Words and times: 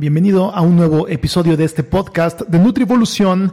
Bienvenido 0.00 0.54
a 0.54 0.60
un 0.60 0.76
nuevo 0.76 1.08
episodio 1.08 1.56
de 1.56 1.64
este 1.64 1.82
podcast 1.82 2.42
de 2.42 2.60
Nutrivolución 2.60 3.52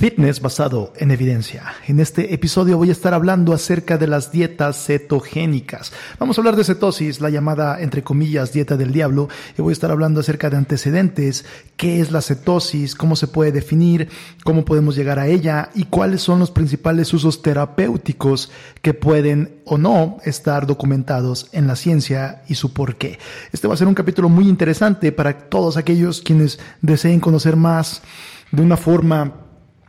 Fitness 0.00 0.40
basado 0.40 0.92
en 0.96 1.12
evidencia. 1.12 1.72
En 1.86 2.00
este 2.00 2.34
episodio 2.34 2.76
voy 2.76 2.88
a 2.88 2.92
estar 2.92 3.14
hablando 3.14 3.52
acerca 3.52 3.96
de 3.96 4.08
las 4.08 4.32
dietas 4.32 4.86
cetogénicas. 4.86 5.92
Vamos 6.18 6.36
a 6.36 6.40
hablar 6.40 6.56
de 6.56 6.64
cetosis, 6.64 7.20
la 7.20 7.30
llamada 7.30 7.80
entre 7.80 8.02
comillas 8.02 8.52
dieta 8.52 8.76
del 8.76 8.92
diablo, 8.92 9.28
y 9.56 9.62
voy 9.62 9.70
a 9.70 9.72
estar 9.72 9.92
hablando 9.92 10.18
acerca 10.18 10.50
de 10.50 10.56
antecedentes, 10.56 11.44
qué 11.76 12.00
es 12.00 12.10
la 12.10 12.22
cetosis, 12.22 12.96
cómo 12.96 13.14
se 13.14 13.28
puede 13.28 13.52
definir, 13.52 14.08
cómo 14.42 14.64
podemos 14.64 14.96
llegar 14.96 15.20
a 15.20 15.28
ella 15.28 15.70
y 15.76 15.84
cuáles 15.84 16.22
son 16.22 16.40
los 16.40 16.50
principales 16.50 17.14
usos 17.14 17.40
terapéuticos 17.40 18.50
que 18.82 18.94
pueden 18.94 19.60
o 19.64 19.78
no 19.78 20.18
estar 20.24 20.66
documentados 20.66 21.48
en 21.52 21.68
la 21.68 21.76
ciencia 21.76 22.42
y 22.48 22.56
su 22.56 22.72
por 22.72 22.96
qué. 22.96 23.20
Este 23.52 23.68
va 23.68 23.74
a 23.74 23.76
ser 23.76 23.86
un 23.86 23.94
capítulo 23.94 24.28
muy 24.28 24.48
interesante 24.48 25.12
para 25.12 25.38
todos 25.38 25.76
quienes 25.84 26.58
deseen 26.82 27.20
conocer 27.20 27.56
más 27.56 28.02
de 28.50 28.62
una 28.62 28.76
forma 28.76 29.34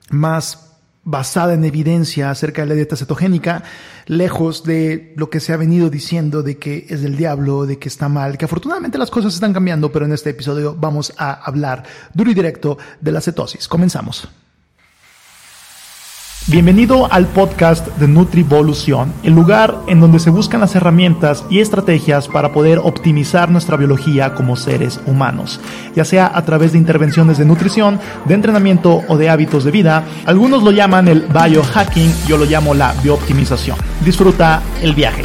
más 0.10 0.66
basada 1.06 1.54
en 1.54 1.64
evidencia 1.64 2.32
acerca 2.32 2.64
de 2.64 2.68
la 2.68 2.74
dieta 2.74 2.96
cetogénica, 2.96 3.64
lejos 4.08 4.64
de 4.64 5.14
lo 5.16 5.30
que 5.30 5.40
se 5.40 5.54
ha 5.54 5.58
venido 5.58 5.90
diciendo 5.90 6.42
de 6.42 6.58
que 6.58 6.88
es 6.90 7.02
del 7.02 7.16
diablo, 7.16 7.68
de 7.68 7.78
que 7.78 7.88
está 7.88 8.10
mal, 8.10 8.38
que 8.38 8.46
afortunadamente 8.46 8.98
las 8.98 9.12
cosas 9.12 9.36
están 9.36 9.54
cambiando, 9.54 9.92
pero 9.92 10.06
en 10.06 10.14
este 10.14 10.32
episodio 10.32 10.76
vamos 10.76 11.14
a 11.18 11.32
hablar 11.32 11.84
duro 12.14 12.32
y 12.32 12.34
directo 12.34 12.78
de 13.00 13.12
la 13.12 13.22
cetosis. 13.22 13.68
Comenzamos. 13.68 14.28
Bienvenido 16.48 17.12
al 17.12 17.26
podcast 17.26 17.88
de 17.98 18.08
Nutrivolución, 18.08 19.12
el 19.24 19.34
lugar 19.34 19.80
en 19.88 20.00
donde 20.00 20.20
se 20.20 20.30
buscan 20.30 20.62
las 20.62 20.76
herramientas 20.76 21.44
y 21.50 21.60
estrategias 21.60 22.28
para 22.28 22.54
poder 22.54 22.78
optimizar 22.78 23.50
nuestra 23.50 23.78
biología 23.78 24.36
como 24.36 24.56
seres 24.56 25.00
humanos, 25.08 25.60
ya 25.96 26.06
sea 26.06 26.32
a 26.32 26.46
través 26.46 26.74
de 26.74 26.78
intervenciones 26.78 27.40
de 27.40 27.46
nutrición, 27.46 28.00
de 28.26 28.36
entrenamiento 28.36 29.02
o 29.08 29.18
de 29.18 29.28
hábitos 29.28 29.64
de 29.64 29.72
vida. 29.72 30.04
Algunos 30.28 30.62
lo 30.62 30.70
llaman 30.70 31.08
el 31.08 31.22
biohacking, 31.22 32.14
yo 32.28 32.38
lo 32.38 32.46
llamo 32.46 32.76
la 32.76 32.94
biooptimización. 33.02 33.78
Disfruta 34.06 34.62
el 34.84 34.94
viaje. 34.94 35.24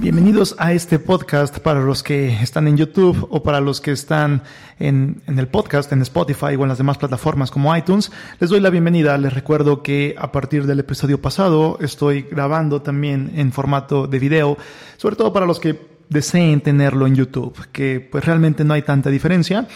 Bienvenidos 0.00 0.56
a 0.58 0.72
este 0.72 0.98
podcast 0.98 1.58
para 1.58 1.80
los 1.80 2.02
que 2.02 2.32
están 2.40 2.66
en 2.66 2.78
YouTube 2.78 3.28
o 3.28 3.42
para 3.42 3.60
los 3.60 3.82
que 3.82 3.90
están 3.90 4.42
en, 4.78 5.20
el 5.26 5.46
podcast, 5.46 5.92
en 5.92 6.00
Spotify 6.00 6.56
o 6.56 6.62
en 6.62 6.68
las 6.68 6.78
demás 6.78 6.96
plataformas 6.96 7.50
como 7.50 7.76
iTunes. 7.76 8.10
Les 8.38 8.48
doy 8.48 8.60
la 8.60 8.70
bienvenida. 8.70 9.18
Les 9.18 9.34
recuerdo 9.34 9.82
que 9.82 10.14
a 10.18 10.32
partir 10.32 10.64
del 10.66 10.80
episodio 10.80 11.20
pasado 11.20 11.76
estoy 11.82 12.22
grabando 12.22 12.80
también 12.80 13.30
en 13.36 13.52
formato 13.52 14.06
de 14.06 14.18
video, 14.18 14.56
sobre 14.96 15.16
todo 15.16 15.34
para 15.34 15.44
los 15.44 15.60
que 15.60 15.78
deseen 16.08 16.62
tenerlo 16.62 17.06
en 17.06 17.14
YouTube, 17.14 17.68
que 17.70 18.00
pues 18.00 18.24
realmente 18.24 18.64
no 18.64 18.72
hay 18.72 18.80
tanta 18.80 19.10
diferencia. 19.10 19.68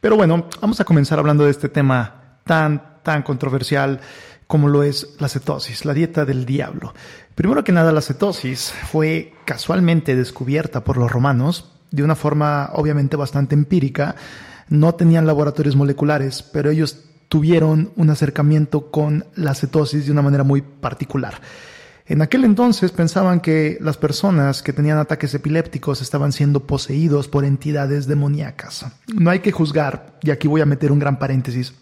Pero 0.00 0.16
bueno, 0.16 0.46
vamos 0.58 0.80
a 0.80 0.84
comenzar 0.84 1.18
hablando 1.18 1.44
de 1.44 1.50
este 1.50 1.68
tema 1.68 2.38
tan, 2.44 3.02
tan 3.02 3.22
controversial 3.22 4.00
como 4.46 4.68
lo 4.68 4.82
es 4.82 5.16
la 5.18 5.28
cetosis, 5.28 5.84
la 5.84 5.92
dieta 5.92 6.24
del 6.24 6.46
diablo. 6.46 6.94
Primero 7.36 7.62
que 7.64 7.70
nada, 7.70 7.92
la 7.92 8.00
cetosis 8.00 8.72
fue 8.90 9.34
casualmente 9.44 10.16
descubierta 10.16 10.82
por 10.82 10.96
los 10.96 11.12
romanos 11.12 11.70
de 11.90 12.02
una 12.02 12.14
forma 12.14 12.70
obviamente 12.72 13.14
bastante 13.14 13.54
empírica. 13.54 14.16
No 14.70 14.94
tenían 14.94 15.26
laboratorios 15.26 15.76
moleculares, 15.76 16.42
pero 16.42 16.70
ellos 16.70 17.04
tuvieron 17.28 17.92
un 17.96 18.08
acercamiento 18.08 18.90
con 18.90 19.26
la 19.34 19.54
cetosis 19.54 20.06
de 20.06 20.12
una 20.12 20.22
manera 20.22 20.44
muy 20.44 20.62
particular. 20.62 21.42
En 22.06 22.22
aquel 22.22 22.42
entonces 22.42 22.90
pensaban 22.90 23.40
que 23.40 23.76
las 23.82 23.98
personas 23.98 24.62
que 24.62 24.72
tenían 24.72 24.96
ataques 24.96 25.34
epilépticos 25.34 26.00
estaban 26.00 26.32
siendo 26.32 26.60
poseídos 26.60 27.28
por 27.28 27.44
entidades 27.44 28.06
demoníacas. 28.06 28.86
No 29.14 29.28
hay 29.28 29.40
que 29.40 29.52
juzgar, 29.52 30.18
y 30.22 30.30
aquí 30.30 30.48
voy 30.48 30.62
a 30.62 30.66
meter 30.66 30.90
un 30.90 31.00
gran 31.00 31.18
paréntesis. 31.18 31.74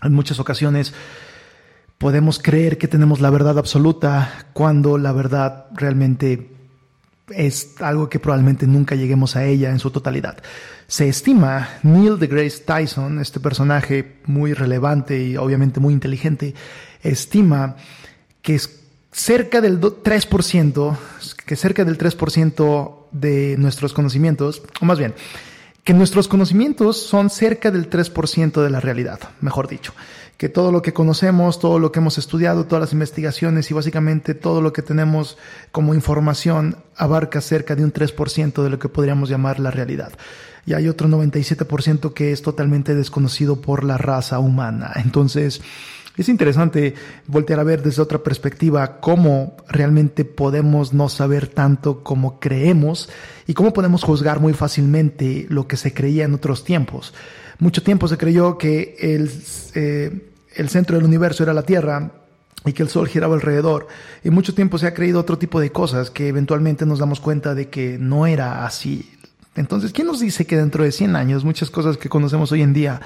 En 0.00 0.12
muchas 0.12 0.38
ocasiones 0.38 0.94
podemos 2.02 2.40
creer 2.40 2.78
que 2.78 2.88
tenemos 2.88 3.20
la 3.20 3.30
verdad 3.30 3.58
absoluta 3.58 4.48
cuando 4.54 4.98
la 4.98 5.12
verdad 5.12 5.66
realmente 5.72 6.50
es 7.28 7.80
algo 7.80 8.08
que 8.08 8.18
probablemente 8.18 8.66
nunca 8.66 8.96
lleguemos 8.96 9.36
a 9.36 9.44
ella 9.44 9.70
en 9.70 9.78
su 9.78 9.92
totalidad. 9.92 10.42
Se 10.88 11.08
estima, 11.08 11.68
Neil 11.84 12.18
deGrasse 12.18 12.64
Tyson, 12.64 13.20
este 13.20 13.38
personaje 13.38 14.16
muy 14.26 14.52
relevante 14.52 15.22
y 15.22 15.36
obviamente 15.36 15.78
muy 15.78 15.94
inteligente, 15.94 16.56
estima 17.04 17.76
que 18.42 18.56
es 18.56 18.80
cerca 19.12 19.60
del 19.60 19.80
3%, 19.80 20.96
que 21.46 21.54
cerca 21.54 21.84
del 21.84 21.98
3% 21.98 22.96
de 23.12 23.54
nuestros 23.58 23.92
conocimientos, 23.92 24.60
o 24.80 24.84
más 24.84 24.98
bien, 24.98 25.14
que 25.84 25.94
nuestros 25.94 26.28
conocimientos 26.28 26.96
son 26.96 27.30
cerca 27.30 27.70
del 27.70 27.90
3% 27.90 28.62
de 28.62 28.70
la 28.70 28.80
realidad, 28.80 29.20
mejor 29.40 29.68
dicho 29.68 29.92
que 30.42 30.48
todo 30.48 30.72
lo 30.72 30.82
que 30.82 30.92
conocemos, 30.92 31.60
todo 31.60 31.78
lo 31.78 31.92
que 31.92 32.00
hemos 32.00 32.18
estudiado, 32.18 32.64
todas 32.64 32.80
las 32.80 32.92
investigaciones 32.92 33.70
y 33.70 33.74
básicamente 33.74 34.34
todo 34.34 34.60
lo 34.60 34.72
que 34.72 34.82
tenemos 34.82 35.38
como 35.70 35.94
información 35.94 36.78
abarca 36.96 37.40
cerca 37.40 37.76
de 37.76 37.84
un 37.84 37.92
3% 37.92 38.64
de 38.64 38.68
lo 38.68 38.80
que 38.80 38.88
podríamos 38.88 39.28
llamar 39.28 39.60
la 39.60 39.70
realidad. 39.70 40.10
Y 40.66 40.74
hay 40.74 40.88
otro 40.88 41.06
97% 41.06 42.12
que 42.12 42.32
es 42.32 42.42
totalmente 42.42 42.96
desconocido 42.96 43.60
por 43.60 43.84
la 43.84 43.98
raza 43.98 44.40
humana. 44.40 44.90
Entonces, 44.96 45.60
es 46.16 46.28
interesante 46.28 46.94
voltear 47.26 47.60
a 47.60 47.64
ver 47.64 47.82
desde 47.82 48.02
otra 48.02 48.18
perspectiva 48.18 49.00
cómo 49.00 49.56
realmente 49.68 50.24
podemos 50.24 50.92
no 50.92 51.08
saber 51.08 51.48
tanto 51.48 52.02
como 52.02 52.38
creemos 52.38 53.08
y 53.46 53.54
cómo 53.54 53.72
podemos 53.72 54.02
juzgar 54.02 54.38
muy 54.40 54.52
fácilmente 54.52 55.46
lo 55.48 55.66
que 55.66 55.76
se 55.76 55.94
creía 55.94 56.24
en 56.24 56.34
otros 56.34 56.64
tiempos. 56.64 57.14
Mucho 57.58 57.82
tiempo 57.82 58.08
se 58.08 58.18
creyó 58.18 58.58
que 58.58 58.96
el, 59.00 59.30
eh, 59.74 60.32
el 60.54 60.68
centro 60.68 60.96
del 60.96 61.06
universo 61.06 61.44
era 61.44 61.54
la 61.54 61.62
Tierra 61.62 62.12
y 62.64 62.72
que 62.72 62.82
el 62.82 62.88
Sol 62.88 63.08
giraba 63.08 63.34
alrededor. 63.34 63.88
Y 64.22 64.30
mucho 64.30 64.54
tiempo 64.54 64.78
se 64.78 64.86
ha 64.86 64.94
creído 64.94 65.20
otro 65.20 65.38
tipo 65.38 65.60
de 65.60 65.72
cosas 65.72 66.10
que 66.10 66.28
eventualmente 66.28 66.84
nos 66.84 66.98
damos 66.98 67.20
cuenta 67.20 67.54
de 67.54 67.68
que 67.68 67.96
no 67.98 68.26
era 68.26 68.66
así. 68.66 69.10
Entonces, 69.54 69.92
¿quién 69.92 70.06
nos 70.06 70.20
dice 70.20 70.46
que 70.46 70.56
dentro 70.56 70.84
de 70.84 70.92
100 70.92 71.16
años 71.16 71.44
muchas 71.44 71.70
cosas 71.70 71.96
que 71.96 72.08
conocemos 72.08 72.52
hoy 72.52 72.62
en 72.62 72.72
día 72.72 73.00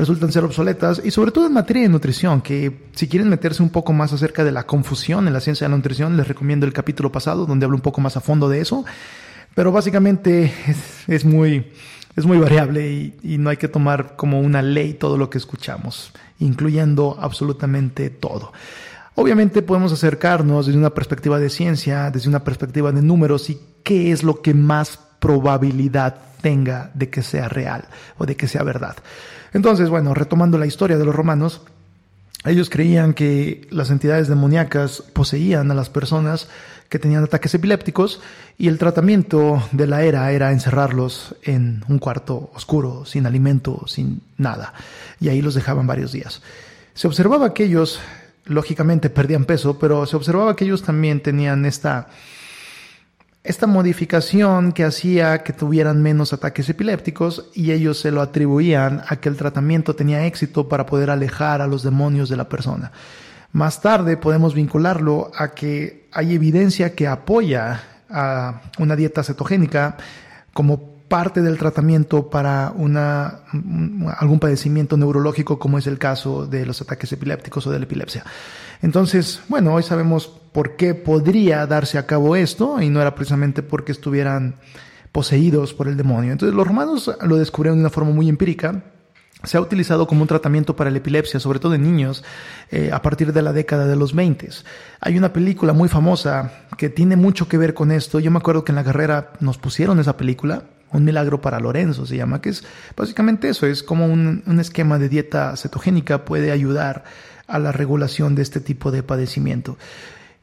resultan 0.00 0.32
ser 0.32 0.44
obsoletas? 0.44 1.00
Y 1.04 1.10
sobre 1.10 1.30
todo 1.30 1.46
en 1.46 1.52
materia 1.52 1.82
de 1.82 1.88
nutrición, 1.88 2.40
que 2.40 2.88
si 2.92 3.08
quieren 3.08 3.28
meterse 3.28 3.62
un 3.62 3.70
poco 3.70 3.92
más 3.92 4.12
acerca 4.12 4.42
de 4.44 4.52
la 4.52 4.66
confusión 4.66 5.26
en 5.26 5.32
la 5.32 5.40
ciencia 5.40 5.66
de 5.66 5.70
la 5.70 5.76
nutrición, 5.76 6.16
les 6.16 6.26
recomiendo 6.26 6.66
el 6.66 6.72
capítulo 6.72 7.12
pasado 7.12 7.46
donde 7.46 7.64
hablo 7.64 7.76
un 7.76 7.82
poco 7.82 8.00
más 8.00 8.16
a 8.16 8.20
fondo 8.20 8.48
de 8.48 8.60
eso. 8.60 8.84
Pero 9.54 9.72
básicamente 9.72 10.52
es, 11.06 11.24
muy, 11.24 11.72
es 12.16 12.26
muy 12.26 12.38
variable 12.38 12.90
y, 12.90 13.16
y 13.22 13.38
no 13.38 13.50
hay 13.50 13.56
que 13.56 13.68
tomar 13.68 14.16
como 14.16 14.40
una 14.40 14.62
ley 14.62 14.94
todo 14.94 15.16
lo 15.16 15.30
que 15.30 15.38
escuchamos 15.38 16.12
incluyendo 16.40 17.16
absolutamente 17.20 18.10
todo. 18.10 18.52
Obviamente 19.14 19.62
podemos 19.62 19.92
acercarnos 19.92 20.66
desde 20.66 20.78
una 20.78 20.90
perspectiva 20.90 21.38
de 21.38 21.50
ciencia, 21.50 22.10
desde 22.10 22.28
una 22.28 22.42
perspectiva 22.42 22.90
de 22.90 23.02
números 23.02 23.50
y 23.50 23.60
qué 23.84 24.12
es 24.12 24.22
lo 24.22 24.40
que 24.42 24.54
más 24.54 24.98
probabilidad 25.20 26.16
tenga 26.40 26.90
de 26.94 27.10
que 27.10 27.22
sea 27.22 27.48
real 27.48 27.84
o 28.18 28.26
de 28.26 28.36
que 28.36 28.48
sea 28.48 28.62
verdad. 28.62 28.96
Entonces, 29.52 29.88
bueno, 29.88 30.14
retomando 30.14 30.58
la 30.58 30.66
historia 30.66 30.98
de 30.98 31.04
los 31.04 31.14
romanos, 31.14 31.62
ellos 32.44 32.70
creían 32.70 33.12
que 33.12 33.66
las 33.70 33.90
entidades 33.90 34.28
demoníacas 34.28 35.02
poseían 35.12 35.70
a 35.70 35.74
las 35.74 35.90
personas 35.90 36.48
que 36.88 36.98
tenían 36.98 37.22
ataques 37.22 37.54
epilépticos 37.54 38.20
y 38.58 38.68
el 38.68 38.78
tratamiento 38.78 39.62
de 39.72 39.86
la 39.86 40.02
era 40.02 40.32
era 40.32 40.50
encerrarlos 40.50 41.36
en 41.42 41.84
un 41.88 41.98
cuarto 41.98 42.50
oscuro, 42.54 43.04
sin 43.04 43.26
alimento, 43.26 43.84
sin 43.86 44.22
nada. 44.38 44.72
Y 45.20 45.28
ahí 45.28 45.42
los 45.42 45.54
dejaban 45.54 45.86
varios 45.86 46.12
días. 46.12 46.42
Se 46.94 47.06
observaba 47.06 47.54
que 47.54 47.64
ellos, 47.64 48.00
lógicamente, 48.46 49.10
perdían 49.10 49.44
peso, 49.44 49.78
pero 49.78 50.06
se 50.06 50.16
observaba 50.16 50.56
que 50.56 50.64
ellos 50.64 50.82
también 50.82 51.22
tenían 51.22 51.64
esta, 51.64 52.08
esta 53.42 53.66
modificación 53.66 54.72
que 54.72 54.84
hacía 54.84 55.42
que 55.42 55.52
tuvieran 55.52 56.02
menos 56.02 56.32
ataques 56.32 56.68
epilépticos 56.68 57.48
y 57.54 57.72
ellos 57.72 57.98
se 57.98 58.10
lo 58.10 58.20
atribuían 58.20 59.02
a 59.08 59.16
que 59.16 59.30
el 59.30 59.36
tratamiento 59.36 59.96
tenía 59.96 60.26
éxito 60.26 60.68
para 60.68 60.84
poder 60.84 61.10
alejar 61.10 61.62
a 61.62 61.66
los 61.66 61.82
demonios 61.82 62.28
de 62.28 62.36
la 62.36 62.48
persona. 62.48 62.92
Más 63.52 63.80
tarde 63.80 64.16
podemos 64.16 64.54
vincularlo 64.54 65.32
a 65.34 65.52
que 65.52 66.06
hay 66.12 66.34
evidencia 66.34 66.94
que 66.94 67.08
apoya 67.08 67.82
a 68.10 68.60
una 68.78 68.94
dieta 68.94 69.22
cetogénica 69.22 69.96
como 70.52 70.90
parte 71.08 71.40
del 71.42 71.58
tratamiento 71.58 72.28
para 72.30 72.68
algún 72.68 74.38
padecimiento 74.40 74.96
neurológico 74.96 75.58
como 75.58 75.78
es 75.78 75.86
el 75.86 75.98
caso 75.98 76.46
de 76.46 76.66
los 76.66 76.80
ataques 76.82 77.10
epilépticos 77.12 77.66
o 77.66 77.72
de 77.72 77.78
la 77.78 77.84
epilepsia. 77.84 78.24
Entonces, 78.82 79.40
bueno, 79.48 79.74
hoy 79.74 79.82
sabemos 79.82 80.39
por 80.52 80.76
qué 80.76 80.94
podría 80.94 81.66
darse 81.66 81.98
a 81.98 82.06
cabo 82.06 82.36
esto 82.36 82.80
y 82.80 82.88
no 82.90 83.00
era 83.00 83.14
precisamente 83.14 83.62
porque 83.62 83.92
estuvieran 83.92 84.56
poseídos 85.12 85.74
por 85.74 85.88
el 85.88 85.96
demonio. 85.96 86.32
Entonces 86.32 86.54
los 86.54 86.66
romanos 86.66 87.10
lo 87.22 87.36
descubrieron 87.36 87.78
de 87.78 87.82
una 87.82 87.90
forma 87.90 88.12
muy 88.12 88.28
empírica 88.28 88.82
se 89.44 89.56
ha 89.56 89.60
utilizado 89.60 90.06
como 90.06 90.22
un 90.22 90.28
tratamiento 90.28 90.76
para 90.76 90.90
la 90.90 90.98
epilepsia, 90.98 91.40
sobre 91.40 91.60
todo 91.60 91.74
en 91.74 91.82
niños, 91.82 92.24
eh, 92.70 92.90
a 92.92 93.00
partir 93.00 93.32
de 93.32 93.42
la 93.42 93.52
década 93.52 93.86
de 93.86 93.96
los 93.96 94.14
20. 94.14 94.48
Hay 95.00 95.16
una 95.16 95.32
película 95.32 95.72
muy 95.72 95.88
famosa 95.88 96.52
que 96.76 96.90
tiene 96.90 97.16
mucho 97.16 97.48
que 97.48 97.56
ver 97.56 97.72
con 97.72 97.90
esto. 97.90 98.20
Yo 98.20 98.30
me 98.30 98.38
acuerdo 98.38 98.64
que 98.64 98.72
en 98.72 98.76
la 98.76 98.84
carrera 98.84 99.32
nos 99.40 99.56
pusieron 99.56 99.98
esa 99.98 100.16
película 100.16 100.64
un 100.92 101.04
milagro 101.04 101.40
para 101.40 101.60
Lorenzo 101.60 102.04
se 102.04 102.16
llama, 102.16 102.40
que 102.40 102.48
es 102.48 102.64
básicamente 102.96 103.48
eso, 103.48 103.64
es 103.64 103.84
como 103.84 104.06
un, 104.06 104.42
un 104.44 104.58
esquema 104.58 104.98
de 104.98 105.08
dieta 105.08 105.56
cetogénica 105.56 106.24
puede 106.24 106.50
ayudar 106.50 107.04
a 107.46 107.60
la 107.60 107.70
regulación 107.70 108.34
de 108.34 108.42
este 108.42 108.58
tipo 108.58 108.90
de 108.90 109.04
padecimiento. 109.04 109.78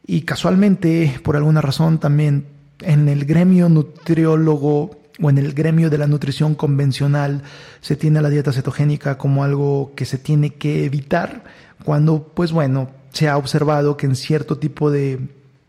Y 0.07 0.21
casualmente, 0.21 1.19
por 1.21 1.35
alguna 1.35 1.61
razón, 1.61 1.99
también 1.99 2.47
en 2.79 3.09
el 3.09 3.25
gremio 3.25 3.67
nutriólogo 3.67 4.97
o 5.21 5.29
en 5.29 5.37
el 5.37 5.53
gremio 5.53 5.89
de 5.89 5.97
la 5.97 6.07
nutrición 6.07 6.55
convencional 6.55 7.43
se 7.81 7.95
tiene 7.95 8.21
la 8.21 8.29
dieta 8.29 8.53
cetogénica 8.53 9.17
como 9.17 9.43
algo 9.43 9.91
que 9.95 10.05
se 10.05 10.17
tiene 10.17 10.51
que 10.53 10.85
evitar 10.85 11.43
cuando, 11.83 12.31
pues 12.33 12.51
bueno, 12.51 12.89
se 13.11 13.27
ha 13.27 13.37
observado 13.37 13.97
que 13.97 14.05
en 14.05 14.15
cierto 14.15 14.57
tipo 14.57 14.91
de, 14.91 15.19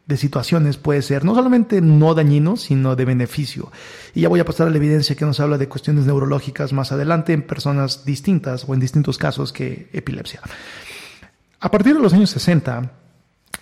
de 0.07 0.17
situaciones 0.17 0.77
puede 0.77 1.03
ser 1.03 1.25
no 1.25 1.35
solamente 1.35 1.81
no 1.81 2.15
dañino, 2.15 2.57
sino 2.57 2.95
de 2.95 3.05
beneficio. 3.05 3.73
Y 4.15 4.23
ya 4.23 4.29
voy 4.29 4.41
a 4.41 4.45
pasar 4.45 4.67
a 4.67 4.71
la 4.71 4.77
evidencia 4.77 5.17
que 5.17 5.25
nos 5.25 5.41
habla 5.41 5.59
de 5.59 5.69
cuestiones 5.69 6.07
neurológicas 6.07 6.73
más 6.73 6.93
adelante 6.93 7.33
en 7.33 7.43
personas 7.43 8.05
distintas 8.05 8.65
o 8.69 8.75
en 8.75 8.81
distintos 8.81 9.19
casos 9.19 9.53
que 9.53 9.89
epilepsia. 9.93 10.41
A 11.61 11.71
partir 11.71 11.95
de 11.95 12.01
los 12.01 12.13
años 12.13 12.31
60, 12.31 12.91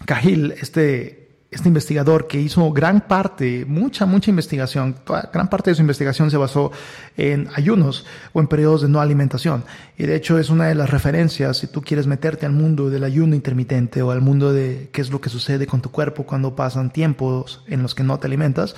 Cahill, 0.05 0.53
este 0.53 1.27
este 1.51 1.69
investigador 1.69 2.27
que 2.27 2.41
hizo 2.41 2.71
gran 2.73 3.07
parte, 3.07 3.65
mucha, 3.67 4.05
mucha 4.05 4.31
investigación, 4.31 4.97
gran 5.33 5.49
parte 5.49 5.71
de 5.71 5.77
su 5.77 5.81
investigación 5.81 6.31
se 6.31 6.37
basó 6.37 6.73
en 7.17 7.49
ayunos 7.55 8.05
o 8.33 8.41
en 8.41 8.49
periodos 8.49 8.83
de 8.83 8.89
no 8.89 9.01
alimentación. 9.01 9.65
Y 9.97 10.05
de 10.05 10.17
hecho 10.17 10.39
es 10.39 10.51
una 10.51 10.67
de 10.67 10.75
las 10.75 10.91
referencias 10.91 11.59
si 11.59 11.69
tú 11.69 11.83
quieres 11.83 12.07
meterte 12.07 12.47
al 12.47 12.53
mundo 12.53 12.91
del 12.91 13.05
ayuno 13.05 13.35
intermitente 13.37 14.03
o 14.03 14.11
al 14.11 14.21
mundo 14.21 14.53
de 14.53 14.91
qué 14.93 15.01
es 15.01 15.11
lo 15.11 15.21
que 15.21 15.31
sucede 15.31 15.67
con 15.67 15.81
tu 15.81 15.91
cuerpo 15.91 16.25
cuando 16.25 16.57
pasan 16.57 16.93
tiempos 16.93 17.63
en 17.69 17.83
los 17.83 17.95
que 17.95 18.03
no 18.03 18.19
te 18.19 18.27
alimentas. 18.27 18.75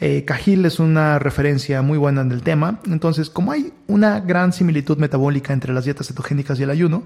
Eh, 0.00 0.24
Cajil 0.24 0.64
es 0.64 0.78
una 0.78 1.18
referencia 1.18 1.82
muy 1.82 1.98
buena 1.98 2.20
en 2.20 2.30
el 2.30 2.42
tema. 2.42 2.80
Entonces, 2.86 3.30
como 3.30 3.52
hay 3.52 3.72
una 3.88 4.20
gran 4.20 4.52
similitud 4.52 4.96
metabólica 4.98 5.52
entre 5.52 5.72
las 5.72 5.84
dietas 5.84 6.06
cetogénicas 6.06 6.60
y 6.60 6.62
el 6.62 6.70
ayuno, 6.70 7.04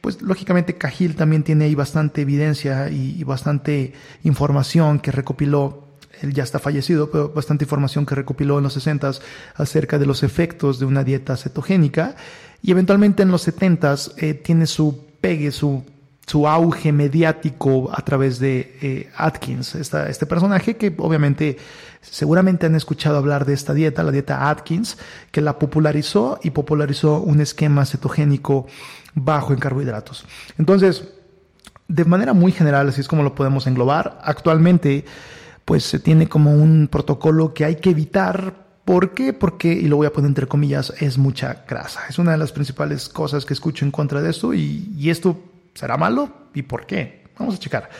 pues 0.00 0.20
lógicamente 0.20 0.76
Cajil 0.76 1.16
también 1.16 1.42
tiene 1.42 1.64
ahí 1.64 1.74
bastante 1.74 2.20
evidencia 2.20 2.90
y, 2.90 3.24
bastante 3.24 3.94
información 4.22 4.98
que 5.00 5.10
recopiló 5.10 5.82
él 6.20 6.32
ya 6.32 6.44
está 6.44 6.60
fallecido, 6.60 7.10
pero 7.10 7.30
bastante 7.30 7.64
información 7.64 8.06
que 8.06 8.14
recopiló 8.14 8.58
en 8.58 8.64
los 8.64 8.74
60 8.74 9.10
acerca 9.56 9.98
de 9.98 10.06
los 10.06 10.22
efectos 10.22 10.78
de 10.78 10.86
una 10.86 11.02
dieta 11.02 11.36
cetogénica. 11.36 12.14
Y 12.62 12.70
eventualmente 12.70 13.24
en 13.24 13.30
los 13.30 13.42
70 13.42 13.94
eh, 14.18 14.34
tiene 14.34 14.66
su 14.66 15.06
pegue, 15.20 15.50
su 15.50 15.84
su 16.26 16.48
auge 16.48 16.92
mediático 16.92 17.90
a 17.92 18.02
través 18.02 18.38
de 18.38 18.78
eh, 18.80 19.10
Atkins, 19.16 19.74
este 19.74 20.26
personaje 20.26 20.76
que 20.76 20.94
obviamente 20.98 21.58
seguramente 22.00 22.66
han 22.66 22.74
escuchado 22.74 23.18
hablar 23.18 23.44
de 23.44 23.54
esta 23.54 23.74
dieta, 23.74 24.02
la 24.02 24.10
dieta 24.10 24.48
Atkins, 24.48 24.98
que 25.30 25.40
la 25.40 25.58
popularizó 25.58 26.38
y 26.42 26.50
popularizó 26.50 27.20
un 27.20 27.40
esquema 27.40 27.84
cetogénico 27.84 28.66
bajo 29.14 29.52
en 29.52 29.58
carbohidratos. 29.58 30.24
Entonces, 30.58 31.08
de 31.88 32.04
manera 32.04 32.32
muy 32.32 32.52
general, 32.52 32.88
así 32.88 33.00
es 33.00 33.08
como 33.08 33.22
lo 33.22 33.34
podemos 33.34 33.66
englobar, 33.66 34.18
actualmente 34.22 35.04
pues 35.64 35.84
se 35.84 35.98
tiene 35.98 36.28
como 36.28 36.52
un 36.52 36.88
protocolo 36.88 37.54
que 37.54 37.64
hay 37.64 37.76
que 37.76 37.90
evitar 37.90 38.64
¿Por 38.84 39.14
qué? 39.14 39.32
Porque, 39.32 39.72
y 39.72 39.88
lo 39.88 39.96
voy 39.96 40.06
a 40.06 40.12
poner 40.12 40.28
entre 40.28 40.46
comillas, 40.46 40.92
es 41.00 41.16
mucha 41.16 41.64
grasa. 41.66 42.02
Es 42.06 42.18
una 42.18 42.32
de 42.32 42.36
las 42.36 42.52
principales 42.52 43.08
cosas 43.08 43.46
que 43.46 43.54
escucho 43.54 43.86
en 43.86 43.90
contra 43.90 44.20
de 44.20 44.28
esto 44.28 44.52
y, 44.52 44.92
y 44.94 45.08
esto 45.08 45.40
¿Será 45.74 45.96
malo? 45.96 46.48
¿Y 46.54 46.62
por 46.62 46.86
qué? 46.86 47.24
Vamos 47.38 47.56
a 47.56 47.58
checar. 47.58 47.90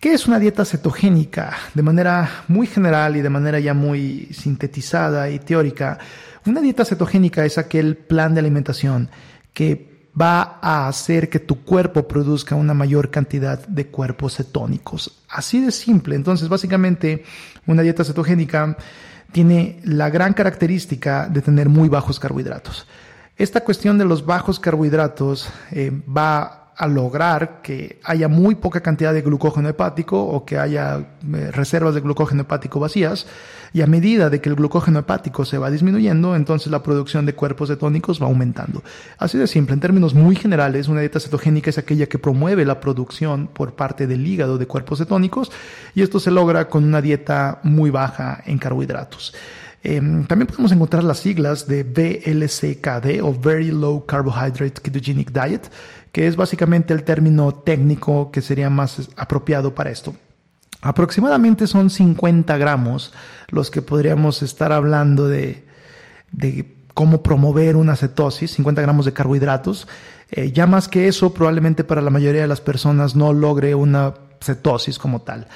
¿Qué 0.00 0.14
es 0.14 0.26
una 0.26 0.38
dieta 0.38 0.64
cetogénica? 0.64 1.54
De 1.74 1.82
manera 1.82 2.44
muy 2.48 2.66
general 2.66 3.16
y 3.16 3.20
de 3.20 3.28
manera 3.28 3.60
ya 3.60 3.74
muy 3.74 4.28
sintetizada 4.32 5.28
y 5.28 5.38
teórica, 5.38 5.98
una 6.46 6.62
dieta 6.62 6.86
cetogénica 6.86 7.44
es 7.44 7.58
aquel 7.58 7.96
plan 7.96 8.32
de 8.32 8.40
alimentación 8.40 9.10
que 9.52 10.08
va 10.18 10.58
a 10.62 10.88
hacer 10.88 11.28
que 11.28 11.38
tu 11.38 11.64
cuerpo 11.64 12.08
produzca 12.08 12.54
una 12.54 12.72
mayor 12.72 13.10
cantidad 13.10 13.64
de 13.66 13.88
cuerpos 13.88 14.36
cetónicos. 14.36 15.22
Así 15.28 15.60
de 15.60 15.70
simple. 15.70 16.16
Entonces, 16.16 16.48
básicamente, 16.48 17.24
una 17.66 17.82
dieta 17.82 18.02
cetogénica 18.02 18.76
tiene 19.32 19.80
la 19.84 20.10
gran 20.10 20.32
característica 20.32 21.28
de 21.28 21.42
tener 21.42 21.68
muy 21.68 21.88
bajos 21.88 22.18
carbohidratos. 22.18 22.86
Esta 23.36 23.62
cuestión 23.62 23.98
de 23.98 24.04
los 24.04 24.26
bajos 24.26 24.58
carbohidratos 24.58 25.48
eh, 25.70 25.92
va 26.08 26.59
a 26.80 26.86
lograr 26.86 27.60
que 27.62 28.00
haya 28.04 28.26
muy 28.26 28.54
poca 28.54 28.80
cantidad 28.80 29.12
de 29.12 29.20
glucógeno 29.20 29.68
hepático 29.68 30.18
o 30.18 30.46
que 30.46 30.58
haya 30.58 30.96
eh, 30.96 31.50
reservas 31.52 31.94
de 31.94 32.00
glucógeno 32.00 32.40
hepático 32.40 32.80
vacías 32.80 33.26
y 33.74 33.82
a 33.82 33.86
medida 33.86 34.30
de 34.30 34.40
que 34.40 34.48
el 34.48 34.54
glucógeno 34.54 35.00
hepático 35.00 35.44
se 35.44 35.58
va 35.58 35.70
disminuyendo, 35.70 36.34
entonces 36.34 36.72
la 36.72 36.82
producción 36.82 37.26
de 37.26 37.34
cuerpos 37.34 37.68
cetónicos 37.68 38.20
va 38.20 38.28
aumentando. 38.28 38.82
Así 39.18 39.36
de 39.36 39.46
simple, 39.46 39.74
en 39.74 39.80
términos 39.80 40.14
muy 40.14 40.36
generales, 40.36 40.88
una 40.88 41.00
dieta 41.00 41.20
cetogénica 41.20 41.68
es 41.68 41.76
aquella 41.76 42.06
que 42.06 42.18
promueve 42.18 42.64
la 42.64 42.80
producción 42.80 43.48
por 43.48 43.74
parte 43.74 44.06
del 44.06 44.26
hígado 44.26 44.56
de 44.56 44.66
cuerpos 44.66 45.00
cetónicos 45.00 45.52
y 45.94 46.00
esto 46.00 46.18
se 46.18 46.30
logra 46.30 46.68
con 46.68 46.84
una 46.84 47.02
dieta 47.02 47.60
muy 47.62 47.90
baja 47.90 48.42
en 48.46 48.56
carbohidratos. 48.56 49.34
Em, 49.82 50.26
también 50.26 50.46
podemos 50.46 50.72
encontrar 50.72 51.02
las 51.04 51.20
siglas 51.20 51.66
de 51.66 51.84
VLCKD 51.84 53.22
o 53.22 53.32
Very 53.32 53.70
Low 53.70 54.04
Carbohydrate 54.04 54.82
Ketogenic 54.82 55.32
Diet, 55.32 55.70
que 56.12 56.26
es 56.26 56.36
básicamente 56.36 56.92
el 56.92 57.02
término 57.02 57.54
técnico 57.54 58.30
que 58.30 58.42
sería 58.42 58.68
más 58.68 59.08
apropiado 59.16 59.74
para 59.74 59.90
esto. 59.90 60.14
Aproximadamente 60.82 61.66
son 61.66 61.90
50 61.90 62.56
gramos 62.56 63.12
los 63.48 63.70
que 63.70 63.82
podríamos 63.82 64.42
estar 64.42 64.72
hablando 64.72 65.28
de, 65.28 65.64
cómo 66.94 67.22
promover 67.22 67.76
una 67.76 67.96
cetosis, 67.96 68.52
50 68.52 68.82
gramos 68.82 69.04
de 69.04 69.12
carbohidratos. 69.12 69.88
Eh, 70.30 70.52
ya 70.52 70.66
más 70.66 70.88
que 70.88 71.08
eso, 71.08 71.34
probablemente 71.34 71.84
para 71.84 72.00
la 72.00 72.10
mayoría 72.10 72.42
de 72.42 72.48
las 72.48 72.60
personas 72.60 73.14
no 73.14 73.32
logre 73.32 73.74
una 73.74 74.14
cetosis 74.40 74.98
como 74.98 75.20
tal. 75.20 75.48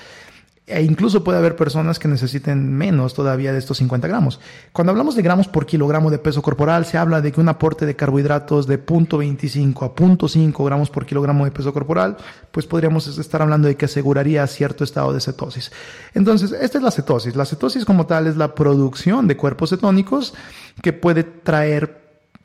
E 0.67 0.83
incluso 0.83 1.23
puede 1.23 1.37
haber 1.37 1.57
personas 1.57 1.99
que 1.99 2.09
necesiten 2.09 2.73
menos 2.73 3.13
todavía 3.13 3.53
de 3.53 3.59
estos 3.59 3.77
50 3.77 4.09
gramos. 4.09 4.41
Cuando 4.73 4.93
hablamos 4.93 5.15
de 5.15 5.21
gramos 5.21 5.47
por 5.47 5.67
kilogramo 5.67 6.11
de 6.11 6.19
peso 6.19 6.41
corporal, 6.41 6.87
se 6.87 6.97
habla 6.97 7.21
de 7.21 7.33
que 7.33 7.41
un 7.41 7.51
aporte 7.51 7.85
de 7.85 7.97
carbohidratos 7.97 8.67
de 8.67 8.83
0.25 8.83 9.85
a 9.85 9.95
0.5 9.95 10.65
gramos 10.65 10.89
por 10.89 11.05
kilogramo 11.05 11.45
de 11.45 11.51
peso 11.51 11.71
corporal, 11.75 12.17
pues 12.51 12.65
podríamos 12.65 13.19
estar 13.19 13.43
hablando 13.43 13.69
de 13.69 13.77
que 13.77 13.85
aseguraría 13.85 14.47
cierto 14.47 14.85
estado 14.85 15.13
de 15.13 15.21
cetosis. 15.21 15.71
Entonces, 16.15 16.53
esta 16.53 16.79
es 16.79 16.85
la 16.85 16.91
cetosis. 16.91 17.37
La 17.37 17.45
cetosis 17.45 17.85
como 17.85 18.07
tal 18.07 18.27
es 18.27 18.39
la 18.39 18.55
producción 18.55 19.29
de 19.29 19.37
cuerpos 19.37 19.69
cetónicos 19.69 20.33
que 20.81 20.95
puede 20.95 21.25
traer 21.25 22.04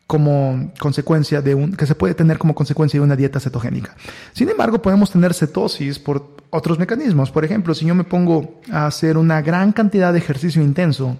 como 0.10 0.72
consecuencia 0.80 1.40
de 1.40 1.54
un, 1.54 1.74
que 1.74 1.86
se 1.86 1.94
puede 1.94 2.16
tener 2.16 2.40
como 2.40 2.56
consecuencia 2.56 3.00
de 3.00 3.04
una 3.04 3.16
dieta 3.16 3.40
cetogénica. 3.40 3.96
Sin 4.34 4.50
embargo, 4.50 4.82
podemos 4.82 5.12
tener 5.12 5.36
cetosis 5.36 6.00
por 6.00 6.32
otros 6.50 6.80
mecanismos. 6.80 7.30
Por 7.30 7.46
ejemplo, 7.46 7.76
si 7.76 7.86
yo 7.86 7.94
me 7.94 8.04
pongo 8.04 8.60
a 8.72 8.88
hacer 8.88 9.20
una 9.20 9.44
gran 9.44 9.72
cantidad 9.72 10.12
de 10.12 10.18
ejercicio 10.18 10.64
intenso, 10.64 11.16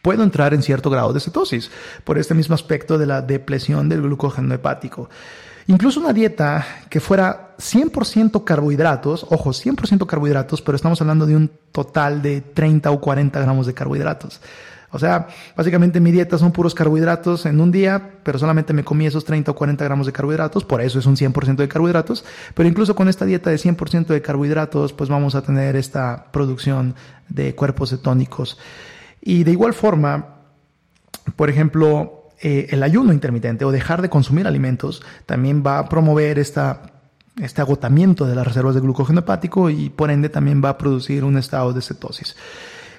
puedo 0.00 0.22
entrar 0.22 0.54
en 0.54 0.62
cierto 0.62 0.88
grado 0.88 1.12
de 1.12 1.20
cetosis 1.20 1.70
por 2.04 2.16
este 2.16 2.32
mismo 2.32 2.54
aspecto 2.54 2.96
de 2.96 3.04
la 3.04 3.20
depresión 3.20 3.90
del 3.90 4.00
glucógeno 4.00 4.54
hepático. 4.54 5.10
Incluso 5.66 6.00
una 6.00 6.14
dieta 6.14 6.66
que 6.88 7.00
fuera 7.00 7.56
100% 7.58 8.42
carbohidratos, 8.42 9.26
ojo, 9.28 9.50
100% 9.50 10.06
carbohidratos, 10.06 10.62
pero 10.62 10.76
estamos 10.76 10.98
hablando 11.02 11.26
de 11.26 11.36
un 11.36 11.50
total 11.72 12.22
de 12.22 12.40
30 12.40 12.90
o 12.90 13.02
40 13.02 13.38
gramos 13.38 13.66
de 13.66 13.74
carbohidratos. 13.74 14.40
O 14.90 14.98
sea, 14.98 15.28
básicamente 15.56 16.00
mi 16.00 16.10
dieta 16.10 16.38
son 16.38 16.50
puros 16.50 16.74
carbohidratos 16.74 17.44
en 17.44 17.60
un 17.60 17.70
día, 17.70 18.14
pero 18.22 18.38
solamente 18.38 18.72
me 18.72 18.84
comí 18.84 19.06
esos 19.06 19.24
30 19.24 19.50
o 19.50 19.54
40 19.54 19.84
gramos 19.84 20.06
de 20.06 20.12
carbohidratos, 20.12 20.64
por 20.64 20.80
eso 20.80 20.98
es 20.98 21.06
un 21.06 21.16
100% 21.16 21.56
de 21.56 21.68
carbohidratos. 21.68 22.24
Pero 22.54 22.68
incluso 22.68 22.94
con 22.94 23.08
esta 23.08 23.26
dieta 23.26 23.50
de 23.50 23.56
100% 23.56 24.06
de 24.06 24.22
carbohidratos, 24.22 24.94
pues 24.94 25.10
vamos 25.10 25.34
a 25.34 25.42
tener 25.42 25.76
esta 25.76 26.26
producción 26.32 26.94
de 27.28 27.54
cuerpos 27.54 27.90
cetónicos. 27.90 28.58
Y 29.20 29.44
de 29.44 29.50
igual 29.50 29.74
forma, 29.74 30.36
por 31.36 31.50
ejemplo, 31.50 32.30
eh, 32.40 32.68
el 32.70 32.82
ayuno 32.82 33.12
intermitente 33.12 33.64
o 33.64 33.72
dejar 33.72 34.00
de 34.00 34.08
consumir 34.08 34.46
alimentos 34.46 35.02
también 35.26 35.62
va 35.66 35.80
a 35.80 35.88
promover 35.88 36.38
este 36.38 37.60
agotamiento 37.60 38.26
de 38.26 38.36
las 38.36 38.46
reservas 38.46 38.74
de 38.74 38.80
glucógeno 38.80 39.20
hepático 39.20 39.68
y 39.68 39.90
por 39.90 40.10
ende 40.10 40.28
también 40.28 40.62
va 40.64 40.70
a 40.70 40.78
producir 40.78 41.24
un 41.24 41.36
estado 41.36 41.72
de 41.72 41.82
cetosis. 41.82 42.36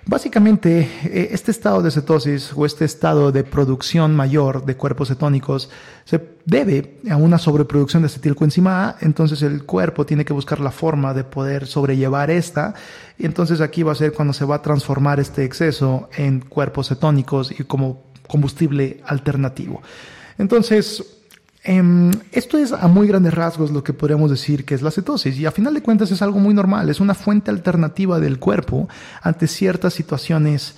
Básicamente, 0.09 0.89
eh, 1.03 1.29
este 1.33 1.51
estado 1.51 1.83
de 1.83 1.91
cetosis 1.91 2.51
o 2.55 2.65
este 2.65 2.83
estado 2.83 3.31
de 3.31 3.43
producción 3.43 4.15
mayor 4.15 4.65
de 4.65 4.75
cuerpos 4.75 5.09
cetónicos 5.09 5.69
se 6.03 6.19
debe 6.45 6.97
a 7.11 7.15
una 7.15 7.37
sobreproducción 7.37 8.01
de 8.01 8.07
acetilcoenzima 8.07 8.89
A, 8.89 8.95
entonces 9.01 9.43
el 9.43 9.65
cuerpo 9.65 10.07
tiene 10.07 10.25
que 10.25 10.33
buscar 10.33 10.61
la 10.61 10.71
forma 10.71 11.13
de 11.13 11.25
poder 11.25 11.67
sobrellevar 11.67 12.31
esta, 12.31 12.73
y 13.19 13.27
entonces 13.27 13.61
aquí 13.61 13.83
va 13.83 13.91
a 13.91 13.95
ser 13.95 14.11
cuando 14.11 14.33
se 14.33 14.45
va 14.45 14.55
a 14.55 14.61
transformar 14.63 15.19
este 15.19 15.43
exceso 15.43 16.09
en 16.17 16.39
cuerpos 16.39 16.87
cetónicos 16.87 17.51
y 17.51 17.63
como 17.65 18.05
combustible 18.27 19.03
alternativo. 19.05 19.83
Entonces, 20.39 21.18
Em, 21.63 22.11
esto 22.31 22.57
es 22.57 22.71
a 22.71 22.87
muy 22.87 23.07
grandes 23.07 23.33
rasgos 23.33 23.71
lo 23.71 23.83
que 23.83 23.91
podríamos 23.91 24.31
decir 24.31 24.63
que 24.63 24.75
es 24.75 24.81
la 24.81 24.91
cetosis 24.91 25.37
y 25.37 25.45
a 25.45 25.51
final 25.51 25.73
de 25.73 25.81
cuentas 25.81 26.09
es 26.09 26.21
algo 26.21 26.39
muy 26.39 26.53
normal, 26.53 26.89
es 26.89 27.01
una 27.01 27.13
fuente 27.13 27.51
alternativa 27.51 28.17
del 28.21 28.39
cuerpo 28.39 28.87
ante 29.21 29.45
ciertas 29.45 29.93
situaciones 29.93 30.75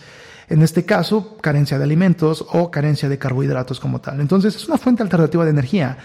En 0.50 0.61
este 0.63 0.83
caso, 0.83 1.38
carencia 1.38 1.77
de 1.77 1.85
alimentos 1.85 2.45
o 2.51 2.69
carencia 2.71 3.07
de 3.07 3.17
carbohidratos 3.17 3.79
como 3.79 4.01
tal. 4.01 4.19
Entonces, 4.19 4.53
es 4.53 4.67
una 4.67 4.77
fuente 4.77 5.01
alternativa 5.01 5.45
de 5.45 5.51
energía. 5.51 5.97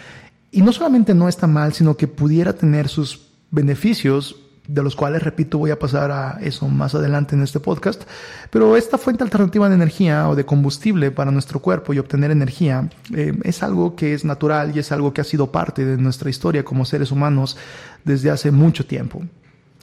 Y 0.52 0.62
no 0.62 0.72
solamente 0.72 1.14
no 1.14 1.28
está 1.28 1.48
mal, 1.48 1.72
sino 1.72 1.96
que 1.96 2.06
pudiera 2.06 2.52
tener 2.52 2.88
sus 2.88 3.26
beneficios 3.50 4.36
de 4.68 4.82
los 4.82 4.96
cuales, 4.96 5.22
repito, 5.22 5.58
voy 5.58 5.70
a 5.70 5.78
pasar 5.78 6.10
a 6.10 6.38
eso 6.40 6.68
más 6.68 6.94
adelante 6.94 7.34
en 7.34 7.42
este 7.42 7.60
podcast. 7.60 8.02
Pero 8.50 8.76
esta 8.76 8.98
fuente 8.98 9.22
alternativa 9.22 9.68
de 9.68 9.74
energía 9.74 10.28
o 10.28 10.34
de 10.34 10.44
combustible 10.44 11.10
para 11.10 11.30
nuestro 11.30 11.60
cuerpo 11.60 11.92
y 11.94 11.98
obtener 11.98 12.30
energía 12.30 12.88
eh, 13.14 13.38
es 13.42 13.62
algo 13.62 13.96
que 13.96 14.14
es 14.14 14.24
natural 14.24 14.72
y 14.74 14.80
es 14.80 14.92
algo 14.92 15.12
que 15.12 15.20
ha 15.20 15.24
sido 15.24 15.52
parte 15.52 15.84
de 15.84 15.96
nuestra 15.96 16.30
historia 16.30 16.64
como 16.64 16.84
seres 16.84 17.10
humanos 17.10 17.56
desde 18.04 18.30
hace 18.30 18.50
mucho 18.50 18.86
tiempo. 18.86 19.22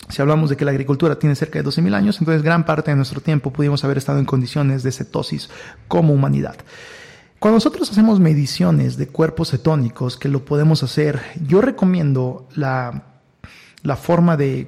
Si 0.10 0.22
hablamos 0.22 0.50
de 0.50 0.58
que 0.58 0.66
la 0.66 0.72
agricultura 0.72 1.18
tiene 1.18 1.36
cerca 1.36 1.60
de 1.60 1.66
12.000 1.66 1.96
años, 1.96 2.20
entonces 2.20 2.44
gran 2.44 2.66
parte 2.66 2.92
de 2.92 2.98
nuestro 2.98 3.22
tiempo 3.22 3.54
pudimos 3.54 3.84
haber 3.84 3.98
estado 3.98 4.20
en 4.20 4.26
condiciones 4.26 4.84
de 4.84 4.92
cetosis 4.92 5.50
como 5.88 6.14
humanidad. 6.14 6.56
Cuando 7.40 7.58
nosotros 7.58 7.90
hacemos 7.92 8.20
mediciones 8.20 8.98
de 8.98 9.08
cuerpos 9.08 9.52
cetónicos, 9.52 10.18
que 10.18 10.30
lo 10.30 10.46
podemos 10.46 10.84
hacer, 10.84 11.22
yo 11.46 11.62
recomiendo 11.62 12.48
la, 12.56 13.13
la 13.84 13.96
forma 13.96 14.36
de 14.38 14.68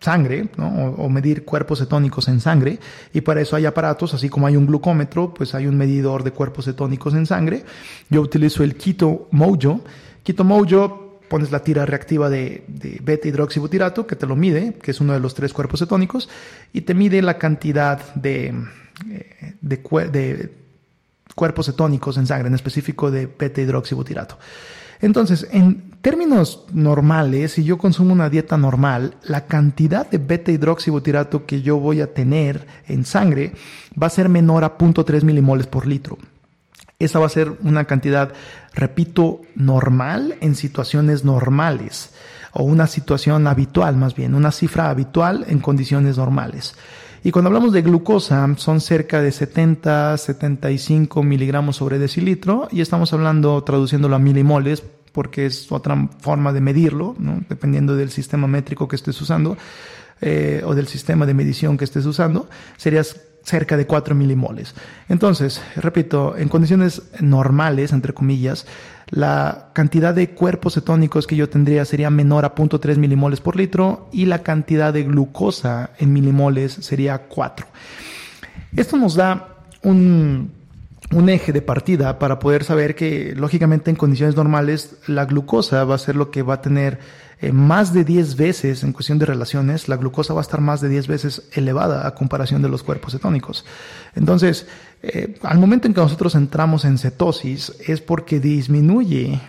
sangre, 0.00 0.48
¿no? 0.56 0.68
o, 0.68 1.08
medir 1.08 1.44
cuerpos 1.44 1.78
cetónicos 1.78 2.28
en 2.28 2.40
sangre, 2.40 2.78
y 3.12 3.22
para 3.22 3.40
eso 3.40 3.56
hay 3.56 3.64
aparatos, 3.66 4.12
así 4.14 4.28
como 4.28 4.46
hay 4.46 4.56
un 4.56 4.66
glucómetro, 4.66 5.32
pues 5.32 5.54
hay 5.54 5.66
un 5.66 5.76
medidor 5.76 6.22
de 6.22 6.30
cuerpos 6.30 6.66
cetónicos 6.66 7.14
en 7.14 7.26
sangre. 7.26 7.64
Yo 8.10 8.20
utilizo 8.20 8.62
el 8.62 8.76
Keto 8.76 9.28
Mojo. 9.30 9.82
Keto 10.22 10.44
Mojo 10.44 11.20
pones 11.28 11.50
la 11.50 11.60
tira 11.60 11.86
reactiva 11.86 12.28
de, 12.28 12.64
de 12.68 13.00
beta 13.02 13.28
hidroxibutirato 13.28 14.06
que 14.06 14.14
te 14.14 14.26
lo 14.26 14.36
mide, 14.36 14.74
que 14.74 14.90
es 14.90 15.00
uno 15.00 15.14
de 15.14 15.20
los 15.20 15.34
tres 15.34 15.52
cuerpos 15.54 15.80
cetónicos, 15.80 16.28
y 16.72 16.82
te 16.82 16.94
mide 16.94 17.22
la 17.22 17.38
cantidad 17.38 18.14
de, 18.14 18.54
eh, 19.10 19.54
de, 19.60 19.76
de 20.10 20.52
cuerpos 21.34 21.66
cetónicos 21.66 22.18
en 22.18 22.26
sangre, 22.26 22.48
en 22.48 22.54
específico 22.54 23.10
de 23.10 23.26
beta 23.26 23.62
hidroxibutirato. 23.62 24.38
Entonces, 25.00 25.48
en 25.50 25.93
términos 26.04 26.66
normales, 26.74 27.52
si 27.52 27.64
yo 27.64 27.78
consumo 27.78 28.12
una 28.12 28.28
dieta 28.28 28.58
normal, 28.58 29.16
la 29.22 29.46
cantidad 29.46 30.06
de 30.10 30.18
beta 30.18 30.52
hidroxibutirato 30.52 31.46
que 31.46 31.62
yo 31.62 31.78
voy 31.78 32.02
a 32.02 32.12
tener 32.12 32.66
en 32.86 33.06
sangre 33.06 33.54
va 34.00 34.08
a 34.08 34.10
ser 34.10 34.28
menor 34.28 34.64
a 34.64 34.76
0.3 34.76 35.22
milimoles 35.22 35.66
por 35.66 35.86
litro. 35.86 36.18
Esa 36.98 37.20
va 37.20 37.24
a 37.24 37.30
ser 37.30 37.56
una 37.62 37.86
cantidad, 37.86 38.34
repito, 38.74 39.40
normal 39.54 40.36
en 40.42 40.56
situaciones 40.56 41.24
normales 41.24 42.10
o 42.52 42.64
una 42.64 42.86
situación 42.86 43.46
habitual 43.46 43.96
más 43.96 44.14
bien, 44.14 44.34
una 44.34 44.52
cifra 44.52 44.90
habitual 44.90 45.46
en 45.48 45.58
condiciones 45.58 46.18
normales. 46.18 46.74
Y 47.22 47.30
cuando 47.30 47.48
hablamos 47.48 47.72
de 47.72 47.80
glucosa, 47.80 48.46
son 48.58 48.82
cerca 48.82 49.22
de 49.22 49.32
70, 49.32 50.18
75 50.18 51.22
miligramos 51.22 51.76
sobre 51.76 51.98
decilitro 51.98 52.68
y 52.70 52.82
estamos 52.82 53.14
hablando, 53.14 53.64
traduciéndolo 53.64 54.16
a 54.16 54.18
milimoles, 54.18 54.82
porque 55.14 55.46
es 55.46 55.70
otra 55.70 56.08
forma 56.18 56.52
de 56.52 56.60
medirlo, 56.60 57.14
dependiendo 57.48 57.94
del 57.94 58.10
sistema 58.10 58.48
métrico 58.48 58.88
que 58.88 58.96
estés 58.96 59.18
usando 59.20 59.56
eh, 60.20 60.62
o 60.66 60.74
del 60.74 60.88
sistema 60.88 61.24
de 61.24 61.34
medición 61.34 61.78
que 61.78 61.84
estés 61.84 62.04
usando, 62.04 62.48
serías 62.76 63.20
cerca 63.44 63.76
de 63.76 63.86
4 63.86 64.14
milimoles. 64.16 64.74
Entonces, 65.08 65.62
repito, 65.76 66.36
en 66.36 66.48
condiciones 66.48 67.02
normales, 67.20 67.92
entre 67.92 68.12
comillas, 68.12 68.66
la 69.10 69.70
cantidad 69.72 70.14
de 70.14 70.30
cuerpos 70.30 70.74
cetónicos 70.74 71.28
que 71.28 71.36
yo 71.36 71.48
tendría 71.48 71.84
sería 71.84 72.10
menor 72.10 72.44
a 72.44 72.54
0.3 72.54 72.96
milimoles 72.96 73.40
por 73.40 73.54
litro 73.54 74.08
y 74.12 74.24
la 74.26 74.42
cantidad 74.42 74.92
de 74.92 75.04
glucosa 75.04 75.90
en 75.98 76.12
milimoles 76.12 76.72
sería 76.72 77.18
4. 77.18 77.66
Esto 78.74 78.96
nos 78.96 79.14
da 79.14 79.58
un, 79.82 80.50
un 81.14 81.28
eje 81.28 81.52
de 81.52 81.62
partida 81.62 82.18
para 82.18 82.38
poder 82.38 82.64
saber 82.64 82.94
que, 82.94 83.34
lógicamente, 83.36 83.90
en 83.90 83.96
condiciones 83.96 84.36
normales, 84.36 84.96
la 85.06 85.24
glucosa 85.24 85.84
va 85.84 85.94
a 85.94 85.98
ser 85.98 86.16
lo 86.16 86.30
que 86.30 86.42
va 86.42 86.54
a 86.54 86.60
tener 86.60 86.98
eh, 87.40 87.52
más 87.52 87.92
de 87.92 88.04
10 88.04 88.36
veces 88.36 88.82
en 88.84 88.92
cuestión 88.92 89.18
de 89.18 89.26
relaciones, 89.26 89.88
la 89.88 89.96
glucosa 89.96 90.34
va 90.34 90.40
a 90.40 90.42
estar 90.42 90.60
más 90.60 90.80
de 90.80 90.88
10 90.88 91.06
veces 91.06 91.42
elevada 91.52 92.06
a 92.06 92.14
comparación 92.14 92.62
de 92.62 92.68
los 92.68 92.82
cuerpos 92.82 93.12
cetónicos. 93.12 93.64
Entonces, 94.14 94.66
eh, 95.02 95.38
al 95.42 95.58
momento 95.58 95.86
en 95.86 95.94
que 95.94 96.00
nosotros 96.00 96.34
entramos 96.34 96.84
en 96.84 96.98
cetosis 96.98 97.72
es 97.86 98.00
porque 98.00 98.40
disminuye 98.40 99.40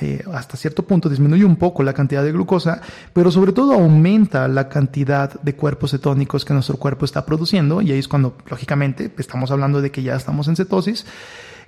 eh, 0.00 0.24
hasta 0.32 0.56
cierto 0.56 0.82
punto 0.84 1.08
disminuye 1.08 1.44
un 1.44 1.56
poco 1.56 1.82
la 1.82 1.92
cantidad 1.92 2.24
de 2.24 2.32
glucosa, 2.32 2.80
pero 3.12 3.30
sobre 3.30 3.52
todo 3.52 3.74
aumenta 3.74 4.48
la 4.48 4.68
cantidad 4.68 5.40
de 5.40 5.54
cuerpos 5.54 5.90
cetónicos 5.90 6.44
que 6.44 6.54
nuestro 6.54 6.76
cuerpo 6.76 7.04
está 7.04 7.26
produciendo 7.26 7.82
y 7.82 7.92
ahí 7.92 7.98
es 7.98 8.08
cuando, 8.08 8.36
lógicamente, 8.48 9.12
estamos 9.18 9.50
hablando 9.50 9.82
de 9.82 9.90
que 9.90 10.02
ya 10.02 10.16
estamos 10.16 10.48
en 10.48 10.56
cetosis 10.56 11.04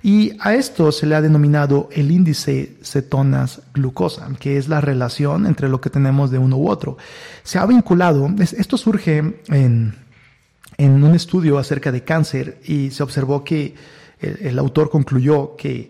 y 0.03 0.33
a 0.41 0.53
esto 0.53 0.91
se 0.91 1.05
le 1.05 1.15
ha 1.15 1.21
denominado 1.21 1.87
el 1.93 2.11
índice 2.11 2.75
cetonas-glucosa, 2.81 4.27
que 4.37 4.57
es 4.57 4.67
la 4.67 4.81
relación 4.81 5.45
entre 5.45 5.69
lo 5.69 5.79
que 5.79 5.89
tenemos 5.89 6.29
de 6.29 6.39
uno 6.39 6.57
u 6.57 6.69
otro. 6.69 6.97
Se 7.43 7.57
ha 7.57 7.65
vinculado, 7.65 8.29
esto 8.39 8.77
surge 8.77 9.19
en, 9.47 9.95
un 10.77 11.15
estudio 11.15 11.57
acerca 11.57 11.93
de 11.93 12.03
cáncer 12.03 12.59
y 12.65 12.91
se 12.91 13.01
observó 13.01 13.45
que 13.45 13.75
el 14.19 14.59
autor 14.59 14.89
concluyó 14.89 15.55
que 15.55 15.89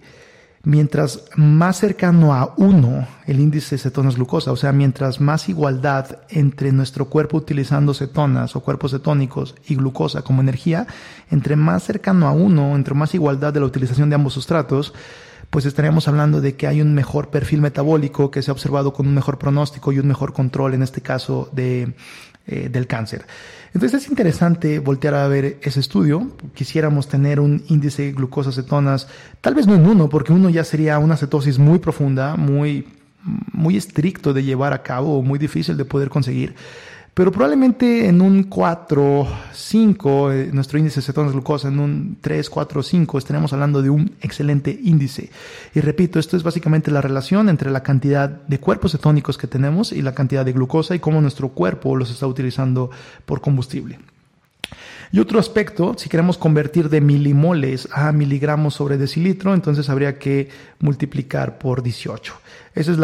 mientras 0.64 1.26
más 1.36 1.78
cercano 1.78 2.34
a 2.34 2.54
uno 2.56 3.06
el 3.28 3.40
índice 3.40 3.78
cetonas-glucosa, 3.78 4.52
o 4.52 4.56
sea, 4.56 4.72
mientras 4.72 5.20
más 5.20 5.50
igualdad 5.50 6.20
entre 6.30 6.72
nuestro 6.72 7.10
cuerpo 7.10 7.38
utilizando 7.38 7.94
cetonas 7.94 8.56
o 8.56 8.62
cuerpos 8.62 8.92
cetónicos 8.92 9.56
y 9.68 9.76
glucosa 9.76 10.22
como 10.22 10.42
energía, 10.42 10.88
entre 11.30 11.58
más 11.58 11.84
cercano 11.84 12.28
a 12.28 12.32
uno, 12.32 12.76
entre 12.76 12.94
más 12.94 13.14
igualdad 13.14 13.54
de 13.54 13.60
la 13.60 13.66
utilización 13.66 14.10
de 14.10 14.16
ambos 14.16 14.34
sustratos, 14.34 14.94
pues 15.50 15.66
estaríamos 15.66 16.08
hablando 16.08 16.42
de 16.42 16.56
que 16.56 16.66
hay 16.66 16.82
un 16.82 16.96
mejor 16.96 17.30
perfil 17.30 17.62
metabólico 17.62 18.32
que 18.32 18.42
se 18.42 18.50
ha 18.50 18.54
observado 18.54 18.94
con 18.94 19.06
un 19.06 19.14
mejor 19.14 19.38
pronóstico 19.38 19.92
y 19.92 20.00
un 20.00 20.08
mejor 20.08 20.34
control, 20.34 20.74
en 20.74 20.82
este 20.82 21.02
caso, 21.02 21.50
de, 21.52 21.94
eh, 22.48 22.70
del 22.70 22.88
cáncer. 22.88 23.26
Entonces 23.74 24.04
es 24.04 24.10
interesante 24.10 24.80
voltear 24.80 25.16
a 25.16 25.28
ver 25.28 25.58
ese 25.62 25.80
estudio. 25.80 26.32
Quisiéramos 26.54 27.08
tener 27.08 27.40
un 27.40 27.64
índice 27.70 28.04
de 28.04 28.12
glucosa 28.12 28.52
cetonas, 28.52 29.08
tal 29.42 29.56
vez 29.56 29.66
no 29.66 29.74
en 29.74 29.88
uno, 29.88 30.10
porque 30.10 30.32
uno 30.32 30.50
ya 30.50 30.64
sería 30.64 31.00
una 31.00 31.18
cetosis 31.18 31.58
muy 31.58 31.80
profunda, 31.80 32.36
muy, 32.36 32.88
muy 33.52 33.76
estricto 33.76 34.32
de 34.34 34.44
llevar 34.44 34.74
a 34.74 34.84
cabo 34.84 35.24
muy 35.24 35.40
difícil 35.40 35.76
de 35.76 35.86
poder 35.86 36.10
conseguir. 36.10 36.56
Pero 37.14 37.32
probablemente 37.32 38.08
en 38.08 38.22
un 38.22 38.44
4, 38.44 39.28
5, 39.54 40.32
eh, 40.32 40.50
nuestro 40.52 40.80
índice 40.80 41.00
de 41.00 41.06
cetonas 41.06 41.32
glucosa 41.32 41.68
en 41.68 41.78
un 41.78 42.18
3, 42.20 42.50
4, 42.50 42.82
5, 42.82 43.18
estaremos 43.20 43.54
hablando 43.54 43.84
de 43.84 43.92
un 43.92 44.16
excelente 44.22 44.80
índice. 44.84 45.30
Y 45.76 45.82
repito, 45.82 46.18
esto 46.18 46.36
es 46.38 46.42
básicamente 46.42 46.90
la 46.90 47.02
relación 47.02 47.50
entre 47.50 47.70
la 47.70 47.84
cantidad 47.84 48.30
de 48.30 48.60
cuerpos 48.60 48.94
cetónicos 48.94 49.38
que 49.38 49.46
tenemos 49.46 49.92
y 49.92 50.02
la 50.02 50.16
cantidad 50.16 50.44
de 50.44 50.54
glucosa 50.54 50.96
y 50.96 51.00
cómo 51.00 51.22
nuestro 51.22 51.50
cuerpo 51.50 51.96
los 51.96 52.10
está 52.10 52.26
utilizando 52.26 52.90
por 53.28 53.42
combustible. 53.42 54.00
Y 55.14 55.20
otro 55.20 55.40
aspecto, 55.40 55.94
si 55.96 56.10
queremos 56.10 56.40
convertir 56.40 56.90
de 56.90 57.00
milimoles 57.00 57.88
a 57.92 58.12
miligramos 58.12 58.74
sobre 58.74 58.98
decilitro, 58.98 59.54
entonces 59.54 59.88
habría 59.88 60.18
que 60.18 60.50
multiplicar 60.80 61.60
por 61.60 61.84
18. 61.84 62.34
Ese 62.74 62.94
es 62.94 62.98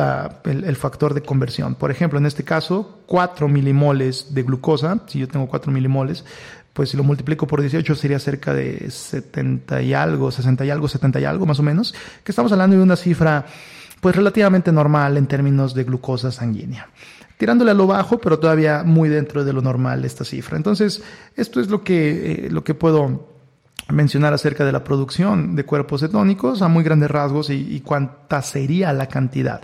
el, 0.45 0.75
factor 0.75 1.13
de 1.13 1.21
conversión. 1.21 1.75
Por 1.75 1.91
ejemplo, 1.91 2.17
en 2.17 2.25
este 2.25 2.43
caso, 2.43 3.03
4 3.05 3.47
milimoles 3.47 4.33
de 4.33 4.41
glucosa, 4.41 5.03
si 5.05 5.19
yo 5.19 5.27
tengo 5.27 5.47
4 5.47 5.71
milimoles, 5.71 6.25
pues 6.73 6.89
si 6.89 6.97
lo 6.97 7.03
multiplico 7.03 7.45
por 7.45 7.61
18 7.61 7.93
sería 7.93 8.17
cerca 8.17 8.55
de 8.55 8.89
70 8.89 9.83
y 9.83 9.93
algo, 9.93 10.31
60 10.31 10.65
y 10.65 10.71
algo, 10.71 10.87
70 10.87 11.19
y 11.19 11.25
algo 11.25 11.45
más 11.45 11.59
o 11.59 11.63
menos, 11.63 11.93
que 12.23 12.31
estamos 12.31 12.51
hablando 12.51 12.75
de 12.75 12.81
una 12.81 12.95
cifra 12.95 13.45
pues 14.01 14.15
relativamente 14.15 14.71
normal 14.71 15.15
en 15.17 15.27
términos 15.27 15.75
de 15.75 15.83
glucosa 15.83 16.31
sanguínea 16.31 16.89
tirándole 17.39 17.71
a 17.71 17.73
lo 17.73 17.87
bajo, 17.87 18.17
pero 18.17 18.37
todavía 18.37 18.83
muy 18.83 19.07
dentro 19.07 19.45
de 19.45 19.53
lo 19.53 19.61
normal 19.61 20.03
esta 20.03 20.25
cifra. 20.25 20.57
Entonces, 20.57 21.01
esto 21.37 21.61
es 21.61 21.69
lo 21.69 21.85
que, 21.85 22.47
eh, 22.47 22.49
lo 22.51 22.65
que 22.65 22.73
puedo 22.73 23.29
mencionar 23.87 24.33
acerca 24.33 24.65
de 24.65 24.73
la 24.73 24.83
producción 24.83 25.55
de 25.55 25.63
cuerpos 25.63 26.01
cetónicos 26.01 26.61
a 26.61 26.67
muy 26.67 26.83
grandes 26.83 27.09
rasgos 27.09 27.49
y, 27.49 27.79
cuánta 27.79 28.41
sería 28.41 28.91
la 28.91 29.07
cantidad. 29.07 29.61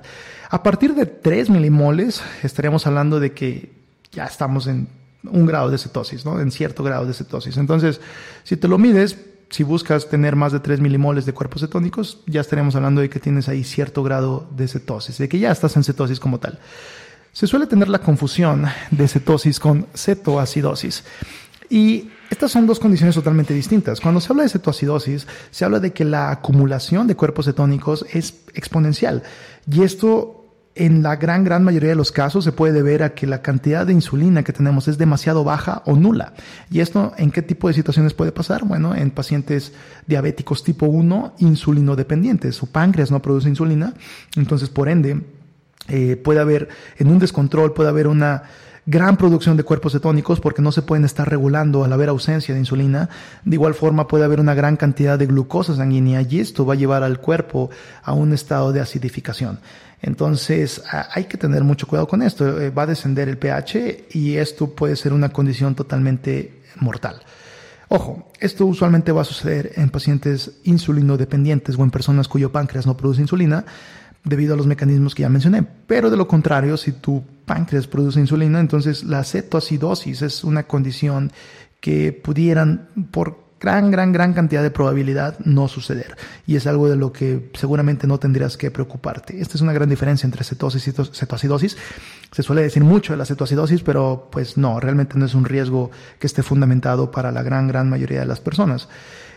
A 0.50 0.64
partir 0.64 0.96
de 0.96 1.06
3 1.06 1.50
milimoles 1.50 2.24
estaríamos 2.44 2.88
hablando 2.88 3.20
de 3.20 3.34
que 3.34 3.74
ya 4.10 4.24
estamos 4.24 4.68
en 4.68 4.88
un 5.30 5.46
grado 5.46 5.70
de 5.70 5.78
cetosis, 5.78 6.26
¿no? 6.26 6.40
En 6.40 6.52
cierto 6.52 6.82
grado 6.82 7.06
de 7.06 7.14
cetosis. 7.14 7.58
Entonces, 7.58 8.00
si 8.46 8.56
te 8.56 8.70
lo 8.70 8.78
mides, 8.78 9.20
si 9.50 9.64
buscas 9.64 10.08
tener 10.08 10.38
más 10.38 10.54
de 10.54 10.62
3 10.62 10.80
milimoles 10.80 11.26
de 11.26 11.34
cuerpos 11.34 11.60
cetónicos, 11.60 12.22
ya 12.26 12.40
estaríamos 12.40 12.74
hablando 12.78 13.02
de 13.02 13.10
que 13.10 13.20
tienes 13.20 13.50
ahí 13.50 13.66
cierto 13.66 14.02
grado 14.02 14.48
de 14.56 14.70
cetosis, 14.70 15.18
de 15.18 15.28
que 15.28 15.40
ya 15.40 15.52
estás 15.52 15.76
en 15.76 15.84
cetosis 15.84 16.22
como 16.22 16.40
tal. 16.40 16.58
Se 17.36 17.48
suele 17.48 17.68
tener 17.68 17.90
la 17.90 18.00
confusión 18.00 18.66
de 18.92 19.10
cetosis 19.10 19.60
con 19.60 19.88
cetoacidosis. 19.94 21.04
Y 21.70 22.10
estas 22.30 22.50
son 22.50 22.66
dos 22.66 22.80
condiciones 22.80 23.14
totalmente 23.14 23.54
distintas. 23.54 24.00
Cuando 24.00 24.22
se 24.22 24.32
habla 24.32 24.44
de 24.44 24.50
cetoacidosis, 24.50 25.28
se 25.52 25.66
habla 25.66 25.82
de 25.82 25.92
que 25.92 26.06
la 26.06 26.32
acumulación 26.32 27.08
de 27.08 27.18
cuerpos 27.18 27.48
cetónicos 27.48 28.06
es 28.14 28.36
exponencial. 28.54 29.24
Y 29.70 29.84
esto 29.84 30.46
en 30.76 31.04
la 31.04 31.18
gran, 31.18 31.44
gran 31.44 31.66
mayoría 31.66 31.90
de 31.90 31.96
los 31.96 32.14
casos 32.14 32.46
se 32.46 32.54
puede 32.54 32.72
deber 32.72 33.04
a 33.04 33.14
que 33.14 33.28
la 33.28 33.42
cantidad 33.42 33.86
de 33.86 33.92
insulina 33.92 34.46
que 34.46 34.54
tenemos 34.54 34.88
es 34.88 34.98
demasiado 34.98 35.44
baja 35.44 35.84
o 35.86 35.98
nula. 35.98 36.36
¿Y 36.72 36.80
esto 36.80 37.12
en 37.18 37.32
qué 37.32 37.42
tipo 37.42 37.68
de 37.68 37.74
situaciones 37.74 38.14
puede 38.14 38.32
pasar? 38.32 38.64
Bueno, 38.64 38.96
en 38.96 39.12
pacientes 39.12 39.74
diabéticos 40.08 40.64
tipo 40.64 40.86
1, 40.86 41.34
insulino 41.40 41.98
dependientes. 41.98 42.56
Su 42.56 42.68
páncreas 42.68 43.12
no 43.12 43.22
produce 43.22 43.50
insulina, 43.50 43.94
entonces 44.38 44.70
por 44.70 44.88
ende 44.88 45.22
eh, 45.88 46.16
puede 46.16 46.40
haber, 46.40 46.70
en 46.98 47.08
un 47.08 47.20
descontrol, 47.20 47.74
puede 47.74 47.90
haber 47.90 48.08
una 48.08 48.44
gran 48.86 49.18
producción 49.18 49.58
de 49.58 49.64
cuerpos 49.64 49.94
cetónicos 49.94 50.40
porque 50.40 50.62
no 50.62 50.72
se 50.72 50.84
pueden 50.84 51.06
estar 51.06 51.28
regulando 51.30 51.84
al 51.84 51.94
haber 51.94 52.10
ausencia 52.10 52.54
de 52.54 52.60
insulina. 52.60 53.10
De 53.44 53.56
igual 53.56 53.74
forma 53.74 54.08
puede 54.08 54.24
haber 54.24 54.40
una 54.40 54.54
gran 54.54 54.78
cantidad 54.78 55.18
de 55.18 55.26
glucosa 55.26 55.76
sanguínea 55.76 56.22
y 56.22 56.40
esto 56.40 56.66
va 56.66 56.74
a 56.74 56.78
llevar 56.78 57.04
al 57.04 57.20
cuerpo 57.20 57.70
a 58.04 58.14
un 58.14 58.34
estado 58.34 58.72
de 58.72 58.82
acidificación. 58.82 59.60
Entonces 60.02 60.84
hay 61.12 61.26
que 61.26 61.38
tener 61.38 61.64
mucho 61.64 61.88
cuidado 61.88 62.08
con 62.08 62.22
esto. 62.22 62.62
Eh, 62.62 62.70
va 62.70 62.84
a 62.84 62.88
descender 62.88 63.28
el 63.28 63.38
pH 63.38 64.08
y 64.12 64.36
esto 64.36 64.70
puede 64.76 64.96
ser 64.96 65.14
una 65.14 65.30
condición 65.30 65.74
totalmente 65.74 66.62
mortal. 66.80 67.22
Ojo, 67.88 68.32
esto 68.40 68.66
usualmente 68.66 69.12
va 69.12 69.22
a 69.22 69.26
suceder 69.26 69.72
en 69.76 69.90
pacientes 69.90 70.54
insulino 70.64 71.18
dependientes 71.18 71.78
o 71.78 71.84
en 71.84 71.92
personas 71.92 72.28
cuyo 72.28 72.52
páncreas 72.52 72.86
no 72.86 72.98
produce 72.98 73.22
insulina 73.22 73.66
debido 74.26 74.56
a 74.56 74.58
los 74.58 74.68
mecanismos 74.68 75.16
que 75.16 75.22
ya 75.22 75.30
mencioné. 75.30 75.64
Pero 75.88 76.10
de 76.10 76.18
lo 76.18 76.28
contrario, 76.28 76.76
si 76.78 76.92
tu 76.92 77.24
páncreas 77.46 77.88
produce 77.88 78.20
insulina, 78.20 78.60
entonces 78.60 79.04
la 79.04 79.24
cetoacidosis 79.24 80.22
es 80.22 80.44
una 80.44 80.64
condición 80.64 81.32
que 81.80 82.12
pudieran 82.12 82.90
por 83.12 83.46
gran, 83.60 83.90
gran, 83.90 84.12
gran 84.12 84.34
cantidad 84.34 84.62
de 84.64 84.72
probabilidad 84.72 85.40
no 85.40 85.68
suceder. 85.68 86.16
Y 86.46 86.56
es 86.56 86.68
algo 86.68 86.90
de 86.90 86.96
lo 86.96 87.14
que 87.14 87.52
seguramente 87.54 88.08
no 88.08 88.20
tendrías 88.20 88.58
que 88.58 88.72
preocuparte. 88.72 89.40
Esta 89.40 89.56
es 89.56 89.62
una 89.62 89.74
gran 89.74 89.90
diferencia 89.90 90.26
entre 90.28 90.44
cetosis 90.44 90.88
y 90.88 90.92
cetoacidosis. 90.92 91.78
Se 92.32 92.44
suele 92.44 92.64
decir 92.64 92.84
mucho 92.84 93.14
de 93.14 93.18
la 93.18 93.26
cetoacidosis, 93.26 93.82
pero 93.82 94.30
pues 94.32 94.58
no, 94.58 94.80
realmente 94.80 95.18
no 95.18 95.26
es 95.26 95.36
un 95.36 95.46
riesgo 95.46 95.92
que 96.20 96.28
esté 96.28 96.44
fundamentado 96.44 97.12
para 97.12 97.32
la 97.32 97.44
gran, 97.44 97.68
gran 97.68 97.90
mayoría 97.90 98.20
de 98.20 98.26
las 98.26 98.40
personas. 98.40 98.90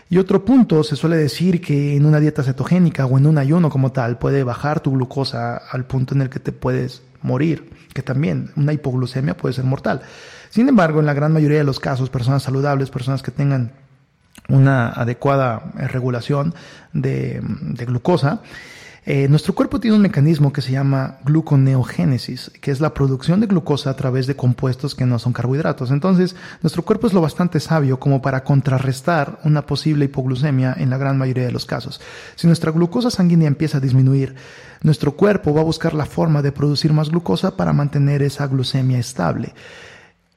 Y 0.09 0.17
otro 0.17 0.43
punto, 0.43 0.83
se 0.83 0.95
suele 0.95 1.17
decir 1.17 1.61
que 1.61 1.95
en 1.95 2.05
una 2.05 2.19
dieta 2.19 2.41
cetogénica 2.41 3.05
o 3.05 3.17
en 3.19 3.27
un 3.27 3.37
ayuno 3.37 3.69
como 3.69 3.91
tal 3.91 4.17
puede 4.17 4.43
bajar 4.43 4.79
tu 4.79 4.91
glucosa 4.91 5.57
al 5.57 5.85
punto 5.85 6.15
en 6.15 6.23
el 6.23 6.29
que 6.29 6.39
te 6.39 6.51
puedes 6.51 7.03
morir, 7.21 7.69
que 7.93 8.01
también 8.01 8.51
una 8.55 8.73
hipoglucemia 8.73 9.37
puede 9.37 9.53
ser 9.53 9.65
mortal. 9.65 10.01
Sin 10.49 10.67
embargo, 10.67 10.99
en 10.99 11.05
la 11.05 11.13
gran 11.13 11.31
mayoría 11.31 11.59
de 11.59 11.63
los 11.63 11.79
casos, 11.79 12.09
personas 12.09 12.41
saludables, 12.41 12.89
personas 12.89 13.21
que 13.21 13.29
tengan 13.29 13.71
una 14.47 14.89
adecuada 14.89 15.71
regulación 15.75 16.55
de, 16.91 17.39
glucosa, 17.85 18.41
eh, 19.11 19.27
nuestro 19.27 19.55
cuerpo 19.55 19.79
tiene 19.79 19.95
un 19.95 20.03
mecanismo 20.03 20.53
que 20.53 20.61
se 20.61 20.71
llama 20.71 21.17
gluconeogénesis, 21.25 22.51
que 22.61 22.69
es 22.69 22.79
la 22.79 22.93
producción 22.93 23.39
de 23.39 23.47
glucosa 23.47 23.89
a 23.89 23.95
través 23.95 24.27
de 24.27 24.35
compuestos 24.35 24.93
que 24.93 25.07
no 25.07 25.17
son 25.17 25.33
carbohidratos. 25.33 25.89
Entonces, 25.89 26.35
nuestro 26.61 26.83
cuerpo 26.83 27.07
es 27.07 27.13
lo 27.13 27.19
bastante 27.19 27.59
sabio 27.59 27.99
como 27.99 28.21
para 28.21 28.43
contrarrestar 28.43 29.39
una 29.45 29.65
posible 29.65 30.05
hipoglucemia 30.05 30.75
en 30.77 30.91
la 30.91 30.99
gran 30.99 31.17
mayoría 31.17 31.45
de 31.45 31.51
los 31.51 31.65
casos. 31.65 31.99
Si 32.35 32.45
nuestra 32.45 32.71
glucosa 32.71 33.09
sanguínea 33.09 33.47
empieza 33.47 33.79
a 33.79 33.81
disminuir, 33.81 34.35
nuestro 34.83 35.13
cuerpo 35.13 35.55
va 35.55 35.61
a 35.61 35.63
buscar 35.63 35.95
la 35.95 36.05
forma 36.05 36.43
de 36.43 36.51
producir 36.51 36.93
más 36.93 37.09
glucosa 37.09 37.57
para 37.57 37.73
mantener 37.73 38.21
esa 38.21 38.45
glucemia 38.45 38.99
estable. 38.99 39.55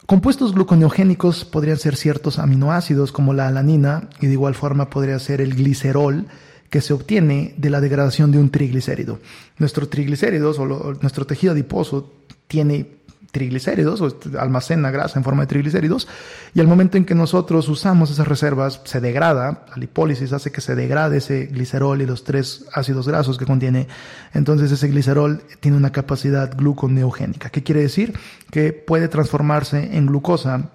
Compuestos 0.07 0.55
gluconeogénicos 0.55 1.45
podrían 1.45 1.76
ser 1.76 1.95
ciertos 1.95 2.38
aminoácidos 2.38 3.12
como 3.12 3.35
la 3.35 3.49
alanina 3.49 4.09
y 4.23 4.29
de 4.29 4.33
igual 4.33 4.55
forma 4.55 4.88
podría 4.88 5.19
ser 5.19 5.43
el 5.43 5.57
glicerol, 5.57 6.26
que 6.73 6.81
se 6.81 6.95
obtiene 6.95 7.52
de 7.59 7.69
la 7.69 7.83
degradación 7.83 8.33
de 8.33 8.38
un 8.38 8.49
triglicérido. 8.49 9.19
Nuestro 9.59 9.91
triglicéridos 9.91 10.59
o, 10.59 10.64
nuestro 11.02 11.26
tejido 11.26 11.52
adiposo 11.52 12.11
tiene 12.49 12.87
triglicéridos 13.31 14.00
o 14.00 14.17
almacena 14.38 14.91
grasa 14.91 15.19
en 15.19 15.25
forma 15.25 15.43
de 15.43 15.49
triglicéridos 15.49 16.09
y 16.55 16.61
al 16.61 16.67
momento 16.67 16.97
en 16.97 17.05
que 17.05 17.14
nosotros 17.14 17.69
usamos 17.69 18.11
esas 18.11 18.26
reservas 18.26 18.81
se 18.85 19.02
degrada, 19.02 19.67
la 19.69 19.76
lipólisis 19.76 20.33
hace 20.33 20.50
que 20.50 20.62
se 20.62 20.75
degrade 20.75 21.19
ese 21.19 21.45
glicerol 21.45 22.00
y 22.00 22.07
los 22.07 22.25
tres 22.25 22.64
ácidos 22.73 23.07
grasos 23.07 23.37
que 23.37 23.45
contiene, 23.45 23.87
entonces 24.32 24.73
ese 24.73 24.89
glicerol 24.89 25.43
tiene 25.61 25.76
una 25.76 25.93
capacidad 25.93 26.56
gluconeogénica. 26.56 27.50
¿Qué 27.50 27.63
quiere 27.63 27.82
decir? 27.82 28.19
Que 28.50 28.73
puede 28.73 29.08
transformarse 29.08 29.95
en 29.95 30.06
glucosa 30.06 30.71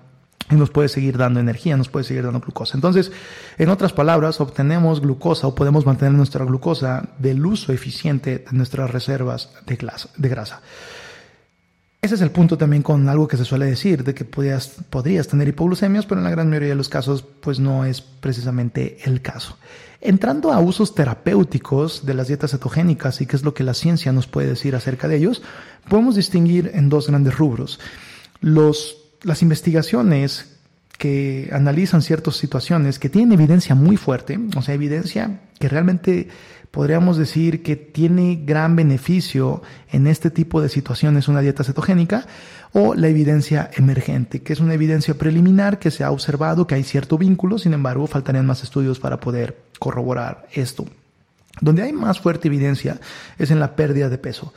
y 0.49 0.55
nos 0.55 0.69
puede 0.69 0.89
seguir 0.89 1.17
dando 1.17 1.39
energía, 1.39 1.77
nos 1.77 1.89
puede 1.89 2.05
seguir 2.05 2.23
dando 2.23 2.39
glucosa. 2.39 2.75
Entonces, 2.75 3.11
en 3.57 3.69
otras 3.69 3.93
palabras, 3.93 4.39
obtenemos 4.39 5.01
glucosa 5.01 5.47
o 5.47 5.55
podemos 5.55 5.85
mantener 5.85 6.13
nuestra 6.13 6.45
glucosa 6.45 7.09
del 7.19 7.45
uso 7.45 7.73
eficiente 7.73 8.45
de 8.49 8.57
nuestras 8.57 8.89
reservas 8.89 9.51
de, 9.65 9.77
de 10.17 10.29
grasa. 10.29 10.61
Ese 11.99 12.15
es 12.15 12.21
el 12.21 12.31
punto 12.31 12.57
también 12.57 12.83
con 12.83 13.09
algo 13.09 13.27
que 13.27 13.37
se 13.37 13.43
suele 13.43 13.65
decir, 13.65 14.03
de 14.03 14.13
que 14.13 14.23
podrías, 14.23 15.27
tener 15.27 15.47
hipoglucemias, 15.47 16.05
pero 16.05 16.21
en 16.21 16.25
la 16.25 16.29
gran 16.29 16.47
mayoría 16.47 16.69
de 16.69 16.75
los 16.75 16.89
casos, 16.89 17.23
pues 17.41 17.59
no 17.59 17.85
es 17.85 18.01
precisamente 18.01 18.99
el 19.03 19.21
caso. 19.21 19.57
Entrando 19.99 20.53
a 20.53 20.59
usos 20.59 20.93
terapéuticos 20.93 22.05
de 22.05 22.13
las 22.13 22.27
dietas 22.27 22.51
cetogénicas 22.51 23.19
y 23.19 23.25
qué 23.25 23.35
es 23.35 23.43
lo 23.43 23.55
que 23.55 23.63
la 23.63 23.73
ciencia 23.73 24.13
nos 24.13 24.27
puede 24.27 24.47
decir 24.47 24.75
acerca 24.75 25.07
de 25.07 25.17
ellos, 25.17 25.41
podemos 25.89 26.15
distinguir 26.15 26.71
en 26.75 26.87
dos 26.87 27.07
grandes 27.07 27.35
rubros. 27.35 27.79
Los 28.41 29.06
las 29.23 29.41
investigaciones 29.41 30.57
que 30.97 31.49
analizan 31.51 32.01
ciertas 32.01 32.35
situaciones 32.37 32.99
que 32.99 33.09
tienen 33.09 33.33
evidencia 33.33 33.75
muy 33.75 33.97
fuerte, 33.97 34.39
o 34.55 34.61
sea, 34.61 34.73
evidencia 34.73 35.41
que 35.59 35.69
realmente 35.69 36.29
podríamos 36.71 37.17
decir 37.17 37.63
que 37.63 37.75
tiene 37.75 38.41
gran 38.45 38.75
beneficio 38.75 39.61
en 39.91 40.07
este 40.07 40.29
tipo 40.31 40.61
de 40.61 40.69
situaciones 40.69 41.27
una 41.27 41.41
dieta 41.41 41.63
cetogénica, 41.63 42.25
o 42.73 42.93
la 42.95 43.07
evidencia 43.07 43.71
emergente, 43.75 44.41
que 44.41 44.53
es 44.53 44.59
una 44.59 44.73
evidencia 44.73 45.15
preliminar 45.15 45.79
que 45.79 45.91
se 45.91 46.03
ha 46.03 46.11
observado 46.11 46.67
que 46.67 46.75
hay 46.75 46.83
cierto 46.83 47.17
vínculo, 47.17 47.57
sin 47.57 47.73
embargo, 47.73 48.07
faltarían 48.07 48.45
más 48.45 48.63
estudios 48.63 48.99
para 48.99 49.19
poder 49.19 49.57
corroborar 49.79 50.47
esto. 50.53 50.85
Donde 51.61 51.81
hay 51.81 51.93
más 51.93 52.19
fuerte 52.19 52.49
evidencia 52.49 52.99
es 53.39 53.49
en 53.51 53.59
la 53.59 53.75
pérdida 53.75 54.09
de 54.09 54.17
peso. 54.17 54.53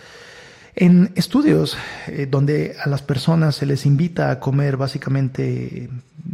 En 0.75 1.13
estudios 1.17 1.77
eh, 2.07 2.27
donde 2.31 2.77
a 2.83 2.89
las 2.89 3.03
personas 3.03 3.57
se 3.57 3.67
les 3.67 3.87
invita 3.87 4.31
a 4.31 4.39
comer 4.39 4.77
básicamente 4.77 5.89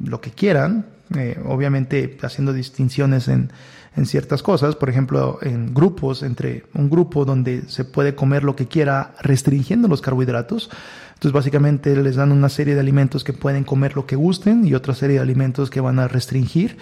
lo 0.05 0.21
que 0.21 0.31
quieran, 0.31 0.87
eh, 1.17 1.41
obviamente 1.47 2.19
haciendo 2.23 2.53
distinciones 2.53 3.29
en, 3.29 3.51
en, 3.97 4.07
ciertas 4.07 4.43
cosas, 4.43 4.75
por 4.75 4.91
ejemplo, 4.91 5.39
en 5.41 5.73
grupos, 5.73 6.23
entre 6.23 6.65
un 6.75 6.91
grupo 6.91 7.25
donde 7.25 7.63
se 7.69 7.85
puede 7.85 8.15
comer 8.15 8.45
lo 8.45 8.57
que 8.57 8.67
quiera 8.67 9.15
restringiendo 9.21 9.89
los 9.89 10.03
carbohidratos, 10.03 10.69
entonces 11.15 11.33
básicamente 11.33 11.97
les 11.97 12.17
dan 12.17 12.31
una 12.31 12.51
serie 12.51 12.75
de 12.75 12.81
alimentos 12.81 13.25
que 13.25 13.33
pueden 13.33 13.65
comer 13.65 13.97
lo 13.97 14.05
que 14.05 14.17
gusten 14.17 14.67
y 14.67 14.75
otra 14.75 14.95
serie 14.95 15.17
de 15.17 15.23
alimentos 15.23 15.71
que 15.71 15.81
van 15.81 15.99
a 15.99 16.09
restringir 16.09 16.77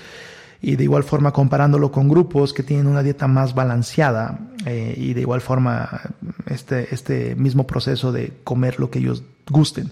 y 0.66 0.77
de 0.77 0.85
igual 0.85 1.05
forma 1.05 1.31
comparándolo 1.31 1.92
con 1.92 2.09
grupos 2.09 2.55
que 2.55 2.62
tienen 2.62 2.87
una 2.87 3.03
dieta 3.03 3.29
más 3.29 3.55
balanceada 3.55 4.38
eh, 4.64 4.94
y 4.96 5.12
de 5.12 5.20
igual 5.20 5.42
forma 5.42 6.00
este, 6.46 6.94
este 6.94 7.35
mismo 7.35 7.66
proceso 7.66 8.12
de 8.12 8.33
comer 8.44 8.81
lo 8.81 8.90
que 8.90 8.98
ellos 8.98 9.22
gusten. 9.50 9.90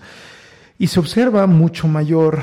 Y 0.79 0.87
se 0.87 0.99
observa 0.99 1.47
mucho 1.47 1.89
mayor 1.89 2.41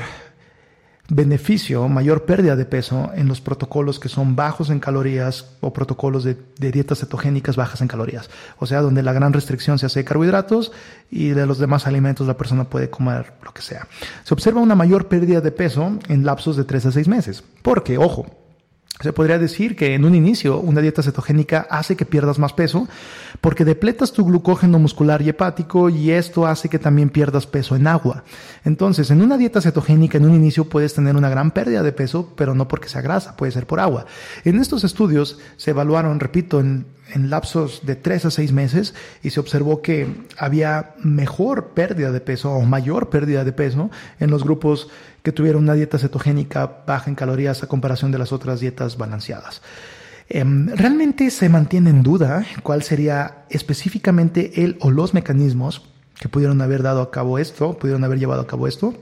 beneficio, 1.10 1.88
mayor 1.88 2.24
pérdida 2.24 2.56
de 2.56 2.64
peso 2.64 3.10
en 3.14 3.26
los 3.28 3.40
protocolos 3.40 3.98
que 3.98 4.08
son 4.08 4.36
bajos 4.36 4.70
en 4.70 4.78
calorías 4.78 5.56
o 5.60 5.72
protocolos 5.72 6.24
de, 6.24 6.36
dietas 6.56 7.00
cetogénicas 7.00 7.56
bajas 7.56 7.80
en 7.82 7.88
calorías. 7.88 8.30
O 8.58 8.66
sea, 8.66 8.80
donde 8.80 9.02
la 9.02 9.12
gran 9.12 9.32
restricción 9.32 9.78
se 9.78 9.86
hace 9.86 10.00
de 10.00 10.04
carbohidratos 10.04 10.72
y 11.10 11.30
de 11.30 11.46
los 11.46 11.58
demás 11.58 11.86
alimentos 11.86 12.26
la 12.26 12.36
persona 12.36 12.64
puede 12.64 12.90
comer 12.90 13.32
lo 13.42 13.52
que 13.52 13.60
sea. 13.60 13.88
Se 14.24 14.32
observa 14.32 14.60
una 14.60 14.76
mayor 14.76 15.08
pérdida 15.08 15.40
de 15.40 15.50
peso 15.50 15.98
en 16.08 16.24
lapsos 16.24 16.56
de 16.56 16.64
3 16.64 16.86
a 16.86 16.92
6 16.92 17.08
meses. 17.08 17.44
Porque, 17.62 17.98
ojo, 17.98 18.26
se 19.00 19.12
podría 19.12 19.38
decir 19.38 19.76
que 19.76 19.94
en 19.94 20.04
un 20.04 20.14
inicio 20.14 20.58
una 20.60 20.80
dieta 20.80 21.02
cetogénica 21.02 21.66
hace 21.70 21.96
que 21.96 22.04
pierdas 22.04 22.38
más 22.38 22.52
peso 22.52 22.86
porque 23.40 23.64
depletas 23.64 24.12
tu 24.12 24.24
glucógeno 24.24 24.78
muscular 24.78 25.22
y 25.22 25.30
hepático 25.30 25.88
y 25.88 26.10
esto 26.10 26.46
hace 26.46 26.68
que 26.68 26.78
también 26.78 27.10
pierdas 27.10 27.46
peso 27.46 27.76
en 27.76 27.86
agua. 27.86 28.24
Entonces, 28.64 29.10
en 29.10 29.22
una 29.22 29.38
dieta 29.38 29.60
cetogénica 29.60 30.18
en 30.18 30.26
un 30.26 30.34
inicio 30.34 30.66
puedes 30.66 30.94
tener 30.94 31.16
una 31.16 31.30
gran 31.30 31.50
pérdida 31.50 31.82
de 31.82 31.92
peso, 31.92 32.32
pero 32.36 32.54
no 32.54 32.68
porque 32.68 32.88
sea 32.88 33.00
grasa, 33.00 33.36
puede 33.36 33.52
ser 33.52 33.66
por 33.66 33.80
agua. 33.80 34.06
En 34.44 34.58
estos 34.58 34.84
estudios 34.84 35.38
se 35.56 35.70
evaluaron, 35.70 36.20
repito, 36.20 36.60
en, 36.60 36.86
en 37.12 37.30
lapsos 37.30 37.84
de 37.84 37.96
3 37.96 38.26
a 38.26 38.30
6 38.30 38.52
meses 38.52 38.94
y 39.22 39.30
se 39.30 39.40
observó 39.40 39.82
que 39.82 40.26
había 40.36 40.94
mejor 41.02 41.68
pérdida 41.68 42.12
de 42.12 42.20
peso 42.20 42.52
o 42.52 42.62
mayor 42.62 43.10
pérdida 43.10 43.44
de 43.44 43.52
peso 43.52 43.90
en 44.18 44.30
los 44.30 44.44
grupos 44.44 44.88
que 45.22 45.32
tuvieron 45.32 45.62
una 45.64 45.74
dieta 45.74 45.98
cetogénica 45.98 46.82
baja 46.86 47.10
en 47.10 47.16
calorías 47.16 47.62
a 47.62 47.66
comparación 47.66 48.10
de 48.10 48.18
las 48.18 48.32
otras 48.32 48.60
dietas 48.60 48.96
balanceadas. 48.96 49.62
Em, 50.28 50.68
realmente 50.68 51.30
se 51.30 51.48
mantiene 51.48 51.90
en 51.90 52.02
duda 52.02 52.46
cuál 52.62 52.82
sería 52.82 53.44
específicamente 53.50 54.62
el 54.62 54.76
o 54.80 54.90
los 54.90 55.12
mecanismos 55.12 55.90
que 56.20 56.28
pudieron 56.28 56.60
haber 56.62 56.82
dado 56.82 57.02
a 57.02 57.10
cabo 57.10 57.38
esto, 57.38 57.76
pudieron 57.78 58.04
haber 58.04 58.18
llevado 58.18 58.42
a 58.42 58.46
cabo 58.46 58.68
esto. 58.68 58.94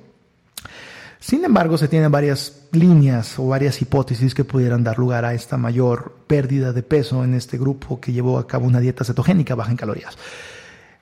Sin 1.20 1.44
embargo, 1.44 1.76
se 1.76 1.88
tienen 1.88 2.12
varias 2.12 2.68
líneas 2.72 3.38
o 3.38 3.48
varias 3.48 3.82
hipótesis 3.82 4.34
que 4.34 4.44
pudieran 4.44 4.84
dar 4.84 4.98
lugar 4.98 5.24
a 5.24 5.34
esta 5.34 5.56
mayor 5.56 6.14
pérdida 6.26 6.72
de 6.72 6.82
peso 6.82 7.24
en 7.24 7.34
este 7.34 7.58
grupo 7.58 8.00
que 8.00 8.12
llevó 8.12 8.38
a 8.38 8.46
cabo 8.46 8.66
una 8.66 8.80
dieta 8.80 9.04
cetogénica 9.04 9.54
baja 9.54 9.70
en 9.70 9.76
calorías. 9.76 10.16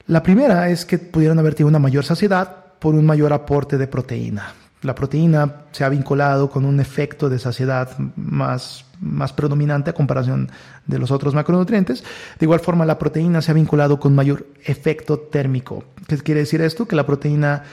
La 0.07 0.23
primera 0.23 0.71
es 0.71 0.85
que 0.87 0.99
pudieran 0.99 1.39
haber 1.39 1.55
tenido 1.55 1.69
una 1.69 1.79
mayor 1.79 2.05
saciedad 2.05 2.67
por 2.79 2.95
un 2.95 3.05
mayor 3.05 3.33
aporte 3.33 3.77
de 3.77 3.89
proteína. 3.89 4.55
La 4.83 4.95
proteína 4.95 5.65
se 5.73 5.85
ha 5.85 5.89
vinculado 5.89 6.49
con 6.49 6.65
un 6.65 6.79
efecto 6.79 7.29
de 7.29 7.39
saciedad 7.39 7.99
más, 8.15 8.85
más 9.01 9.33
predominante 9.33 9.91
a 9.91 9.95
comparación 9.95 10.51
de 10.87 10.99
los 10.99 11.11
otros 11.11 11.35
macronutrientes. 11.35 12.05
De 12.39 12.45
igual 12.45 12.61
forma, 12.61 12.87
la 12.87 12.99
proteína 12.99 13.43
se 13.43 13.51
ha 13.51 13.55
vinculado 13.55 13.99
con 13.99 14.15
mayor 14.15 14.47
efecto 14.65 15.19
térmico. 15.19 15.83
¿Qué 16.07 16.19
quiere 16.19 16.41
decir 16.41 16.61
esto? 16.61 16.87
Que 16.87 16.95
la 16.95 17.07
proteína, 17.07 17.65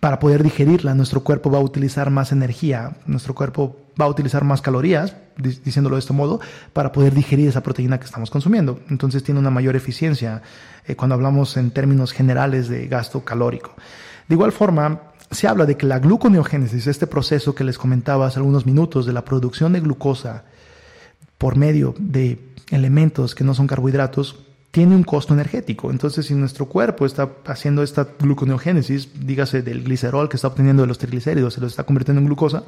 para 0.00 0.18
poder 0.18 0.42
digerirla, 0.42 0.94
nuestro 0.94 1.22
cuerpo 1.22 1.50
va 1.50 1.58
a 1.58 1.62
utilizar 1.62 2.10
más 2.10 2.32
energía, 2.32 2.96
nuestro 3.06 3.34
cuerpo 3.34 3.76
va 4.00 4.04
a 4.04 4.08
utilizar 4.08 4.44
más 4.44 4.60
calorías, 4.60 5.16
diciéndolo 5.38 5.96
de 5.96 6.00
este 6.00 6.12
modo, 6.12 6.40
para 6.72 6.92
poder 6.92 7.14
digerir 7.14 7.48
esa 7.48 7.62
proteína 7.62 7.98
que 7.98 8.04
estamos 8.04 8.30
consumiendo. 8.30 8.80
Entonces 8.90 9.22
tiene 9.22 9.40
una 9.40 9.50
mayor 9.50 9.76
eficiencia 9.76 10.42
eh, 10.86 10.96
cuando 10.96 11.14
hablamos 11.14 11.56
en 11.56 11.70
términos 11.70 12.12
generales 12.12 12.68
de 12.68 12.88
gasto 12.88 13.24
calórico. 13.24 13.74
De 14.28 14.34
igual 14.34 14.52
forma, 14.52 15.00
se 15.30 15.48
habla 15.48 15.66
de 15.66 15.76
que 15.76 15.86
la 15.86 15.98
gluconeogénesis, 15.98 16.86
este 16.86 17.06
proceso 17.06 17.54
que 17.54 17.64
les 17.64 17.78
comentaba 17.78 18.26
hace 18.26 18.38
algunos 18.38 18.66
minutos 18.66 19.06
de 19.06 19.12
la 19.12 19.24
producción 19.24 19.72
de 19.72 19.80
glucosa 19.80 20.44
por 21.38 21.56
medio 21.56 21.94
de 21.98 22.38
elementos 22.70 23.34
que 23.34 23.44
no 23.44 23.54
son 23.54 23.66
carbohidratos, 23.66 24.45
tiene 24.76 24.94
un 24.94 25.04
costo 25.04 25.32
energético. 25.32 25.90
Entonces, 25.90 26.26
si 26.26 26.34
nuestro 26.34 26.66
cuerpo 26.66 27.06
está 27.06 27.30
haciendo 27.46 27.82
esta 27.82 28.06
gluconeogénesis, 28.20 29.08
dígase 29.24 29.62
del 29.62 29.82
glicerol 29.82 30.28
que 30.28 30.36
está 30.36 30.48
obteniendo 30.48 30.82
de 30.82 30.86
los 30.86 30.98
triglicéridos, 30.98 31.54
se 31.54 31.62
lo 31.62 31.66
está 31.66 31.84
convirtiendo 31.84 32.20
en 32.20 32.26
glucosa, 32.26 32.64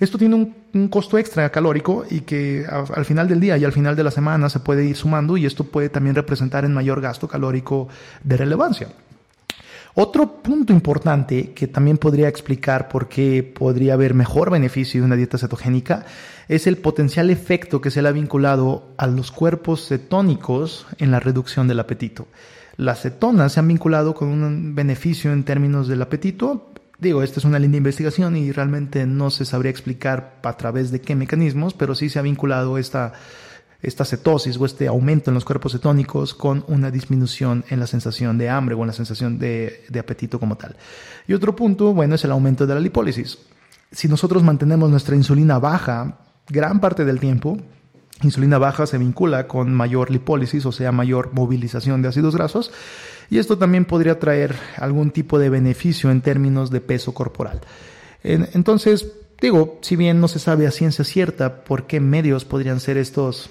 esto 0.00 0.16
tiene 0.16 0.36
un, 0.72 0.88
costo 0.88 1.18
extra 1.18 1.50
calórico 1.50 2.06
y 2.10 2.22
que 2.22 2.64
al 2.66 3.04
final 3.04 3.28
del 3.28 3.40
día 3.40 3.58
y 3.58 3.64
al 3.64 3.72
final 3.72 3.94
de 3.94 4.04
la 4.04 4.10
semana 4.10 4.48
se 4.48 4.60
puede 4.60 4.86
ir 4.86 4.96
sumando 4.96 5.36
y 5.36 5.44
esto 5.44 5.64
puede 5.64 5.90
también 5.90 6.16
representar 6.16 6.64
en 6.64 6.72
mayor 6.72 7.02
gasto 7.02 7.28
calórico 7.28 7.88
de 8.22 8.38
relevancia. 8.38 8.88
Otro 9.96 10.42
punto 10.42 10.72
importante 10.72 11.52
que 11.52 11.68
también 11.68 11.98
podría 11.98 12.26
explicar 12.26 12.88
por 12.88 13.08
qué 13.08 13.44
podría 13.44 13.94
haber 13.94 14.12
mejor 14.12 14.50
beneficio 14.50 15.00
de 15.00 15.06
una 15.06 15.14
dieta 15.14 15.38
cetogénica 15.38 16.04
es 16.48 16.66
el 16.66 16.78
potencial 16.78 17.30
efecto 17.30 17.80
que 17.80 17.92
se 17.92 18.02
le 18.02 18.08
ha 18.08 18.12
vinculado 18.12 18.88
a 18.96 19.06
los 19.06 19.30
cuerpos 19.30 19.86
cetónicos 19.86 20.88
en 20.98 21.12
la 21.12 21.20
reducción 21.20 21.68
del 21.68 21.78
apetito. 21.78 22.26
Las 22.76 23.02
cetonas 23.02 23.52
se 23.52 23.60
han 23.60 23.68
vinculado 23.68 24.14
con 24.14 24.28
un 24.28 24.74
beneficio 24.74 25.32
en 25.32 25.44
términos 25.44 25.86
del 25.86 26.02
apetito. 26.02 26.72
Digo, 26.98 27.22
esta 27.22 27.38
es 27.38 27.44
una 27.44 27.60
linda 27.60 27.76
investigación 27.76 28.36
y 28.36 28.50
realmente 28.50 29.06
no 29.06 29.30
se 29.30 29.44
sabría 29.44 29.70
explicar 29.70 30.40
a 30.42 30.56
través 30.56 30.90
de 30.90 31.00
qué 31.00 31.14
mecanismos, 31.14 31.72
pero 31.72 31.94
sí 31.94 32.08
se 32.08 32.18
ha 32.18 32.22
vinculado 32.22 32.78
esta 32.78 33.12
esta 33.84 34.04
cetosis 34.04 34.56
o 34.58 34.64
este 34.64 34.88
aumento 34.88 35.30
en 35.30 35.34
los 35.34 35.44
cuerpos 35.44 35.72
cetónicos 35.72 36.34
con 36.34 36.64
una 36.68 36.90
disminución 36.90 37.64
en 37.68 37.80
la 37.80 37.86
sensación 37.86 38.38
de 38.38 38.48
hambre 38.48 38.74
o 38.74 38.80
en 38.80 38.86
la 38.86 38.92
sensación 38.92 39.38
de, 39.38 39.84
apetito 39.98 40.40
como 40.40 40.56
tal. 40.56 40.76
Y 41.28 41.34
otro 41.34 41.54
punto, 41.54 41.92
bueno, 41.92 42.14
es 42.14 42.24
el 42.24 42.30
aumento 42.30 42.66
de 42.66 42.74
la 42.74 42.80
lipólisis. 42.80 43.38
Si 43.92 44.08
nosotros 44.08 44.42
mantenemos 44.42 44.90
nuestra 44.90 45.16
insulina 45.16 45.58
baja 45.58 46.18
gran 46.48 46.80
parte 46.80 47.04
del 47.04 47.20
tiempo, 47.20 47.58
insulina 48.22 48.58
baja 48.58 48.86
se 48.86 48.98
vincula 48.98 49.46
con 49.46 49.72
mayor 49.72 50.10
lipólisis, 50.10 50.64
o 50.66 50.72
sea, 50.72 50.90
mayor 50.90 51.30
movilización 51.32 52.00
de 52.00 52.08
ácidos 52.08 52.34
grasos, 52.34 52.72
y 53.28 53.38
esto 53.38 53.58
también 53.58 53.84
podría 53.84 54.18
traer 54.18 54.56
algún 54.78 55.10
tipo 55.10 55.38
de 55.38 55.50
beneficio 55.50 56.10
en 56.10 56.22
términos 56.22 56.70
de 56.70 56.80
peso 56.80 57.12
corporal. 57.12 57.60
Entonces, 58.22 59.12
digo, 59.40 59.78
si 59.82 59.96
bien 59.96 60.20
no 60.20 60.28
se 60.28 60.38
sabe 60.38 60.66
a 60.66 60.70
ciencia 60.70 61.04
cierta 61.04 61.64
por 61.64 61.86
qué 61.86 62.00
medios 62.00 62.46
podrían 62.46 62.80
ser 62.80 62.96
estos 62.96 63.50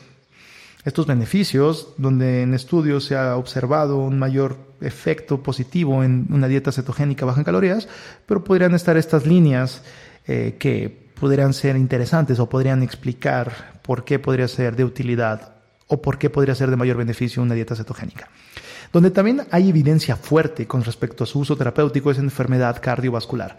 estos 0.86 1.08
beneficios, 1.08 1.94
donde 1.98 2.42
en 2.42 2.54
estudios 2.54 3.06
se 3.06 3.16
ha 3.16 3.38
observado 3.38 3.98
un 3.98 4.20
mayor 4.20 4.58
efecto 4.82 5.42
positivo 5.42 6.04
en 6.04 6.28
una 6.30 6.48
dieta 6.48 6.72
cetogénica 6.72 7.26
baja 7.26 7.40
en 7.40 7.46
calorías, 7.46 7.88
pero 8.26 8.44
podrían 8.44 8.76
estar 8.76 8.98
estas 8.98 9.26
líneas 9.26 9.82
eh, 10.28 10.58
que 10.60 11.14
podrían 11.20 11.54
ser 11.54 11.78
interesantes 11.78 12.40
o 12.40 12.50
podrían 12.50 12.84
explicar 12.84 13.80
por 13.82 14.04
qué 14.04 14.20
podría 14.20 14.48
ser 14.48 14.76
de 14.76 14.84
utilidad 14.84 15.54
o 15.88 16.02
por 16.02 16.18
qué 16.18 16.30
podría 16.30 16.56
ser 16.56 16.70
de 16.70 16.76
mayor 16.76 16.98
beneficio 16.98 17.42
una 17.42 17.56
dieta 17.56 17.76
cetogénica. 17.76 18.30
Donde 18.92 19.10
también 19.10 19.44
hay 19.52 19.70
evidencia 19.70 20.16
fuerte 20.16 20.68
con 20.68 20.84
respecto 20.84 21.24
a 21.24 21.28
su 21.28 21.40
uso 21.40 21.56
terapéutico 21.56 22.12
es 22.12 22.18
en 22.18 22.26
enfermedad 22.26 22.82
cardiovascular. 22.82 23.58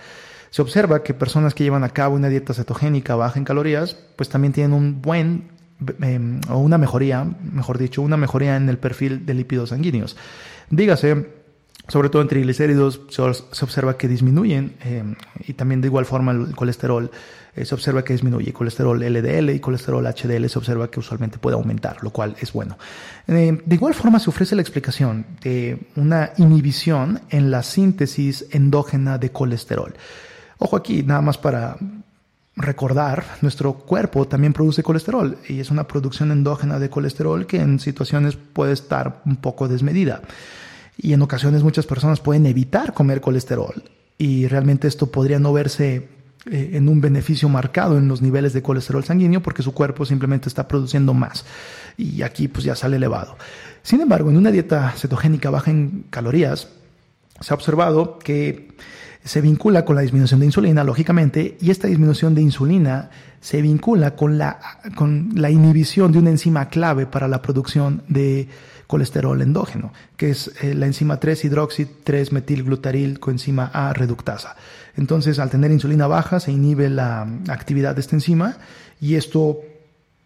Se 0.51 0.63
observa 0.63 1.03
que 1.03 1.15
personas 1.15 1.55
que 1.55 1.65
llevan 1.65 1.85
a 1.85 1.89
cabo 1.89 2.15
una 2.15 2.29
dieta 2.29 2.55
cetogénica 2.55 3.17
baja 3.17 3.39
en 3.39 3.45
calorías, 3.45 3.97
pues 4.15 4.29
también 4.29 4.53
tienen 4.53 4.73
un 4.73 5.03
buen 5.03 5.49
Em, 6.01 6.41
o 6.49 6.59
una 6.59 6.79
mejoría, 6.79 7.25
mejor 7.25 7.79
dicho, 7.79 8.03
una 8.03 8.17
mejoría 8.17 8.57
en 8.57 8.69
el 8.69 8.79
perfil 8.79 9.27
de 9.27 9.35
lípidos 9.35 9.71
sanguíneos. 9.71 10.17
Dígase, 10.71 11.27
sobre 11.89 12.09
todo 12.09 12.23
en 12.23 12.29
triglicéridos, 12.29 13.03
se, 13.11 13.23
observa 13.23 13.97
que 13.99 14.09
disminuyen 14.09 14.77
em, 14.81 15.15
y 15.47 15.53
también 15.53 15.81
de 15.81 15.89
igual 15.89 16.07
forma 16.07 16.33
el 16.33 16.55
colesterol 16.55 17.11
eh, 17.57 17.65
se 17.65 17.75
observa 17.75 18.03
que 18.03 18.15
disminuye. 18.15 18.53
Colesterol 18.53 18.99
LDL 18.99 19.51
y 19.51 19.61
colesterol 19.61 20.05
HDL 20.05 20.49
se 20.49 20.59
observa 20.59 20.91
que 20.91 21.01
usualmente 21.01 21.39
puede 21.39 21.57
aumentar, 21.57 22.03
lo 22.03 22.11
cual 22.11 22.37
es 22.41 22.53
bueno. 22.53 22.79
De 23.27 23.63
igual 23.71 23.95
forma 23.95 24.19
se 24.19 24.31
ofrece 24.31 24.57
la 24.57 24.63
explicación 24.63 25.27
de 25.43 25.79
una 25.97 26.33
inhibición 26.37 27.21
en 27.31 27.51
la 27.51 27.63
síntesis 27.63 28.47
endógena 28.51 29.19
de 29.19 29.31
colesterol. 29.31 29.95
Ojo 30.59 30.77
aquí, 30.77 31.03
nada 31.03 31.21
más 31.21 31.39
para 31.39 31.77
recordar, 32.57 33.25
nuestro 33.41 33.75
cuerpo 33.75 34.29
también 34.29 34.53
produce 34.53 34.83
colesterol 34.83 35.39
y 35.49 35.61
es 35.61 35.71
una 35.71 35.89
producción 35.89 36.31
endógena 36.31 36.79
de 36.79 36.91
colesterol 36.91 37.47
que 37.47 37.61
en 37.61 37.81
situaciones 37.81 38.37
puede 38.37 38.73
estar 38.73 39.23
un 39.27 39.37
poco 39.37 39.69
desmedida. 39.69 40.23
Y 40.97 41.13
en 41.13 41.23
ocasiones 41.23 41.63
muchas 41.63 41.87
personas 41.87 42.21
pueden 42.21 42.47
evitar 42.47 42.95
comer 42.95 43.21
colesterol 43.21 43.83
y 44.17 44.47
realmente 44.47 44.87
esto 44.87 45.11
podría 45.11 45.41
no 45.41 45.53
verse 45.53 46.09
eh, 46.51 46.71
en 46.75 46.89
un 46.89 47.01
beneficio 47.01 47.49
marcado 47.49 47.99
en 47.99 48.07
los 48.07 48.23
niveles 48.23 48.53
de 48.53 48.63
colesterol 48.63 49.03
sanguíneo 49.03 49.43
porque 49.43 49.63
su 49.63 49.75
cuerpo 49.75 50.05
simplemente 50.05 50.49
está 50.49 50.69
produciendo 50.69 51.13
más 51.15 51.45
y 51.97 52.23
aquí 52.23 52.47
pues 52.47 52.65
ya 52.65 52.77
sale 52.77 52.97
elevado. 52.97 53.37
Sin 53.83 54.01
embargo, 54.01 54.31
en 54.31 54.37
una 54.37 54.53
dieta 54.53 54.93
cetogénica 54.93 55.51
baja 55.51 55.73
en 55.73 56.05
calorías, 56.11 56.69
se 57.41 57.53
ha 57.53 57.57
observado 57.57 58.19
que 58.21 58.69
se 59.25 59.41
vincula 59.41 59.85
con 59.87 59.97
la 59.97 60.03
disminución 60.03 60.41
de 60.41 60.47
insulina, 60.47 60.85
lógicamente, 60.85 61.57
y 61.61 61.71
esta 61.71 61.89
disminución 61.89 62.35
de 62.35 62.43
insulina 62.43 63.11
se 63.41 63.63
vincula 63.63 64.15
con 64.15 64.37
la, 64.37 64.59
con 64.95 65.31
la 65.35 65.51
inhibición 65.51 66.13
de 66.13 66.19
una 66.19 66.31
enzima 66.31 66.69
clave 66.69 67.07
para 67.07 67.27
la 67.27 67.41
producción 67.41 68.03
de 68.07 68.49
colesterol 68.87 69.41
endógeno, 69.41 69.93
que 70.19 70.31
es 70.31 70.53
eh, 70.61 70.75
la 70.75 70.87
enzima 70.87 71.19
3-hidroxi 71.19 71.89
3-metilglutaril 72.05 73.19
coenzima 73.19 73.71
A 73.73 73.95
reductasa. 73.95 74.57
Entonces, 74.95 75.39
al 75.39 75.49
tener 75.49 75.71
insulina 75.71 76.07
baja, 76.07 76.39
se 76.39 76.53
inhibe 76.53 76.91
la 76.91 77.27
actividad 77.49 77.95
de 77.95 78.03
esta 78.03 78.17
enzima 78.17 78.59
y 79.01 79.15
esto 79.15 79.61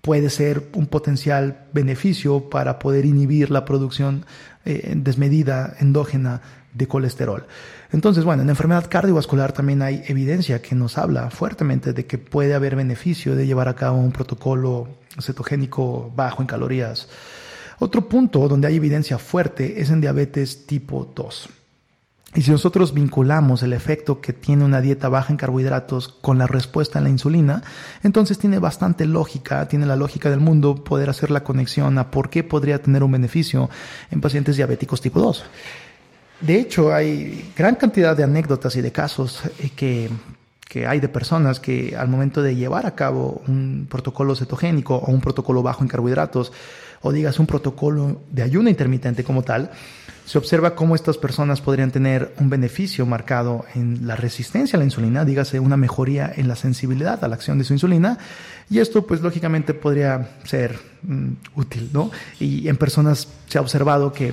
puede 0.01 0.29
ser 0.29 0.69
un 0.75 0.87
potencial 0.87 1.67
beneficio 1.73 2.51
para 2.51 2.79
poder 2.79 3.05
inhibir 3.05 3.51
la 3.51 3.65
producción 3.65 4.27
eh, 4.65 4.95
desmedida 4.97 5.77
endógena 5.79 6.43
de 6.75 6.89
colesterol. 6.89 7.47
Entonces, 7.91 8.25
bueno, 8.25 8.43
en 8.43 8.51
enfermedad 8.51 8.87
cardiovascular 8.89 9.53
también 9.53 9.83
hay 9.83 10.03
evidencia 10.07 10.61
que 10.61 10.75
nos 10.75 10.99
habla 10.99 11.31
fuertemente 11.31 11.93
de 11.93 12.07
que 12.07 12.19
puede 12.19 12.55
haber 12.55 12.77
beneficio 12.77 13.35
de 13.35 13.47
llevar 13.47 13.69
a 13.69 13.77
cabo 13.77 13.99
un 13.99 14.13
protocolo 14.13 14.89
cetogénico 15.21 16.13
bajo 16.15 16.43
en 16.43 16.47
calorías. 16.47 17.09
Otro 17.79 18.09
punto 18.09 18.47
donde 18.49 18.67
hay 18.67 18.77
evidencia 18.77 19.19
fuerte 19.19 19.81
es 19.81 19.91
en 19.91 20.01
diabetes 20.01 20.67
tipo 20.67 21.11
2. 21.15 21.49
Y 22.35 22.43
si 22.43 22.51
nosotros 22.51 22.93
vinculamos 22.93 23.63
el 23.63 23.73
efecto 23.73 24.21
que 24.21 24.35
tiene 24.35 24.65
una 24.65 24.83
dieta 24.83 25.09
baja 25.09 25.33
en 25.33 25.39
carbohidratos 25.39 26.09
con 26.09 26.37
la 26.37 26.47
respuesta 26.47 26.99
a 26.99 27.03
la 27.03 27.09
insulina, 27.09 27.63
entonces 28.03 28.39
tiene 28.39 28.59
bastante 28.59 29.07
lógica, 29.07 29.67
tiene 29.67 29.87
la 29.87 29.97
lógica 29.97 30.29
del 30.29 30.41
mundo 30.41 30.85
poder 30.85 31.09
hacer 31.09 31.31
la 31.31 31.43
conexión 31.43 31.97
a 31.97 32.11
por 32.11 32.29
qué 32.29 32.45
podría 32.45 32.83
tener 32.83 33.03
un 33.03 33.13
beneficio 33.13 33.71
en 34.11 34.21
pacientes 34.21 34.57
diabéticos 34.57 35.01
tipo 35.01 35.21
2. 35.21 35.45
De 36.41 36.61
hecho, 36.61 36.95
hay 36.95 37.53
gran 37.57 37.75
cantidad 37.75 38.17
de 38.17 38.23
anécdotas 38.23 38.77
y 38.77 38.81
de 38.81 38.93
casos 38.93 39.43
eh, 39.59 39.71
que, 39.75 40.87
hay 40.87 41.01
de 41.01 41.09
personas 41.09 41.59
que 41.59 41.97
al 41.97 42.09
momento 42.09 42.43
de 42.43 42.55
llevar 42.55 42.87
a 42.87 42.95
cabo 42.95 43.43
un 43.49 43.89
protocolo 43.91 44.37
cetogénico 44.37 44.97
o 44.97 45.11
un 45.11 45.21
protocolo 45.21 45.63
bajo 45.63 45.83
en 45.83 45.89
carbohidratos, 45.89 46.53
o 47.01 47.11
digas 47.11 47.39
un 47.39 47.47
protocolo 47.47 48.21
de 48.31 48.43
ayuno 48.43 48.69
intermitente 48.69 49.25
como 49.25 49.43
tal, 49.43 49.71
se 50.27 50.37
observa 50.37 50.75
cómo 50.75 50.95
estas 50.95 51.17
personas 51.17 51.61
podrían 51.61 51.91
tener 51.91 52.35
un 52.39 52.51
beneficio 52.51 53.07
marcado 53.07 53.65
en 53.75 54.07
la 54.07 54.15
resistencia 54.15 54.77
a 54.77 54.79
la 54.79 54.85
insulina, 54.85 55.25
dígase 55.25 55.59
una 55.59 55.77
mejoría 55.77 56.31
en 56.37 56.49
la 56.49 56.55
sensibilidad 56.55 57.25
a 57.25 57.29
la 57.29 57.35
acción 57.35 57.59
de 57.59 57.65
su 57.65 57.73
insulina, 57.73 58.19
y 58.69 58.79
esto 58.79 59.07
pues 59.07 59.23
lógicamente 59.23 59.75
podría 59.75 60.37
ser 60.45 60.79
mm, 61.03 61.29
útil, 61.57 61.91
¿no? 61.93 62.11
Y 62.39 62.69
en 62.69 62.77
personas 62.77 63.27
se 63.49 63.59
ha 63.59 63.63
observado 63.63 64.13
que 64.13 64.33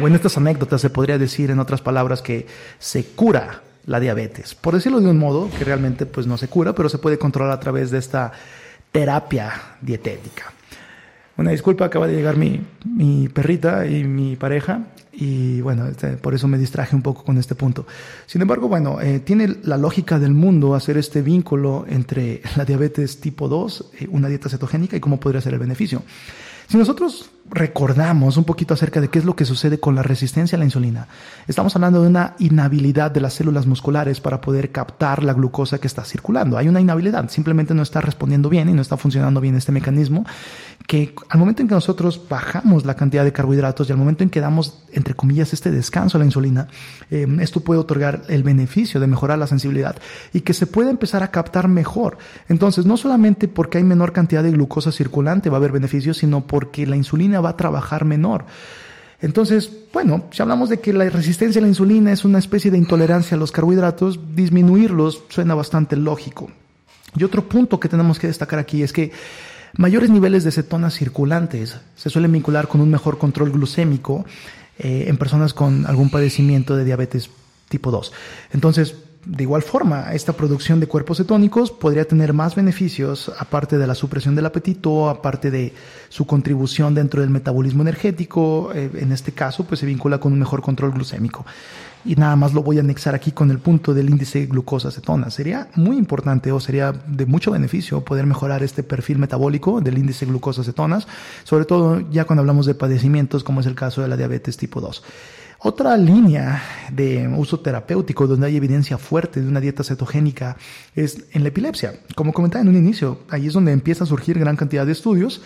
o 0.00 0.06
en 0.06 0.14
estas 0.14 0.36
anécdotas 0.36 0.80
se 0.80 0.90
podría 0.90 1.18
decir, 1.18 1.50
en 1.50 1.58
otras 1.58 1.80
palabras, 1.80 2.22
que 2.22 2.46
se 2.78 3.04
cura 3.04 3.62
la 3.86 4.00
diabetes. 4.00 4.54
Por 4.54 4.74
decirlo 4.74 5.00
de 5.00 5.08
un 5.08 5.18
modo 5.18 5.48
que 5.56 5.64
realmente 5.64 6.06
pues 6.06 6.26
no 6.26 6.36
se 6.36 6.48
cura, 6.48 6.74
pero 6.74 6.88
se 6.88 6.98
puede 6.98 7.18
controlar 7.18 7.52
a 7.52 7.60
través 7.60 7.90
de 7.90 7.98
esta 7.98 8.32
terapia 8.92 9.52
dietética. 9.80 10.52
Una 11.36 11.50
disculpa, 11.50 11.84
acaba 11.84 12.06
de 12.06 12.14
llegar 12.14 12.36
mi, 12.36 12.62
mi 12.84 13.28
perrita 13.28 13.86
y 13.86 14.04
mi 14.04 14.36
pareja 14.36 14.86
y 15.12 15.60
bueno, 15.62 15.86
este, 15.86 16.16
por 16.18 16.34
eso 16.34 16.46
me 16.46 16.58
distraje 16.58 16.94
un 16.94 17.02
poco 17.02 17.24
con 17.24 17.38
este 17.38 17.54
punto. 17.54 17.86
Sin 18.26 18.42
embargo, 18.42 18.68
bueno, 18.68 19.00
eh, 19.00 19.20
tiene 19.20 19.56
la 19.62 19.78
lógica 19.78 20.18
del 20.18 20.32
mundo 20.32 20.74
hacer 20.74 20.98
este 20.98 21.22
vínculo 21.22 21.86
entre 21.88 22.42
la 22.56 22.64
diabetes 22.64 23.20
tipo 23.20 23.48
2, 23.48 23.90
eh, 24.00 24.08
una 24.10 24.28
dieta 24.28 24.48
cetogénica 24.48 24.96
y 24.96 25.00
cómo 25.00 25.18
podría 25.18 25.40
ser 25.40 25.54
el 25.54 25.58
beneficio. 25.58 26.02
Si 26.68 26.76
nosotros 26.76 27.30
recordamos 27.50 28.36
un 28.36 28.44
poquito 28.44 28.74
acerca 28.74 29.00
de 29.00 29.08
qué 29.08 29.18
es 29.18 29.24
lo 29.24 29.36
que 29.36 29.44
sucede 29.44 29.78
con 29.78 29.94
la 29.94 30.02
resistencia 30.02 30.56
a 30.56 30.58
la 30.58 30.64
insulina, 30.64 31.08
estamos 31.46 31.74
hablando 31.76 32.02
de 32.02 32.08
una 32.08 32.34
inhabilidad 32.38 33.10
de 33.10 33.20
las 33.20 33.34
células 33.34 33.66
musculares 33.66 34.20
para 34.20 34.40
poder 34.40 34.72
captar 34.72 35.22
la 35.22 35.32
glucosa 35.32 35.78
que 35.78 35.86
está 35.86 36.04
circulando. 36.04 36.58
Hay 36.58 36.68
una 36.68 36.80
inhabilidad, 36.80 37.28
simplemente 37.28 37.74
no 37.74 37.82
está 37.82 38.00
respondiendo 38.00 38.48
bien 38.48 38.68
y 38.68 38.72
no 38.72 38.82
está 38.82 38.96
funcionando 38.96 39.40
bien 39.40 39.54
este 39.54 39.72
mecanismo 39.72 40.24
que 40.86 41.14
al 41.28 41.38
momento 41.38 41.62
en 41.62 41.68
que 41.68 41.74
nosotros 41.74 42.20
bajamos 42.28 42.84
la 42.84 42.94
cantidad 42.94 43.24
de 43.24 43.32
carbohidratos 43.32 43.88
y 43.88 43.92
al 43.92 43.98
momento 43.98 44.22
en 44.22 44.30
que 44.30 44.40
damos, 44.40 44.84
entre 44.92 45.14
comillas, 45.14 45.52
este 45.52 45.70
descanso 45.70 46.16
a 46.16 46.20
la 46.20 46.24
insulina, 46.24 46.68
eh, 47.10 47.26
esto 47.40 47.60
puede 47.60 47.80
otorgar 47.80 48.22
el 48.28 48.44
beneficio 48.44 49.00
de 49.00 49.06
mejorar 49.06 49.38
la 49.38 49.48
sensibilidad 49.48 49.96
y 50.32 50.42
que 50.42 50.54
se 50.54 50.66
pueda 50.66 50.90
empezar 50.90 51.22
a 51.22 51.30
captar 51.30 51.66
mejor. 51.66 52.18
Entonces, 52.48 52.86
no 52.86 52.96
solamente 52.96 53.48
porque 53.48 53.78
hay 53.78 53.84
menor 53.84 54.12
cantidad 54.12 54.42
de 54.42 54.52
glucosa 54.52 54.92
circulante 54.92 55.50
va 55.50 55.56
a 55.56 55.58
haber 55.58 55.72
beneficios, 55.72 56.18
sino 56.18 56.46
porque 56.46 56.86
la 56.86 56.96
insulina 56.96 57.35
va 57.40 57.50
a 57.50 57.56
trabajar 57.56 58.04
menor. 58.04 58.44
Entonces, 59.20 59.70
bueno, 59.92 60.24
si 60.30 60.42
hablamos 60.42 60.68
de 60.68 60.80
que 60.80 60.92
la 60.92 61.08
resistencia 61.08 61.58
a 61.58 61.62
la 61.62 61.68
insulina 61.68 62.12
es 62.12 62.24
una 62.24 62.38
especie 62.38 62.70
de 62.70 62.78
intolerancia 62.78 63.36
a 63.36 63.40
los 63.40 63.52
carbohidratos, 63.52 64.20
disminuirlos 64.34 65.22
suena 65.28 65.54
bastante 65.54 65.96
lógico. 65.96 66.50
Y 67.16 67.24
otro 67.24 67.48
punto 67.48 67.80
que 67.80 67.88
tenemos 67.88 68.18
que 68.18 68.26
destacar 68.26 68.58
aquí 68.58 68.82
es 68.82 68.92
que 68.92 69.10
mayores 69.76 70.10
niveles 70.10 70.44
de 70.44 70.52
cetonas 70.52 70.94
circulantes 70.94 71.78
se 71.96 72.10
suelen 72.10 72.32
vincular 72.32 72.68
con 72.68 72.80
un 72.82 72.90
mejor 72.90 73.16
control 73.16 73.50
glucémico 73.50 74.26
eh, 74.78 75.06
en 75.08 75.16
personas 75.16 75.54
con 75.54 75.86
algún 75.86 76.10
padecimiento 76.10 76.76
de 76.76 76.84
diabetes 76.84 77.30
tipo 77.70 77.90
2. 77.90 78.12
Entonces, 78.52 78.94
de 79.26 79.42
igual 79.42 79.62
forma, 79.62 80.12
esta 80.12 80.34
producción 80.34 80.78
de 80.78 80.86
cuerpos 80.86 81.16
cetónicos 81.18 81.72
podría 81.72 82.06
tener 82.06 82.32
más 82.32 82.54
beneficios, 82.54 83.32
aparte 83.38 83.76
de 83.76 83.84
la 83.84 83.96
supresión 83.96 84.36
del 84.36 84.46
apetito, 84.46 85.08
aparte 85.08 85.50
de 85.50 85.72
su 86.08 86.26
contribución 86.26 86.94
dentro 86.94 87.20
del 87.20 87.30
metabolismo 87.30 87.82
energético. 87.82 88.70
Eh, 88.72 88.88
en 88.94 89.10
este 89.10 89.32
caso, 89.32 89.64
pues 89.64 89.80
se 89.80 89.86
vincula 89.86 90.18
con 90.18 90.32
un 90.32 90.38
mejor 90.38 90.62
control 90.62 90.92
glucémico. 90.92 91.44
Y 92.04 92.14
nada 92.14 92.36
más 92.36 92.54
lo 92.54 92.62
voy 92.62 92.76
a 92.76 92.82
anexar 92.82 93.16
aquí 93.16 93.32
con 93.32 93.50
el 93.50 93.58
punto 93.58 93.94
del 93.94 94.08
índice 94.08 94.46
glucosa-cetona. 94.46 95.28
Sería 95.30 95.70
muy 95.74 95.96
importante 95.96 96.52
o 96.52 96.60
sería 96.60 96.92
de 96.92 97.26
mucho 97.26 97.50
beneficio 97.50 98.04
poder 98.04 98.26
mejorar 98.26 98.62
este 98.62 98.84
perfil 98.84 99.18
metabólico 99.18 99.80
del 99.80 99.98
índice 99.98 100.24
glucosa-cetonas, 100.24 101.08
sobre 101.42 101.64
todo 101.64 102.00
ya 102.12 102.24
cuando 102.24 102.42
hablamos 102.42 102.64
de 102.66 102.76
padecimientos 102.76 103.42
como 103.42 103.58
es 103.58 103.66
el 103.66 103.74
caso 103.74 104.02
de 104.02 104.08
la 104.08 104.16
diabetes 104.16 104.56
tipo 104.56 104.80
2. 104.80 105.02
Otra 105.58 105.96
línea 105.96 106.62
de 106.92 107.26
uso 107.28 107.60
terapéutico 107.60 108.26
donde 108.26 108.46
hay 108.46 108.56
evidencia 108.56 108.98
fuerte 108.98 109.40
de 109.40 109.48
una 109.48 109.60
dieta 109.60 109.82
cetogénica 109.82 110.56
es 110.94 111.24
en 111.32 111.42
la 111.42 111.48
epilepsia. 111.48 112.00
Como 112.14 112.32
comentaba 112.32 112.62
en 112.62 112.68
un 112.68 112.76
inicio, 112.76 113.20
ahí 113.30 113.46
es 113.46 113.54
donde 113.54 113.72
empieza 113.72 114.04
a 114.04 114.06
surgir 114.06 114.38
gran 114.38 114.56
cantidad 114.56 114.84
de 114.84 114.92
estudios, 114.92 115.42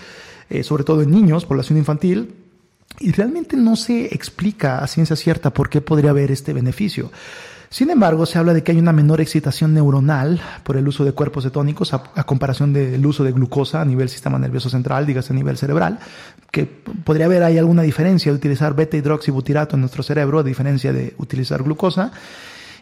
eh, 0.49 0.65
sobre 0.65 0.85
todo 0.85 1.03
en 1.03 1.11
niños, 1.11 1.47
población 1.47 1.79
infantil, 1.79 2.35
y 2.99 3.13
realmente 3.13 3.57
no 3.57 3.77
se 3.77 4.13
explica 4.15 4.79
a 4.79 4.87
ciencia 4.89 5.15
cierta 5.15 5.55
por 5.55 5.71
qué 5.71 5.81
podría 5.81 6.11
haber 6.11 6.33
este 6.33 6.53
beneficio. 6.53 7.11
Sin 7.73 7.89
embargo, 7.91 8.27
se 8.27 8.37
habla 8.37 8.53
de 8.53 8.65
que 8.65 8.73
hay 8.73 8.79
una 8.81 8.93
menor 8.93 9.21
excitación 9.21 9.73
neuronal 9.75 10.41
por 10.65 10.77
el 10.77 10.89
uso 10.89 11.05
de 11.05 11.13
cuerpos 11.13 11.45
cetónicos 11.45 11.95
a, 11.95 12.03
comparación 12.25 12.73
del 12.73 13.07
uso 13.07 13.23
de 13.23 13.31
glucosa 13.31 13.81
a 13.81 13.85
nivel 13.85 14.09
sistema 14.09 14.41
nervioso 14.41 14.69
central, 14.69 15.07
dígase 15.07 15.33
a 15.33 15.37
nivel 15.37 15.57
cerebral, 15.57 16.01
que 16.51 16.67
podría 16.67 17.27
haber 17.27 17.45
ahí 17.45 17.59
alguna 17.59 17.83
diferencia 17.83 18.33
de 18.33 18.39
utilizar 18.39 18.75
beta 18.75 18.97
hidroxibutirato 18.97 19.77
en 19.77 19.83
nuestro 19.83 20.03
cerebro 20.03 20.41
a 20.41 20.43
diferencia 20.43 20.93
de 20.93 21.15
utilizar 21.19 21.63
glucosa. 21.63 22.11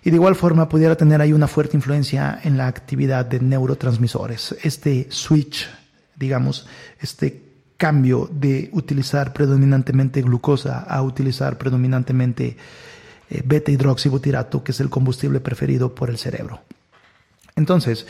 Y 0.02 0.08
de 0.08 0.16
igual 0.16 0.36
forma 0.36 0.70
pudiera 0.70 0.96
tener 0.96 1.20
ahí 1.20 1.34
una 1.34 1.48
fuerte 1.48 1.76
influencia 1.76 2.40
en 2.42 2.56
la 2.56 2.66
actividad 2.66 3.26
de 3.26 3.40
neurotransmisores. 3.40 4.56
Este 4.62 5.08
switch, 5.10 5.68
digamos, 6.16 6.66
este 6.98 7.42
cambio 7.76 8.26
de 8.32 8.70
utilizar 8.72 9.34
predominantemente 9.34 10.22
glucosa 10.22 10.78
a 10.78 11.02
utilizar 11.02 11.58
predominantemente 11.58 12.56
eh, 13.30 13.42
beta 13.44 13.70
hidroxibutirato, 13.70 14.62
que 14.62 14.72
es 14.72 14.80
el 14.80 14.90
combustible 14.90 15.40
preferido 15.40 15.94
por 15.94 16.10
el 16.10 16.18
cerebro. 16.18 16.60
Entonces, 17.56 18.06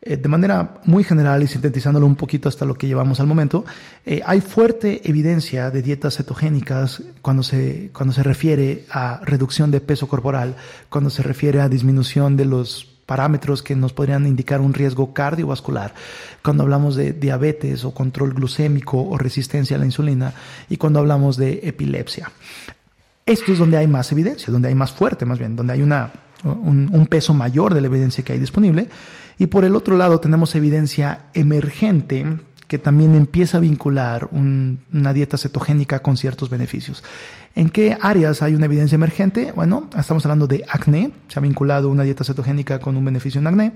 eh, 0.00 0.16
de 0.16 0.28
manera 0.28 0.80
muy 0.84 1.02
general 1.02 1.42
y 1.42 1.48
sintetizándolo 1.48 2.06
un 2.06 2.14
poquito 2.14 2.48
hasta 2.48 2.64
lo 2.64 2.74
que 2.74 2.86
llevamos 2.86 3.18
al 3.18 3.26
momento, 3.26 3.64
eh, 4.06 4.22
hay 4.24 4.40
fuerte 4.40 5.08
evidencia 5.08 5.70
de 5.70 5.82
dietas 5.82 6.16
cetogénicas 6.16 7.02
cuando 7.20 7.42
se, 7.42 7.90
cuando 7.92 8.14
se 8.14 8.22
refiere 8.22 8.84
a 8.90 9.20
reducción 9.24 9.72
de 9.72 9.80
peso 9.80 10.06
corporal, 10.06 10.54
cuando 10.88 11.10
se 11.10 11.24
refiere 11.24 11.60
a 11.60 11.68
disminución 11.68 12.36
de 12.36 12.44
los 12.44 12.88
parámetros 13.06 13.62
que 13.62 13.74
nos 13.74 13.92
podrían 13.92 14.26
indicar 14.26 14.60
un 14.60 14.72
riesgo 14.72 15.14
cardiovascular, 15.14 15.94
cuando 16.44 16.62
hablamos 16.62 16.94
de 16.94 17.12
diabetes 17.12 17.84
o 17.84 17.92
control 17.92 18.34
glucémico 18.34 19.02
o 19.02 19.18
resistencia 19.18 19.76
a 19.76 19.80
la 19.80 19.86
insulina 19.86 20.32
y 20.68 20.76
cuando 20.76 21.00
hablamos 21.00 21.36
de 21.36 21.60
epilepsia. 21.64 22.30
Esto 23.28 23.52
es 23.52 23.58
donde 23.58 23.76
hay 23.76 23.86
más 23.86 24.10
evidencia, 24.10 24.50
donde 24.50 24.68
hay 24.68 24.74
más 24.74 24.90
fuerte, 24.90 25.26
más 25.26 25.38
bien, 25.38 25.54
donde 25.54 25.74
hay 25.74 25.82
un, 25.82 27.06
peso 27.10 27.34
mayor 27.34 27.74
de 27.74 27.82
la 27.82 27.88
evidencia 27.88 28.24
que 28.24 28.32
hay 28.32 28.38
disponible. 28.38 28.88
Y 29.38 29.48
por 29.48 29.66
el 29.66 29.76
otro 29.76 29.98
lado 29.98 30.18
tenemos 30.18 30.54
evidencia 30.54 31.26
emergente 31.34 32.24
que 32.68 32.78
también 32.78 33.14
empieza 33.14 33.58
a 33.58 33.60
vincular 33.60 34.30
una 34.32 35.12
dieta 35.12 35.36
cetogénica 35.36 36.00
con 36.00 36.16
ciertos 36.16 36.48
beneficios. 36.48 37.04
¿En 37.54 37.68
qué 37.68 37.98
áreas 38.00 38.40
hay 38.40 38.54
una 38.54 38.64
evidencia 38.64 38.96
emergente? 38.96 39.52
Bueno, 39.54 39.90
estamos 39.98 40.24
hablando 40.24 40.46
de 40.46 40.64
acné, 40.66 41.12
se 41.28 41.38
ha 41.38 41.42
vinculado 41.42 41.90
una 41.90 42.04
dieta 42.04 42.24
cetogénica 42.24 42.78
con 42.78 42.96
un 42.96 43.04
beneficio 43.04 43.40
en 43.40 43.46
acné, 43.46 43.72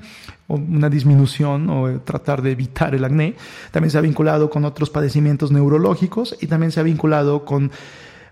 o 0.49 0.55
una 0.55 0.89
disminución 0.89 1.69
o 1.69 2.01
tratar 2.01 2.41
de 2.41 2.53
evitar 2.53 2.95
el 2.95 3.05
acné. 3.05 3.35
También 3.71 3.91
se 3.91 3.99
ha 3.99 4.03
vinculado 4.03 4.49
con 4.49 4.65
otros 4.65 4.89
padecimientos 4.89 5.53
neurológicos 5.53 6.39
y 6.41 6.47
también 6.47 6.73
se 6.73 6.81
ha 6.81 6.85
vinculado 6.85 7.45
con 7.45 7.71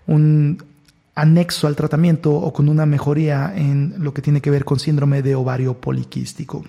un 0.07 0.70
anexo 1.15 1.67
al 1.67 1.75
tratamiento 1.75 2.31
o 2.33 2.53
con 2.53 2.69
una 2.69 2.85
mejoría 2.85 3.53
en 3.55 3.95
lo 3.97 4.13
que 4.13 4.21
tiene 4.21 4.41
que 4.41 4.51
ver 4.51 4.65
con 4.65 4.79
síndrome 4.79 5.21
de 5.21 5.35
ovario 5.35 5.75
poliquístico. 5.75 6.63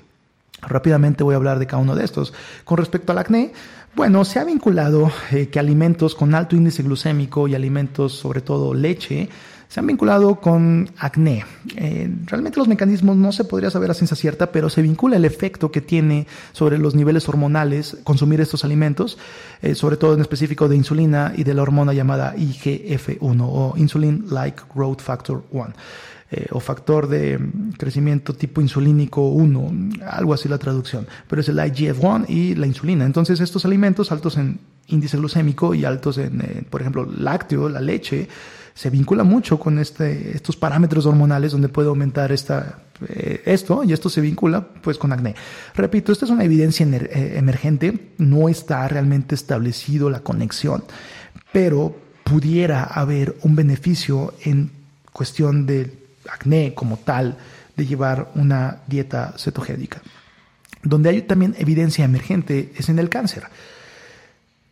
Rápidamente 0.61 1.25
voy 1.25 1.35
a 1.35 1.37
hablar 1.37 1.59
de 1.59 1.67
cada 1.67 1.83
uno 1.83 1.97
de 1.97 2.05
estos. 2.05 2.33
Con 2.65 2.79
respecto 2.79 3.13
al 3.13 3.19
acné, 3.19 3.53
bueno, 3.95 4.25
se 4.25 4.39
ha 4.39 4.45
vinculado 4.45 5.11
eh, 5.33 5.49
que 5.49 5.59
alimentos 5.59 6.15
con 6.15 6.35
alto 6.35 6.57
índice 6.57 6.83
glucémico 6.83 7.49
y 7.49 7.55
alimentos, 7.55 8.13
sobre 8.15 8.41
todo 8.41 8.73
leche, 8.73 9.29
se 9.73 9.81
han 9.81 9.87
vinculado 9.87 10.35
con 10.35 10.91
acné. 10.99 11.47
Eh, 11.77 12.15
realmente 12.27 12.59
los 12.59 12.69
mecanismos 12.69 13.17
no 13.17 13.33
se 13.33 13.45
podría 13.45 13.71
saber 13.71 13.91
a 13.91 13.95
ciencia 13.95 14.19
cierta, 14.19 14.53
pero 14.53 14.69
se 14.69 14.83
vincula 14.83 15.17
el 15.17 15.25
efecto 15.25 15.73
que 15.73 15.81
tiene 15.81 16.27
sobre 16.53 16.77
los 16.77 16.95
niveles 16.95 17.27
hormonales 17.27 17.97
consumir 18.05 18.43
estos 18.43 18.67
alimentos, 18.67 19.17
eh, 19.63 19.75
sobre 19.75 19.97
todo 19.97 20.13
en 20.13 20.21
específico 20.21 20.69
de 20.69 20.77
insulina 20.77 21.33
y 21.35 21.45
de 21.45 21.55
la 21.55 21.63
hormona 21.63 21.95
llamada 21.95 22.35
IGF-1 22.37 23.41
o 23.41 23.73
Insulin 23.79 24.27
Like 24.29 24.63
Growth 24.75 25.01
Factor 25.01 25.43
1. 25.51 25.73
Eh, 26.35 26.49
o 26.51 26.61
factor 26.61 27.09
de 27.09 27.39
crecimiento 27.79 28.35
tipo 28.35 28.61
insulínico 28.61 29.29
1, 29.29 30.01
algo 30.07 30.35
así 30.35 30.49
la 30.49 30.57
traducción, 30.59 31.07
pero 31.29 31.41
es 31.41 31.49
el 31.49 31.59
IGF-1 31.59 32.27
y 32.29 32.55
la 32.57 32.67
insulina. 32.67 33.07
Entonces 33.07 33.41
estos 33.41 33.65
alimentos 33.65 34.13
altos 34.13 34.37
en 34.37 34.59
índice 34.89 35.17
glucémico 35.17 35.75
y 35.75 35.85
altos 35.85 36.19
en, 36.19 36.67
por 36.69 36.81
ejemplo, 36.81 37.07
lácteo, 37.07 37.69
la 37.69 37.81
leche, 37.81 38.29
se 38.75 38.91
vincula 38.91 39.23
mucho 39.25 39.59
con 39.59 39.79
este, 39.79 40.35
estos 40.35 40.57
parámetros 40.57 41.07
hormonales 41.07 41.53
donde 41.53 41.69
puede 41.69 41.89
aumentar 41.89 42.33
esta, 42.33 42.79
eh, 43.09 43.43
esto 43.45 43.85
y 43.85 43.93
esto 43.93 44.09
se 44.09 44.21
vincula 44.21 44.67
pues 44.67 44.99
con 44.99 45.13
acné. 45.13 45.35
Repito, 45.75 46.13
esta 46.13 46.25
es 46.25 46.31
una 46.31 46.45
evidencia 46.45 46.87
eh, 46.87 47.35
emergente, 47.37 48.13
no 48.19 48.49
está 48.49 48.87
realmente 48.89 49.35
establecido 49.35 50.11
la 50.11 50.21
conexión, 50.21 50.85
pero 51.53 51.97
pudiera 52.25 52.85
haber 52.85 53.37
un 53.43 53.57
beneficio 53.57 54.35
en 54.43 54.71
cuestión 55.13 55.67
del 55.67 55.93
acné 56.31 56.73
como 56.75 56.97
tal 56.97 57.37
de 57.77 57.87
llevar 57.87 58.31
una 58.35 58.79
dieta 58.87 59.35
cetogénica. 59.37 60.01
Donde 60.83 61.11
hay 61.11 61.23
también 61.23 61.55
evidencia 61.59 62.05
emergente 62.05 62.73
es 62.77 62.89
en 62.89 62.99
el 62.99 63.09
cáncer. 63.09 63.45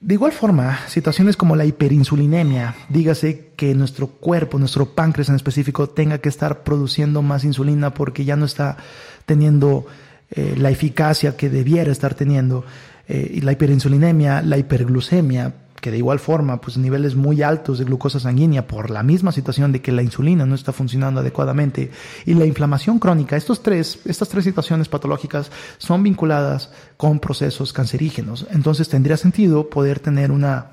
De 0.01 0.15
igual 0.15 0.33
forma, 0.33 0.79
situaciones 0.89 1.37
como 1.37 1.57
la 1.57 1.67
hiperinsulinemia, 1.67 2.75
dígase 2.89 3.51
que 3.55 3.75
nuestro 3.75 4.07
cuerpo, 4.07 4.59
nuestro 4.59 4.87
páncreas 4.87 5.29
en 5.29 5.35
específico, 5.35 5.91
tenga 5.91 6.19
que 6.19 6.31
estar 6.31 6.63
produciendo 6.63 7.21
más 7.21 7.45
insulina 7.45 7.93
porque 7.93 8.25
ya 8.25 8.35
no 8.35 8.47
está 8.47 8.79
teniendo 9.27 9.87
eh, 10.31 10.55
la 10.57 10.71
eficacia 10.71 11.37
que 11.37 11.51
debiera 11.51 11.93
estar 11.93 12.15
teniendo, 12.15 12.65
eh, 13.09 13.31
y 13.35 13.41
la 13.43 13.53
hiperinsulinemia, 13.53 14.41
la 14.41 14.57
hiperglucemia, 14.57 15.53
que 15.81 15.91
de 15.91 15.99
igual 15.99 16.19
forma, 16.19 16.61
pues 16.61 16.77
niveles 16.77 17.15
muy 17.15 17.43
altos 17.43 17.79
de 17.79 17.85
glucosa 17.85 18.21
sanguínea 18.21 18.67
por 18.67 18.91
la 18.91 19.03
misma 19.03 19.33
situación 19.33 19.73
de 19.73 19.81
que 19.81 19.93
la 19.93 20.03
insulina 20.03 20.47
no 20.47 20.55
está 20.55 20.73
funcionando 20.73 21.21
adecuadamente 21.21 21.91
y 22.27 22.35
la 22.35 22.45
inflamación 22.45 22.99
crónica, 22.99 23.37
estos 23.37 23.63
tres, 23.63 24.01
estas 24.05 24.29
tres 24.29 24.45
situaciones 24.45 24.89
patológicas 24.89 25.51
son 25.79 26.03
vinculadas 26.03 26.71
con 26.97 27.19
procesos 27.19 27.73
cancerígenos. 27.73 28.47
Entonces 28.51 28.89
tendría 28.89 29.17
sentido 29.17 29.69
poder 29.71 30.01
tener 30.01 30.31
una 30.31 30.73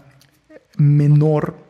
menor 0.77 1.67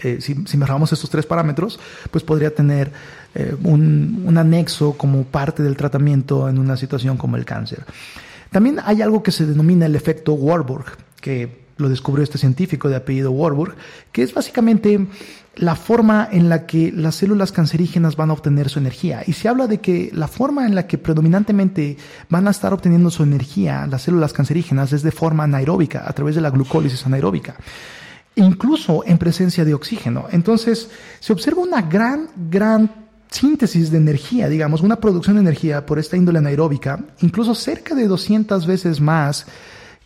eh, 0.00 0.18
si, 0.20 0.46
si, 0.46 0.56
mejoramos 0.56 0.92
estos 0.92 1.10
tres 1.10 1.26
parámetros, 1.26 1.80
pues 2.12 2.22
podría 2.22 2.54
tener 2.54 2.92
eh, 3.34 3.56
un, 3.64 4.22
un, 4.24 4.38
anexo 4.38 4.92
como 4.92 5.24
parte 5.24 5.64
del 5.64 5.76
tratamiento 5.76 6.48
en 6.48 6.58
una 6.58 6.76
situación 6.76 7.16
como 7.16 7.36
el 7.36 7.44
cáncer. 7.44 7.84
También 8.52 8.78
hay 8.84 9.02
algo 9.02 9.24
que 9.24 9.32
se 9.32 9.44
denomina 9.44 9.86
el 9.86 9.96
efecto 9.96 10.34
Warburg, 10.34 10.84
que 11.20 11.67
lo 11.78 11.88
descubrió 11.88 12.22
este 12.22 12.38
científico 12.38 12.88
de 12.88 12.96
apellido 12.96 13.30
Warburg, 13.30 13.74
que 14.12 14.22
es 14.22 14.34
básicamente 14.34 15.06
la 15.56 15.74
forma 15.74 16.28
en 16.30 16.48
la 16.48 16.66
que 16.66 16.92
las 16.92 17.16
células 17.16 17.50
cancerígenas 17.50 18.16
van 18.16 18.30
a 18.30 18.34
obtener 18.34 18.68
su 18.68 18.78
energía. 18.78 19.22
Y 19.26 19.32
se 19.32 19.48
habla 19.48 19.66
de 19.66 19.78
que 19.78 20.10
la 20.12 20.28
forma 20.28 20.66
en 20.66 20.74
la 20.74 20.86
que 20.86 20.98
predominantemente 20.98 21.96
van 22.28 22.46
a 22.46 22.50
estar 22.50 22.72
obteniendo 22.72 23.10
su 23.10 23.22
energía 23.22 23.86
las 23.86 24.02
células 24.02 24.32
cancerígenas 24.32 24.92
es 24.92 25.02
de 25.02 25.10
forma 25.10 25.44
anaeróbica, 25.44 26.04
a 26.06 26.12
través 26.12 26.34
de 26.34 26.40
la 26.40 26.50
glucólisis 26.50 27.06
anaeróbica 27.06 27.56
incluso 28.38 29.02
en 29.04 29.18
presencia 29.18 29.64
de 29.64 29.74
oxígeno. 29.74 30.26
Entonces, 30.30 30.88
se 31.18 31.32
observa 31.32 31.60
una 31.60 31.82
gran, 31.82 32.28
gran 32.48 33.08
síntesis 33.30 33.90
de 33.90 33.98
energía, 33.98 34.48
digamos, 34.48 34.80
una 34.80 34.96
producción 34.96 35.36
de 35.36 35.42
energía 35.42 35.84
por 35.84 35.98
esta 35.98 36.16
índole 36.16 36.38
anaeróbica, 36.38 37.04
incluso 37.20 37.54
cerca 37.54 37.94
de 37.94 38.06
200 38.06 38.66
veces 38.66 39.00
más 39.00 39.46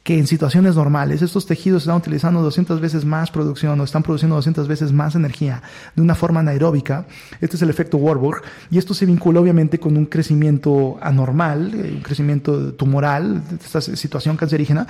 que 0.03 0.19
en 0.19 0.27
situaciones 0.27 0.75
normales. 0.75 1.23
Estos 1.23 1.47
tejidos 1.47 1.83
están 1.83 1.97
utilizando 1.97 2.43
200 2.43 2.81
veces 2.81 3.05
más 3.05 3.31
producción 3.31 3.81
o 3.81 3.85
están 3.85 4.03
produciendo 4.03 4.37
200 4.37 4.67
veces 4.67 4.93
más 4.93 5.15
energía 5.15 5.63
de 5.95 6.03
una 6.03 6.15
forma 6.15 6.41
anaeróbica. 6.41 7.07
Este 7.41 7.57
es 7.57 7.63
el 7.63 7.71
efecto 7.71 7.99
Warburg 7.99 8.43
y 8.71 8.79
esto 8.79 8.95
se 8.95 9.07
vincula 9.07 9.41
obviamente 9.41 9.79
con 9.79 9.97
un 9.97 10.07
crecimiento 10.07 10.99
anormal, 11.01 11.73
eh, 11.75 11.93
un 11.97 12.03
crecimiento 12.03 12.75
tumoral, 12.75 13.43
esta 13.63 13.81
situación 13.81 14.37
cancerígena, 14.37 14.87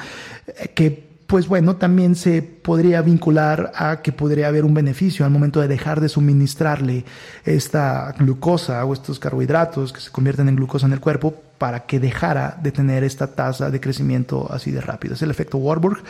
eh, 0.47 0.69
que 0.75 1.13
pues 1.33 1.49
bueno, 1.49 1.77
también 1.77 2.15
se 2.15 2.43
podría 2.43 3.01
vincular 3.01 3.73
a 3.75 4.03
que 4.03 4.13
podría 4.13 4.49
haber 4.49 4.67
un 4.67 4.75
beneficio 4.75 5.25
al 5.25 5.31
momento 5.31 5.63
de 5.63 5.69
dejar 5.69 5.99
de 6.03 6.11
suministrarle 6.11 7.07
esta 7.47 8.15
glucosa 8.19 8.85
o 8.85 8.93
estos 8.93 9.19
carbohidratos 9.19 9.95
que 9.95 10.01
se 10.01 10.11
convierten 10.11 10.51
en 10.51 10.57
glucosa 10.57 10.85
en 10.85 10.93
el 10.93 11.01
cuerpo 11.01 11.35
para 11.63 11.87
que 11.87 12.01
dejara 12.01 12.59
de 12.61 12.73
tener 12.73 13.05
esta 13.05 13.29
tasa 13.29 13.71
de 13.71 13.81
crecimiento 13.81 14.53
así 14.53 14.73
de 14.73 14.81
rápido. 14.81 15.15
Es 15.15 15.23
el 15.23 15.31
efecto 15.31 15.59
Warburg 15.59 16.03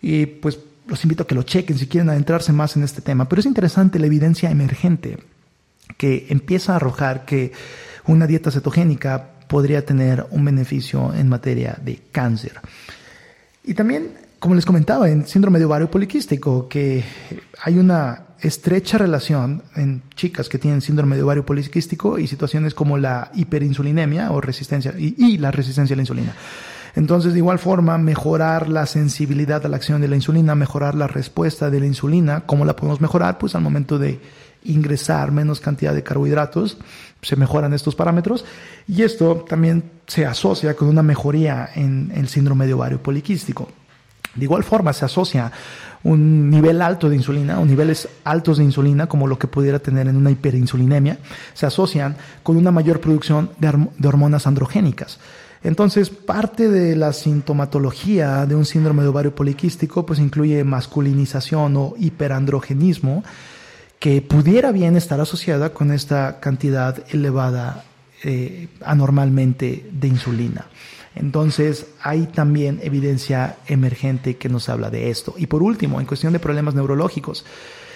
y 0.00 0.26
pues 0.26 0.60
los 0.86 1.02
invito 1.02 1.24
a 1.24 1.26
que 1.26 1.34
lo 1.34 1.42
chequen 1.42 1.76
si 1.76 1.88
quieren 1.88 2.08
adentrarse 2.08 2.52
más 2.52 2.76
en 2.76 2.84
este 2.84 3.02
tema. 3.02 3.28
Pero 3.28 3.40
es 3.40 3.46
interesante 3.46 3.98
la 3.98 4.06
evidencia 4.06 4.48
emergente 4.48 5.18
que 5.96 6.26
empieza 6.28 6.74
a 6.74 6.76
arrojar 6.76 7.24
que 7.24 7.50
una 8.06 8.28
dieta 8.28 8.52
cetogénica 8.52 9.30
podría 9.48 9.84
tener 9.84 10.24
un 10.30 10.44
beneficio 10.44 11.12
en 11.12 11.28
materia 11.28 11.76
de 11.82 11.98
cáncer. 12.12 12.60
Y 13.64 13.74
también 13.74 14.12
como 14.42 14.56
les 14.56 14.66
comentaba, 14.66 15.08
en 15.08 15.24
síndrome 15.24 15.60
de 15.60 15.66
ovario 15.66 15.88
poliquístico, 15.88 16.68
que 16.68 17.04
hay 17.62 17.78
una 17.78 18.24
estrecha 18.40 18.98
relación 18.98 19.62
en 19.76 20.02
chicas 20.16 20.48
que 20.48 20.58
tienen 20.58 20.80
síndrome 20.80 21.14
de 21.14 21.22
ovario 21.22 21.46
poliquístico 21.46 22.18
y 22.18 22.26
situaciones 22.26 22.74
como 22.74 22.98
la 22.98 23.30
hiperinsulinemia 23.36 24.32
o 24.32 24.40
resistencia 24.40 24.94
y, 24.98 25.38
la 25.38 25.52
resistencia 25.52 25.94
a 25.94 25.96
la 25.96 26.02
insulina. 26.02 26.34
Entonces, 26.96 27.34
de 27.34 27.38
igual 27.38 27.60
forma, 27.60 27.98
mejorar 27.98 28.68
la 28.68 28.86
sensibilidad 28.86 29.64
a 29.64 29.68
la 29.68 29.76
acción 29.76 30.00
de 30.00 30.08
la 30.08 30.16
insulina, 30.16 30.56
mejorar 30.56 30.96
la 30.96 31.06
respuesta 31.06 31.70
de 31.70 31.78
la 31.78 31.86
insulina, 31.86 32.40
¿cómo 32.40 32.64
la 32.64 32.74
podemos 32.74 33.00
mejorar? 33.00 33.38
Pues 33.38 33.54
al 33.54 33.62
momento 33.62 33.96
de 33.96 34.18
ingresar 34.64 35.30
menos 35.30 35.60
cantidad 35.60 35.94
de 35.94 36.02
carbohidratos, 36.02 36.78
se 37.22 37.36
mejoran 37.36 37.74
estos 37.74 37.94
parámetros 37.94 38.44
y 38.88 39.02
esto 39.02 39.44
también 39.48 39.84
se 40.08 40.26
asocia 40.26 40.74
con 40.74 40.88
una 40.88 41.04
mejoría 41.04 41.68
en 41.76 42.10
el 42.16 42.26
síndrome 42.26 42.66
de 42.66 42.74
ovario 42.74 43.00
poliquístico. 43.00 43.68
De 44.34 44.44
igual 44.44 44.64
forma 44.64 44.92
se 44.92 45.04
asocia 45.04 45.52
un 46.04 46.50
nivel 46.50 46.82
alto 46.82 47.08
de 47.08 47.16
insulina 47.16 47.60
o 47.60 47.64
niveles 47.64 48.08
altos 48.24 48.58
de 48.58 48.64
insulina 48.64 49.06
como 49.06 49.26
lo 49.26 49.38
que 49.38 49.46
pudiera 49.46 49.78
tener 49.78 50.08
en 50.08 50.16
una 50.16 50.30
hiperinsulinemia, 50.30 51.18
se 51.54 51.66
asocian 51.66 52.16
con 52.42 52.56
una 52.56 52.70
mayor 52.70 53.00
producción 53.00 53.50
de, 53.58 54.08
hormonas 54.08 54.46
androgénicas. 54.46 55.18
Entonces, 55.64 56.10
parte 56.10 56.68
de 56.68 56.96
la 56.96 57.12
sintomatología 57.12 58.46
de 58.46 58.56
un 58.56 58.64
síndrome 58.64 59.02
de 59.02 59.08
ovario 59.10 59.34
poliquístico 59.34 60.04
pues 60.04 60.18
incluye 60.18 60.64
masculinización 60.64 61.76
o 61.76 61.94
hiperandrogenismo 61.98 63.22
que 64.00 64.20
pudiera 64.22 64.72
bien 64.72 64.96
estar 64.96 65.20
asociada 65.20 65.72
con 65.72 65.92
esta 65.92 66.40
cantidad 66.40 67.04
elevada 67.10 67.84
eh, 68.24 68.68
anormalmente 68.84 69.88
de 69.92 70.08
insulina. 70.08 70.66
Entonces, 71.14 71.86
hay 72.00 72.26
también 72.26 72.80
evidencia 72.82 73.56
emergente 73.66 74.36
que 74.36 74.48
nos 74.48 74.68
habla 74.68 74.90
de 74.90 75.10
esto. 75.10 75.34
Y 75.36 75.46
por 75.46 75.62
último, 75.62 76.00
en 76.00 76.06
cuestión 76.06 76.32
de 76.32 76.38
problemas 76.38 76.74
neurológicos, 76.74 77.44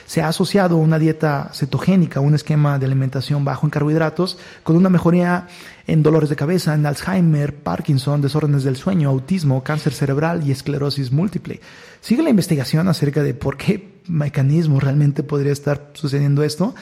se 0.07 0.22
ha 0.22 0.29
asociado 0.29 0.76
una 0.76 1.00
dieta 1.00 1.50
cetogénica, 1.52 2.20
un 2.20 2.35
esquema 2.35 2.79
de 2.79 2.87
alimentación 2.87 3.44
bajo 3.44 3.66
en 3.66 3.70
carbohidratos, 3.70 4.38
con 4.62 4.76
una 4.76 4.88
mejoría 4.88 5.48
en 5.87 6.02
dolores 6.02 6.31
de 6.31 6.37
cabeza, 6.37 6.74
en 6.74 6.87
Alzheimer, 6.87 7.57
Parkinson, 7.57 8.22
desórdenes 8.22 8.62
del 8.62 8.76
sueño, 8.76 9.09
autismo, 9.09 9.64
cáncer 9.64 9.92
cerebral 9.92 10.46
y 10.46 10.52
esclerosis 10.52 11.11
múltiple. 11.11 11.61
Sigue 12.00 12.22
la 12.22 12.31
investigación 12.31 12.87
acerca 12.87 13.22
de 13.24 13.35
por 13.35 13.57
qué 13.57 13.96
mecanismo 14.07 14.79
realmente 14.79 15.24
podría 15.24 15.52
estar 15.52 15.90
sucediendo 15.94 16.44
esto. 16.44 16.74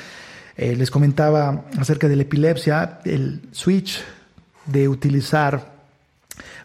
Eh, 0.57 0.77
les 0.77 0.91
comentaba 0.91 1.65
acerca 1.79 2.09
de 2.09 2.17
la 2.17 2.23
epilepsia, 2.23 3.01
el 3.07 3.41
switch 3.53 4.03
de 4.67 4.87
utilizar 4.87 5.74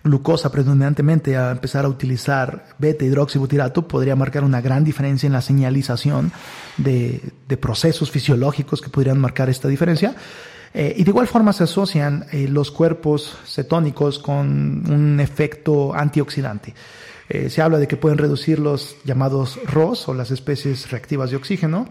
glucosa 0.04 0.52
predominantemente 0.52 1.36
a 1.38 1.52
empezar 1.52 1.86
a 1.86 1.90
utilizar 1.90 2.66
beta 2.78 3.06
hidroxibutirato 3.06 3.88
podría 3.88 4.16
marcar 4.16 4.44
una 4.44 4.62
gran 4.62 4.84
diferencia 4.84 5.28
en 5.28 5.34
la 5.34 5.42
señalización 5.42 6.32
de, 6.78 7.22
procesos 7.60 8.10
fisiológicos 8.12 8.82
que 8.82 8.90
podrían 8.90 9.20
marcar 9.20 9.50
esta 9.50 9.68
diferencia. 9.68 10.16
Eh, 10.74 10.94
y 10.98 11.04
de 11.04 11.10
igual 11.10 11.28
forma 11.28 11.52
se 11.52 11.64
asocian 11.64 12.26
eh, 12.32 12.48
los 12.48 12.70
cuerpos 12.70 13.36
cetónicos 13.46 14.20
con 14.20 14.90
un 14.90 15.20
efecto 15.20 15.96
antioxidante. 15.96 16.76
Eh, 17.28 17.50
se 17.50 17.62
habla 17.62 17.78
de 17.80 17.88
que 17.88 17.98
pueden 17.98 18.18
reducir 18.18 18.60
los 18.60 18.96
llamados 19.04 19.60
ROS 19.66 20.08
o 20.10 20.14
las 20.14 20.32
especies 20.32 20.90
reactivas 20.90 21.32
de 21.32 21.38
oxígeno, 21.38 21.88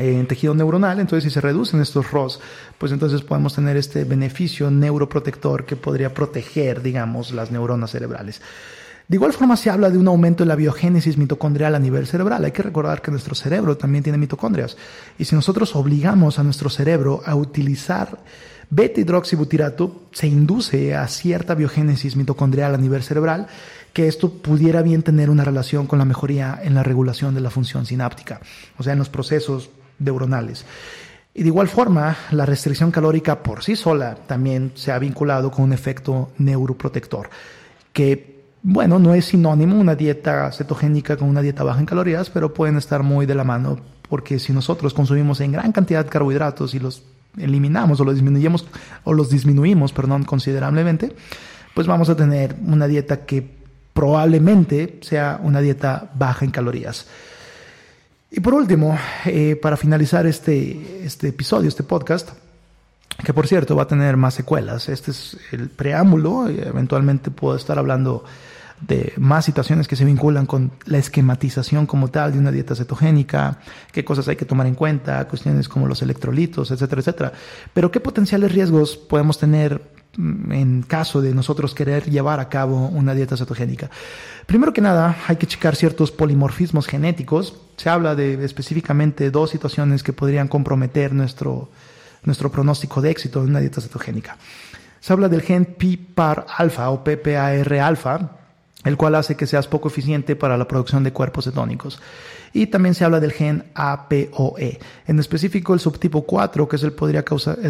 en 0.00 0.26
tejido 0.26 0.54
neuronal, 0.54 0.98
entonces 1.00 1.24
si 1.24 1.30
se 1.30 1.40
reducen 1.40 1.80
estos 1.80 2.10
ROS, 2.10 2.40
pues 2.78 2.92
entonces 2.92 3.22
podemos 3.22 3.54
tener 3.54 3.76
este 3.76 4.04
beneficio 4.04 4.70
neuroprotector 4.70 5.64
que 5.64 5.76
podría 5.76 6.14
proteger, 6.14 6.82
digamos, 6.82 7.32
las 7.32 7.50
neuronas 7.50 7.90
cerebrales. 7.90 8.40
De 9.10 9.16
igual 9.16 9.32
forma 9.32 9.56
se 9.56 9.70
habla 9.70 9.90
de 9.90 9.98
un 9.98 10.06
aumento 10.06 10.44
en 10.44 10.48
la 10.48 10.54
biogénesis 10.54 11.18
mitocondrial 11.18 11.74
a 11.74 11.80
nivel 11.80 12.06
cerebral. 12.06 12.44
Hay 12.44 12.52
que 12.52 12.62
recordar 12.62 13.02
que 13.02 13.10
nuestro 13.10 13.34
cerebro 13.34 13.76
también 13.76 14.04
tiene 14.04 14.18
mitocondrias. 14.18 14.76
Y 15.18 15.24
si 15.24 15.34
nosotros 15.34 15.74
obligamos 15.74 16.38
a 16.38 16.44
nuestro 16.44 16.70
cerebro 16.70 17.20
a 17.26 17.34
utilizar 17.34 18.20
beta 18.70 19.00
hidroxibutirato, 19.00 20.02
se 20.12 20.28
induce 20.28 20.94
a 20.94 21.08
cierta 21.08 21.56
biogénesis 21.56 22.14
mitocondrial 22.14 22.72
a 22.72 22.78
nivel 22.78 23.02
cerebral, 23.02 23.48
que 23.92 24.06
esto 24.06 24.32
pudiera 24.32 24.82
bien 24.82 25.02
tener 25.02 25.28
una 25.28 25.44
relación 25.44 25.88
con 25.88 25.98
la 25.98 26.04
mejoría 26.04 26.60
en 26.62 26.74
la 26.74 26.84
regulación 26.84 27.34
de 27.34 27.40
la 27.40 27.50
función 27.50 27.86
sináptica, 27.86 28.40
o 28.78 28.84
sea, 28.84 28.92
en 28.92 29.00
los 29.00 29.08
procesos 29.08 29.70
neuronales. 30.00 30.64
Y 31.32 31.42
de 31.42 31.48
igual 31.48 31.68
forma, 31.68 32.16
la 32.32 32.44
restricción 32.44 32.90
calórica 32.90 33.42
por 33.42 33.62
sí 33.62 33.76
sola 33.76 34.16
también 34.26 34.72
se 34.74 34.90
ha 34.90 34.98
vinculado 34.98 35.50
con 35.50 35.64
un 35.64 35.72
efecto 35.72 36.32
neuroprotector, 36.38 37.30
que, 37.92 38.42
bueno, 38.62 38.98
no 38.98 39.14
es 39.14 39.26
sinónimo 39.26 39.78
una 39.78 39.94
dieta 39.94 40.50
cetogénica 40.50 41.16
con 41.16 41.28
una 41.28 41.40
dieta 41.40 41.62
baja 41.62 41.78
en 41.78 41.86
calorías, 41.86 42.30
pero 42.30 42.52
pueden 42.52 42.76
estar 42.76 43.04
muy 43.04 43.26
de 43.26 43.36
la 43.36 43.44
mano, 43.44 43.78
porque 44.08 44.40
si 44.40 44.52
nosotros 44.52 44.92
consumimos 44.92 45.40
en 45.40 45.52
gran 45.52 45.70
cantidad 45.70 46.08
carbohidratos 46.08 46.74
y 46.74 46.80
los 46.80 47.04
eliminamos 47.38 48.00
o 48.00 48.04
los 48.04 48.14
disminuyemos 48.14 48.66
o 49.04 49.12
los 49.12 49.30
disminuimos, 49.30 49.94
considerablemente, 50.26 51.14
pues 51.74 51.86
vamos 51.86 52.08
a 52.08 52.16
tener 52.16 52.56
una 52.66 52.88
dieta 52.88 53.24
que 53.24 53.48
probablemente 53.92 54.98
sea 55.02 55.40
una 55.42 55.60
dieta 55.60 56.10
baja 56.14 56.44
en 56.44 56.50
calorías. 56.50 57.06
Y 58.30 58.40
por 58.40 58.54
último, 58.54 58.96
eh, 59.26 59.56
para 59.60 59.76
finalizar 59.76 60.26
este, 60.26 61.04
este 61.04 61.28
episodio, 61.28 61.68
este 61.68 61.82
podcast, 61.82 62.30
que 63.24 63.34
por 63.34 63.48
cierto 63.48 63.74
va 63.74 63.82
a 63.82 63.88
tener 63.88 64.16
más 64.16 64.34
secuelas, 64.34 64.88
este 64.88 65.10
es 65.10 65.36
el 65.50 65.68
preámbulo, 65.68 66.48
y 66.50 66.60
eventualmente 66.60 67.30
puedo 67.30 67.56
estar 67.56 67.78
hablando 67.78 68.24
de 68.80 69.12
más 69.16 69.44
situaciones 69.44 69.86
que 69.86 69.96
se 69.96 70.04
vinculan 70.04 70.46
con 70.46 70.72
la 70.86 70.98
esquematización 70.98 71.86
como 71.86 72.08
tal 72.08 72.32
de 72.32 72.38
una 72.38 72.50
dieta 72.50 72.74
cetogénica, 72.74 73.58
qué 73.92 74.04
cosas 74.04 74.28
hay 74.28 74.36
que 74.36 74.44
tomar 74.44 74.66
en 74.66 74.74
cuenta, 74.74 75.26
cuestiones 75.28 75.68
como 75.68 75.86
los 75.86 76.02
electrolitos, 76.02 76.70
etcétera, 76.70 77.00
etcétera. 77.00 77.32
Pero 77.74 77.90
qué 77.90 78.00
potenciales 78.00 78.52
riesgos 78.52 78.96
podemos 78.96 79.38
tener 79.38 79.82
mm, 80.16 80.52
en 80.52 80.82
caso 80.82 81.20
de 81.20 81.34
nosotros 81.34 81.74
querer 81.74 82.10
llevar 82.10 82.40
a 82.40 82.48
cabo 82.48 82.86
una 82.88 83.14
dieta 83.14 83.36
cetogénica. 83.36 83.90
Primero 84.46 84.72
que 84.72 84.80
nada, 84.80 85.16
hay 85.28 85.36
que 85.36 85.46
checar 85.46 85.76
ciertos 85.76 86.10
polimorfismos 86.10 86.86
genéticos. 86.86 87.54
Se 87.76 87.90
habla 87.90 88.14
de 88.14 88.42
específicamente 88.44 89.30
dos 89.30 89.50
situaciones 89.50 90.02
que 90.02 90.12
podrían 90.12 90.48
comprometer 90.48 91.12
nuestro, 91.12 91.70
nuestro 92.24 92.50
pronóstico 92.50 93.02
de 93.02 93.10
éxito 93.10 93.42
en 93.42 93.50
una 93.50 93.60
dieta 93.60 93.80
cetogénica. 93.80 94.38
Se 95.00 95.12
habla 95.12 95.28
del 95.28 95.42
gen 95.42 95.64
PPAR 95.64 96.46
alfa 96.56 96.90
o 96.90 97.02
PPAR 97.02 97.72
alfa, 97.74 98.39
el 98.84 98.96
cual 98.96 99.14
hace 99.14 99.36
que 99.36 99.46
seas 99.46 99.68
poco 99.68 99.88
eficiente 99.88 100.36
para 100.36 100.56
la 100.56 100.66
producción 100.66 101.04
de 101.04 101.12
cuerpos 101.12 101.44
cetónicos. 101.44 102.00
Y 102.52 102.66
también 102.66 102.94
se 102.94 103.04
habla 103.04 103.20
del 103.20 103.32
gen 103.32 103.64
APOE, 103.74 104.80
en 105.06 105.18
específico 105.18 105.74
el 105.74 105.80
subtipo 105.80 106.22
4, 106.22 106.68
que 106.68 106.76
es 106.76 106.82
el, 106.82 106.94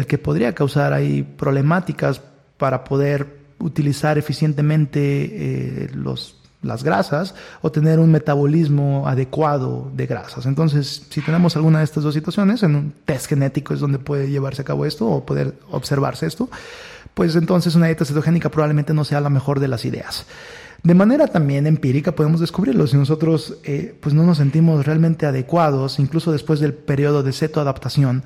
que 0.07 0.17
podría 0.17 0.55
causar 0.55 0.93
ahí 0.93 1.23
problemáticas 1.23 2.21
para 2.57 2.83
poder 2.83 3.41
utilizar 3.59 4.17
eficientemente 4.17 4.99
eh, 5.83 5.89
los 5.93 6.41
las 6.61 6.83
grasas 6.83 7.33
o 7.61 7.71
tener 7.71 7.99
un 7.99 8.11
metabolismo 8.11 9.07
adecuado 9.07 9.91
de 9.95 10.05
grasas. 10.05 10.45
Entonces, 10.45 11.07
si 11.09 11.21
tenemos 11.21 11.55
alguna 11.55 11.79
de 11.79 11.85
estas 11.85 12.03
dos 12.03 12.13
situaciones, 12.13 12.61
en 12.63 12.75
un 12.75 12.93
test 13.05 13.27
genético 13.27 13.73
es 13.73 13.79
donde 13.79 13.99
puede 13.99 14.29
llevarse 14.29 14.61
a 14.61 14.65
cabo 14.65 14.85
esto 14.85 15.07
o 15.07 15.25
poder 15.25 15.55
observarse 15.71 16.27
esto, 16.27 16.49
pues 17.13 17.35
entonces 17.35 17.75
una 17.75 17.87
dieta 17.87 18.05
cetogénica 18.05 18.49
probablemente 18.49 18.93
no 18.93 19.03
sea 19.03 19.21
la 19.21 19.29
mejor 19.29 19.59
de 19.59 19.67
las 19.67 19.85
ideas. 19.85 20.25
De 20.83 20.95
manera 20.95 21.27
también 21.27 21.67
empírica 21.67 22.13
podemos 22.13 22.39
descubrirlo. 22.39 22.87
Si 22.87 22.97
nosotros 22.97 23.57
eh, 23.63 23.95
pues 23.99 24.15
no 24.15 24.23
nos 24.23 24.37
sentimos 24.37 24.85
realmente 24.85 25.25
adecuados, 25.27 25.99
incluso 25.99 26.31
después 26.31 26.59
del 26.59 26.73
periodo 26.73 27.21
de 27.21 27.33
cetoadaptación, 27.33 28.23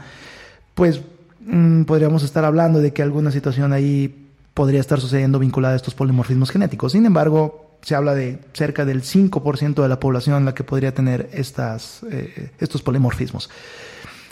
pues 0.73 1.01
mm, 1.41 1.83
podríamos 1.83 2.23
estar 2.23 2.45
hablando 2.45 2.79
de 2.79 2.93
que 2.93 3.01
alguna 3.01 3.31
situación 3.31 3.73
ahí 3.73 4.29
podría 4.53 4.79
estar 4.79 5.01
sucediendo 5.01 5.37
vinculada 5.37 5.73
a 5.73 5.77
estos 5.77 5.95
polimorfismos 5.95 6.49
genéticos. 6.49 6.93
Sin 6.93 7.05
embargo, 7.05 7.77
se 7.81 7.93
habla 7.93 8.15
de 8.15 8.39
cerca 8.53 8.85
del 8.85 9.03
5% 9.03 9.81
de 9.81 9.89
la 9.89 9.99
población 9.99 10.45
la 10.45 10.53
que 10.53 10.63
podría 10.63 10.93
tener 10.93 11.29
estas, 11.33 12.03
eh, 12.09 12.51
estos 12.59 12.81
polimorfismos. 12.81 13.49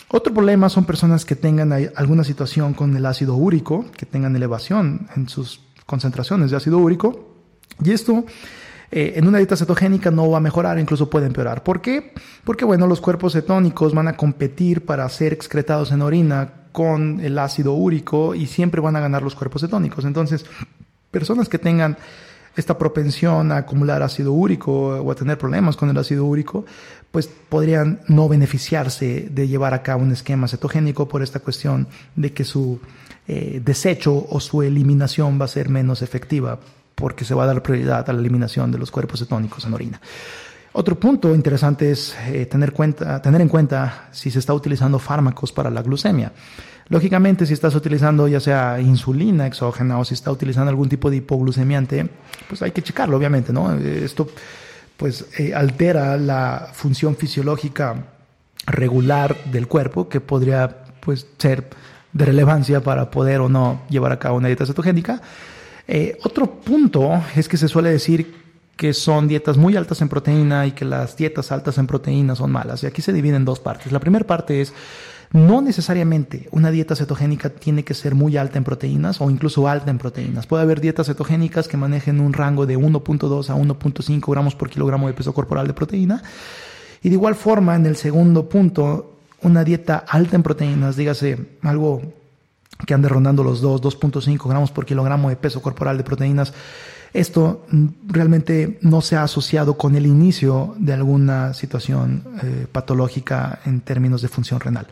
Otro 0.07 0.33
problema 0.33 0.69
son 0.69 0.85
personas 0.85 1.25
que 1.25 1.35
tengan 1.35 1.73
alguna 1.95 2.23
situación 2.23 2.73
con 2.73 2.95
el 2.95 3.05
ácido 3.05 3.35
úrico, 3.35 3.85
que 3.97 4.05
tengan 4.05 4.35
elevación 4.35 5.07
en 5.15 5.27
sus 5.27 5.59
concentraciones 5.85 6.51
de 6.51 6.57
ácido 6.57 6.77
úrico. 6.77 7.32
Y 7.83 7.91
esto 7.91 8.25
eh, 8.95 9.13
en 9.15 9.27
una 9.27 9.39
dieta 9.39 9.57
cetogénica 9.57 10.11
no 10.11 10.29
va 10.29 10.37
a 10.37 10.41
mejorar, 10.41 10.77
incluso 10.77 11.09
puede 11.09 11.25
empeorar. 11.25 11.63
¿Por 11.63 11.81
qué? 11.81 12.13
Porque 12.43 12.63
bueno, 12.63 12.85
los 12.85 13.01
cuerpos 13.01 13.33
cetónicos 13.33 13.93
van 13.95 14.07
a 14.07 14.15
competir 14.15 14.85
para 14.85 15.09
ser 15.09 15.33
excretados 15.33 15.91
en 15.91 16.03
orina 16.03 16.53
con 16.71 17.19
el 17.19 17.39
ácido 17.39 17.73
úrico 17.73 18.35
y 18.35 18.45
siempre 18.45 18.81
van 18.81 18.95
a 18.95 18.99
ganar 18.99 19.23
los 19.23 19.33
cuerpos 19.33 19.61
cetónicos. 19.61 20.05
Entonces, 20.05 20.45
personas 21.09 21.49
que 21.49 21.57
tengan 21.57 21.97
esta 22.55 22.77
propensión 22.77 23.51
a 23.51 23.57
acumular 23.57 24.03
ácido 24.03 24.31
úrico 24.31 24.89
o 24.89 25.11
a 25.11 25.15
tener 25.15 25.39
problemas 25.39 25.75
con 25.75 25.89
el 25.89 25.97
ácido 25.97 26.25
úrico, 26.25 26.63
pues 27.11 27.27
podrían 27.27 28.01
no 28.07 28.29
beneficiarse 28.29 29.27
de 29.31 29.47
llevar 29.47 29.73
a 29.73 29.81
cabo 29.81 30.03
un 30.03 30.11
esquema 30.11 30.47
cetogénico 30.47 31.07
por 31.07 31.23
esta 31.23 31.39
cuestión 31.39 31.87
de 32.15 32.31
que 32.31 32.43
su 32.43 32.79
eh, 33.27 33.59
desecho 33.65 34.27
o 34.29 34.39
su 34.39 34.61
eliminación 34.61 35.41
va 35.41 35.45
a 35.45 35.47
ser 35.47 35.69
menos 35.69 36.03
efectiva 36.03 36.59
porque 37.03 37.25
se 37.25 37.33
va 37.33 37.43
a 37.43 37.47
dar 37.47 37.61
prioridad 37.61 38.09
a 38.09 38.13
la 38.13 38.19
eliminación 38.21 38.71
de 38.71 38.77
los 38.77 38.89
cuerpos 38.89 39.19
cetónicos 39.19 39.65
en 39.65 39.73
orina. 39.73 39.99
Otro 40.71 40.97
punto 40.97 41.35
interesante 41.35 41.91
es 41.91 42.15
eh, 42.27 42.45
tener, 42.45 42.71
en 43.41 43.49
cuenta 43.49 44.07
si 44.13 44.31
se 44.31 44.39
está 44.39 44.53
utilizando 44.53 44.99
fármacos 44.99 45.51
para 45.51 45.69
la 45.69 45.81
glucemia. 45.81 46.31
Lógicamente, 46.87 47.45
si 47.45 47.51
estás 47.51 47.75
utilizando 47.75 48.25
ya 48.29 48.39
sea 48.39 48.79
insulina 48.79 49.45
exógena 49.47 49.99
o 49.99 50.05
si 50.05 50.13
estás 50.13 50.33
utilizando 50.33 50.69
algún 50.69 50.87
tipo 50.87 51.09
de 51.09 51.17
hipoglucemiante, 51.17 52.07
pues 52.47 52.61
hay 52.61 52.71
que 52.71 52.81
checarlo, 52.81 53.17
obviamente, 53.17 53.51
¿no? 53.51 53.73
Esto 53.73 54.29
pues 54.95 55.25
eh, 55.37 55.53
altera 55.53 56.15
la 56.15 56.69
función 56.71 57.17
fisiológica 57.17 57.97
regular 58.65 59.35
del 59.51 59.67
cuerpo 59.67 60.07
que 60.07 60.21
podría 60.21 60.85
pues 61.01 61.27
ser 61.37 61.67
de 62.13 62.23
relevancia 62.23 62.81
para 62.81 63.11
poder 63.11 63.41
o 63.41 63.49
no 63.49 63.81
llevar 63.89 64.13
a 64.13 64.19
cabo 64.19 64.37
una 64.37 64.47
dieta 64.47 64.65
cetogénica. 64.65 65.21
Eh, 65.87 66.17
otro 66.23 66.49
punto 66.49 67.21
es 67.35 67.47
que 67.47 67.57
se 67.57 67.67
suele 67.67 67.89
decir 67.89 68.43
que 68.75 68.93
son 68.93 69.27
dietas 69.27 69.57
muy 69.57 69.75
altas 69.75 70.01
en 70.01 70.09
proteína 70.09 70.65
y 70.65 70.71
que 70.71 70.85
las 70.85 71.15
dietas 71.15 71.51
altas 71.51 71.77
en 71.77 71.87
proteína 71.87 72.35
son 72.35 72.51
malas. 72.51 72.83
Y 72.83 72.87
aquí 72.87 73.01
se 73.01 73.13
divide 73.13 73.35
en 73.35 73.45
dos 73.45 73.59
partes. 73.59 73.91
La 73.91 73.99
primera 73.99 74.25
parte 74.25 74.61
es 74.61 74.73
no 75.31 75.61
necesariamente 75.61 76.47
una 76.51 76.69
dieta 76.69 76.95
cetogénica 76.95 77.49
tiene 77.49 77.83
que 77.83 77.95
ser 77.95 78.13
muy 78.13 78.37
alta 78.37 78.59
en 78.59 78.63
proteínas 78.63 79.19
o 79.19 79.29
incluso 79.31 79.67
alta 79.67 79.89
en 79.89 79.97
proteínas. 79.97 80.45
Puede 80.45 80.63
haber 80.63 80.79
dietas 80.79 81.07
cetogénicas 81.07 81.67
que 81.67 81.75
manejen 81.75 82.19
un 82.19 82.33
rango 82.33 82.65
de 82.65 82.77
1.2 82.77 83.49
a 83.49 83.55
1.5 83.55 84.31
gramos 84.31 84.55
por 84.55 84.69
kilogramo 84.69 85.07
de 85.07 85.13
peso 85.13 85.33
corporal 85.33 85.67
de 85.67 85.73
proteína. 85.73 86.23
Y 87.01 87.09
de 87.09 87.15
igual 87.15 87.35
forma, 87.35 87.75
en 87.75 87.85
el 87.85 87.95
segundo 87.95 88.47
punto, 88.47 89.17
una 89.41 89.63
dieta 89.63 90.05
alta 90.07 90.35
en 90.35 90.43
proteínas, 90.43 90.95
dígase 90.95 91.37
algo 91.63 92.01
que 92.85 92.93
ande 92.93 93.09
rondando 93.09 93.43
los 93.43 93.61
2, 93.61 93.81
2.5 93.81 94.49
gramos 94.49 94.71
por 94.71 94.85
kilogramo 94.85 95.29
de 95.29 95.35
peso 95.35 95.61
corporal 95.61 95.97
de 95.97 96.03
proteínas, 96.03 96.53
esto 97.13 97.65
realmente 98.07 98.79
no 98.81 99.01
se 99.01 99.15
ha 99.15 99.23
asociado 99.23 99.77
con 99.77 99.95
el 99.95 100.07
inicio 100.07 100.73
de 100.79 100.93
alguna 100.93 101.53
situación 101.53 102.23
eh, 102.41 102.65
patológica 102.71 103.59
en 103.65 103.81
términos 103.81 104.23
de 104.23 104.29
función 104.29 104.59
renal. 104.59 104.87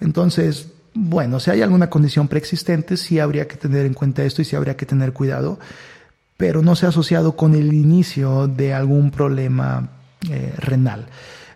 Entonces, 0.00 0.68
bueno, 0.92 1.40
si 1.40 1.50
hay 1.50 1.62
alguna 1.62 1.88
condición 1.88 2.28
preexistente, 2.28 2.98
sí 2.98 3.18
habría 3.18 3.48
que 3.48 3.56
tener 3.56 3.86
en 3.86 3.94
cuenta 3.94 4.22
esto 4.22 4.42
y 4.42 4.44
sí 4.44 4.54
habría 4.54 4.76
que 4.76 4.84
tener 4.84 5.14
cuidado, 5.14 5.58
pero 6.36 6.60
no 6.60 6.76
se 6.76 6.84
ha 6.84 6.90
asociado 6.90 7.36
con 7.36 7.54
el 7.54 7.72
inicio 7.72 8.48
de 8.48 8.74
algún 8.74 9.10
problema 9.10 9.88
eh, 10.28 10.52
renal. 10.58 11.06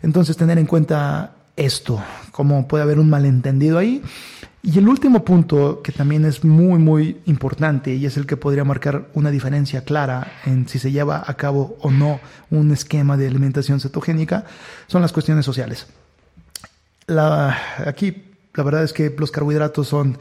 Entonces, 0.03 0.39
tener 0.39 0.59
en 0.59 0.67
cuenta 0.67 1.36
esto, 1.57 2.03
como 2.31 2.69
puede 2.69 2.85
haber 2.85 2.99
un 2.99 3.11
malentendido 3.11 3.79
ahí. 3.79 4.03
Y 4.63 4.79
el 4.79 4.89
último 4.89 5.25
punto 5.25 5.81
que 5.81 5.93
también 5.93 6.25
es 6.25 6.45
muy, 6.45 6.79
muy 6.79 7.21
importante 7.27 7.95
y 7.95 8.05
es 8.05 8.17
el 8.17 8.27
que 8.27 8.37
podría 8.37 8.65
marcar 8.65 9.09
una 9.15 9.31
diferencia 9.31 9.85
clara 9.85 10.41
en 10.45 10.69
si 10.69 10.81
se 10.81 10.91
lleva 10.91 11.23
a 11.25 11.35
cabo 11.35 11.77
o 11.81 11.91
no 11.91 12.19
un 12.51 12.73
esquema 12.73 13.17
de 13.17 13.29
alimentación 13.29 13.79
cetogénica 13.79 14.45
son 14.89 15.03
las 15.03 15.13
cuestiones 15.13 15.45
sociales. 15.45 15.87
Aquí 17.07 18.25
la 18.55 18.65
verdad 18.65 18.83
es 18.83 18.93
que 18.93 19.15
los 19.17 19.31
carbohidratos 19.31 19.87
son 19.87 20.19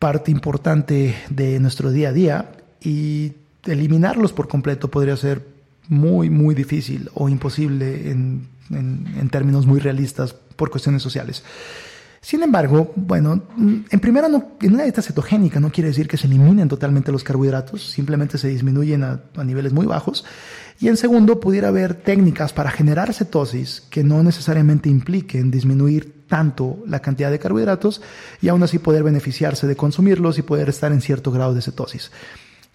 parte 0.00 0.32
importante 0.32 1.14
de 1.30 1.60
nuestro 1.60 1.92
día 1.92 2.08
a 2.08 2.12
día 2.12 2.52
y 2.80 3.34
eliminarlos 3.64 4.32
por 4.32 4.48
completo 4.48 4.90
podría 4.90 5.16
ser 5.16 5.46
muy, 5.88 6.30
muy 6.30 6.56
difícil 6.56 7.10
o 7.14 7.28
imposible 7.28 8.10
en, 8.10 8.48
en 8.72 9.28
términos 9.30 9.66
muy 9.66 9.80
realistas 9.80 10.34
por 10.56 10.70
cuestiones 10.70 11.02
sociales. 11.02 11.42
Sin 12.24 12.44
embargo, 12.44 12.92
bueno, 12.94 13.42
en 13.58 14.00
primera, 14.00 14.28
no, 14.28 14.52
en 14.60 14.74
una 14.74 14.84
dieta 14.84 15.02
cetogénica 15.02 15.58
no 15.58 15.72
quiere 15.72 15.88
decir 15.88 16.06
que 16.06 16.16
se 16.16 16.28
eliminen 16.28 16.68
totalmente 16.68 17.10
los 17.10 17.24
carbohidratos, 17.24 17.90
simplemente 17.90 18.38
se 18.38 18.46
disminuyen 18.46 19.02
a, 19.02 19.20
niveles 19.42 19.72
muy 19.72 19.86
bajos. 19.86 20.24
Y 20.78 20.86
en 20.86 20.96
segundo, 20.96 21.40
pudiera 21.40 21.66
haber 21.66 21.94
técnicas 21.94 22.52
para 22.52 22.70
generar 22.70 23.12
cetosis 23.12 23.80
que 23.90 24.04
no 24.04 24.22
necesariamente 24.22 24.88
impliquen 24.88 25.50
disminuir 25.50 26.26
tanto 26.28 26.78
la 26.86 27.00
cantidad 27.00 27.28
de 27.28 27.40
carbohidratos 27.40 28.00
y 28.40 28.48
aún 28.48 28.62
así 28.62 28.78
poder 28.78 29.02
beneficiarse 29.02 29.66
de 29.66 29.74
consumirlos 29.74 30.38
y 30.38 30.42
poder 30.42 30.68
estar 30.68 30.92
en 30.92 31.00
cierto 31.00 31.32
grado 31.32 31.54
de 31.54 31.62
cetosis. 31.62 32.12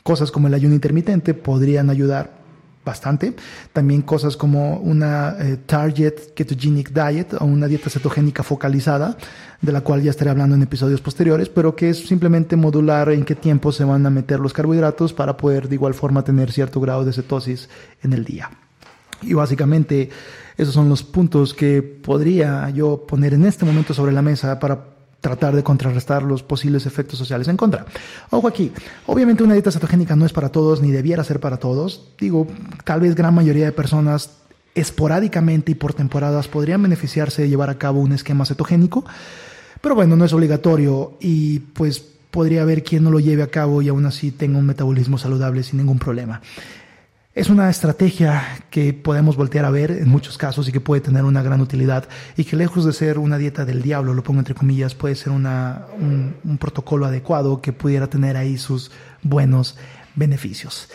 Cosas 0.04 0.30
como 0.30 0.50
el 0.50 0.56
ayuno 0.56 0.76
intermitente 0.76 1.34
podrían 1.34 1.90
ayudar 1.90 2.47
bastante. 2.88 3.36
También 3.72 4.02
cosas 4.02 4.36
como 4.36 4.78
una 4.78 5.36
eh, 5.40 5.58
Target 5.66 6.34
Ketogenic 6.34 6.90
Diet 6.90 7.34
o 7.40 7.46
una 7.46 7.68
dieta 7.68 7.92
cetogénica 7.92 8.42
focalizada, 8.42 9.16
de 9.62 9.72
la 9.72 9.82
cual 9.82 10.02
ya 10.02 10.10
estaré 10.10 10.32
hablando 10.32 10.56
en 10.56 10.64
episodios 10.64 11.02
posteriores, 11.02 11.50
pero 11.50 11.76
que 11.76 11.90
es 11.92 12.08
simplemente 12.08 12.56
modular 12.56 13.10
en 13.12 13.24
qué 13.24 13.36
tiempo 13.36 13.72
se 13.72 13.84
van 13.84 14.06
a 14.06 14.10
meter 14.10 14.40
los 14.40 14.54
carbohidratos 14.54 15.14
para 15.14 15.38
poder 15.38 15.70
de 15.70 15.76
igual 15.76 15.94
forma 15.94 16.24
tener 16.24 16.52
cierto 16.52 16.80
grado 16.80 17.06
de 17.06 17.14
cetosis 17.14 17.70
en 18.02 18.14
el 18.14 18.26
día. 18.26 18.50
Y 19.22 19.34
básicamente 19.34 20.10
esos 20.58 20.74
son 20.74 20.90
los 20.90 21.04
puntos 21.04 21.54
que 21.54 21.82
podría 21.82 22.70
yo 22.72 23.06
poner 23.06 23.34
en 23.34 23.46
este 23.46 23.66
momento 23.66 23.94
sobre 23.94 24.12
la 24.12 24.22
mesa 24.22 24.60
para 24.60 24.97
tratar 25.22 25.56
de 25.56 25.64
contrarrestar 25.64 26.24
los 26.24 26.44
posibles 26.44 26.86
efectos 26.86 27.18
sociales 27.18 27.48
en 27.48 27.58
contra. 27.58 27.86
Ojo 28.30 28.48
aquí, 28.48 28.72
obviamente 29.06 29.44
una 29.44 29.54
dieta 29.54 29.72
cetogénica 29.72 30.16
no 30.16 30.26
es 30.26 30.34
para 30.34 30.50
todos 30.50 30.82
ni 30.82 30.92
debiera 30.92 31.24
ser 31.24 31.40
para 31.40 31.58
todos. 31.58 32.10
Digo, 32.20 32.48
tal 32.84 33.02
vez 33.02 33.16
gran 33.16 33.34
mayoría 33.34 33.66
de 33.66 33.72
personas 33.72 34.32
esporádicamente 34.76 35.72
y 35.72 35.76
por 35.76 35.94
temporadas 35.94 36.48
podrían 36.48 36.84
beneficiarse 36.84 37.42
de 37.42 37.50
llevar 37.50 37.70
a 37.70 37.80
cabo 37.80 38.00
un 38.00 38.12
esquema 38.12 38.46
cetogénico, 38.46 39.06
pero 39.82 39.96
bueno, 39.96 40.16
no 40.16 40.26
es 40.26 40.34
obligatorio 40.34 41.18
y 41.20 41.60
pues 41.60 42.00
podría 42.30 42.62
haber 42.62 42.84
quien 42.84 43.04
no 43.04 43.10
lo 43.10 43.20
lleve 43.20 43.42
a 43.42 43.48
cabo 43.48 43.82
y 43.82 43.88
aún 43.88 44.06
así 44.06 44.32
tenga 44.32 44.60
un 44.60 44.66
metabolismo 44.68 45.18
saludable 45.18 45.64
sin 45.64 45.80
ningún 45.80 45.98
problema. 45.98 46.42
Es 47.38 47.52
una 47.52 47.70
estrategia 47.70 48.42
que 48.72 48.94
podemos 48.94 49.36
voltear 49.36 49.64
a 49.64 49.70
ver 49.70 49.92
en 49.92 50.10
muchos 50.10 50.40
casos 50.40 50.68
y 50.68 50.72
que 50.72 50.82
puede 50.82 51.02
tener 51.02 51.24
una 51.24 51.44
gran 51.44 51.62
utilidad 51.62 52.10
y 52.36 52.46
que 52.46 52.56
lejos 52.56 52.84
de 52.84 52.94
ser 52.94 53.20
una 53.20 53.38
dieta 53.38 53.64
del 53.64 53.84
diablo, 53.84 54.16
lo 54.16 54.24
pongo 54.24 54.40
entre 54.40 54.56
comillas, 54.56 54.96
puede 54.96 55.14
ser 55.14 55.32
un, 55.32 56.58
protocolo 56.60 57.06
adecuado 57.06 57.62
que 57.62 57.74
pudiera 57.74 58.08
tener 58.08 58.38
ahí 58.38 58.58
sus 58.58 58.90
buenos 59.22 59.78
beneficios. 60.16 60.90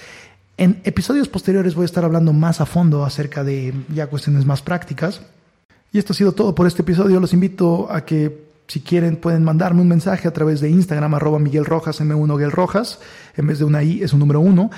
En 0.57 0.81
episodios 0.83 1.29
posteriores 1.29 1.77
voy 1.77 1.85
a 1.85 1.87
estar 1.87 2.05
hablando 2.05 2.33
más 2.33 2.61
a 2.61 2.67
fondo 2.67 3.05
acerca 3.05 3.45
de 3.45 3.73
ya 3.95 4.09
cuestiones 4.09 4.45
más 4.45 4.63
prácticas. 4.63 5.21
Y 5.93 5.99
esto 5.99 6.13
ha 6.13 6.17
sido 6.17 6.33
todo 6.33 6.57
por 6.57 6.67
este 6.67 6.83
episodio. 6.83 7.21
Los 7.21 7.35
invito 7.35 7.87
a 7.89 8.05
que 8.05 8.51
si 8.67 8.81
quieren 8.81 9.15
pueden 9.15 9.45
mandarme 9.45 9.83
un 9.83 9.89
mensaje 9.89 10.27
a 10.27 10.33
través 10.33 10.61
de 10.61 10.71
Instagram 10.71 11.15
arroba 11.15 11.39
Miguel 11.39 11.67
Rojas 11.67 12.01
M1 12.01 12.51
Rojas. 12.51 12.99
En 13.37 13.47
vez 13.47 13.61
de 13.61 13.65
una 13.65 13.85
I 13.85 14.03
es 14.03 14.13
un 14.13 14.19
número 14.19 14.41
uno 14.41 14.73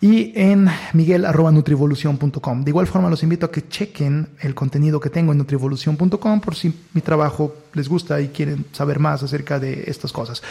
y 0.00 0.32
en 0.34 0.68
miguel.nutrivolución.com. 0.94 2.64
De 2.64 2.70
igual 2.70 2.86
forma, 2.86 3.10
los 3.10 3.22
invito 3.22 3.46
a 3.46 3.50
que 3.50 3.68
chequen 3.68 4.28
el 4.40 4.54
contenido 4.54 4.98
que 4.98 5.10
tengo 5.10 5.32
en 5.32 5.38
nutrivolución.com 5.38 6.40
por 6.40 6.54
si 6.54 6.74
mi 6.94 7.00
trabajo 7.00 7.54
les 7.74 7.88
gusta 7.88 8.20
y 8.20 8.28
quieren 8.28 8.64
saber 8.72 8.98
más 8.98 9.22
acerca 9.22 9.58
de 9.58 9.84
estas 9.86 10.12
cosas. 10.12 10.42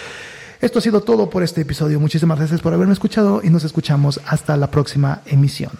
Esto 0.61 0.79
ha 0.79 0.81
sido 0.81 1.01
todo 1.01 1.29
por 1.29 1.41
este 1.41 1.61
episodio. 1.61 1.99
Muchísimas 1.99 2.37
gracias 2.37 2.61
por 2.61 2.73
haberme 2.73 2.93
escuchado 2.93 3.41
y 3.43 3.49
nos 3.49 3.63
escuchamos 3.63 4.19
hasta 4.25 4.57
la 4.57 4.69
próxima 4.69 5.21
emisión. 5.25 5.71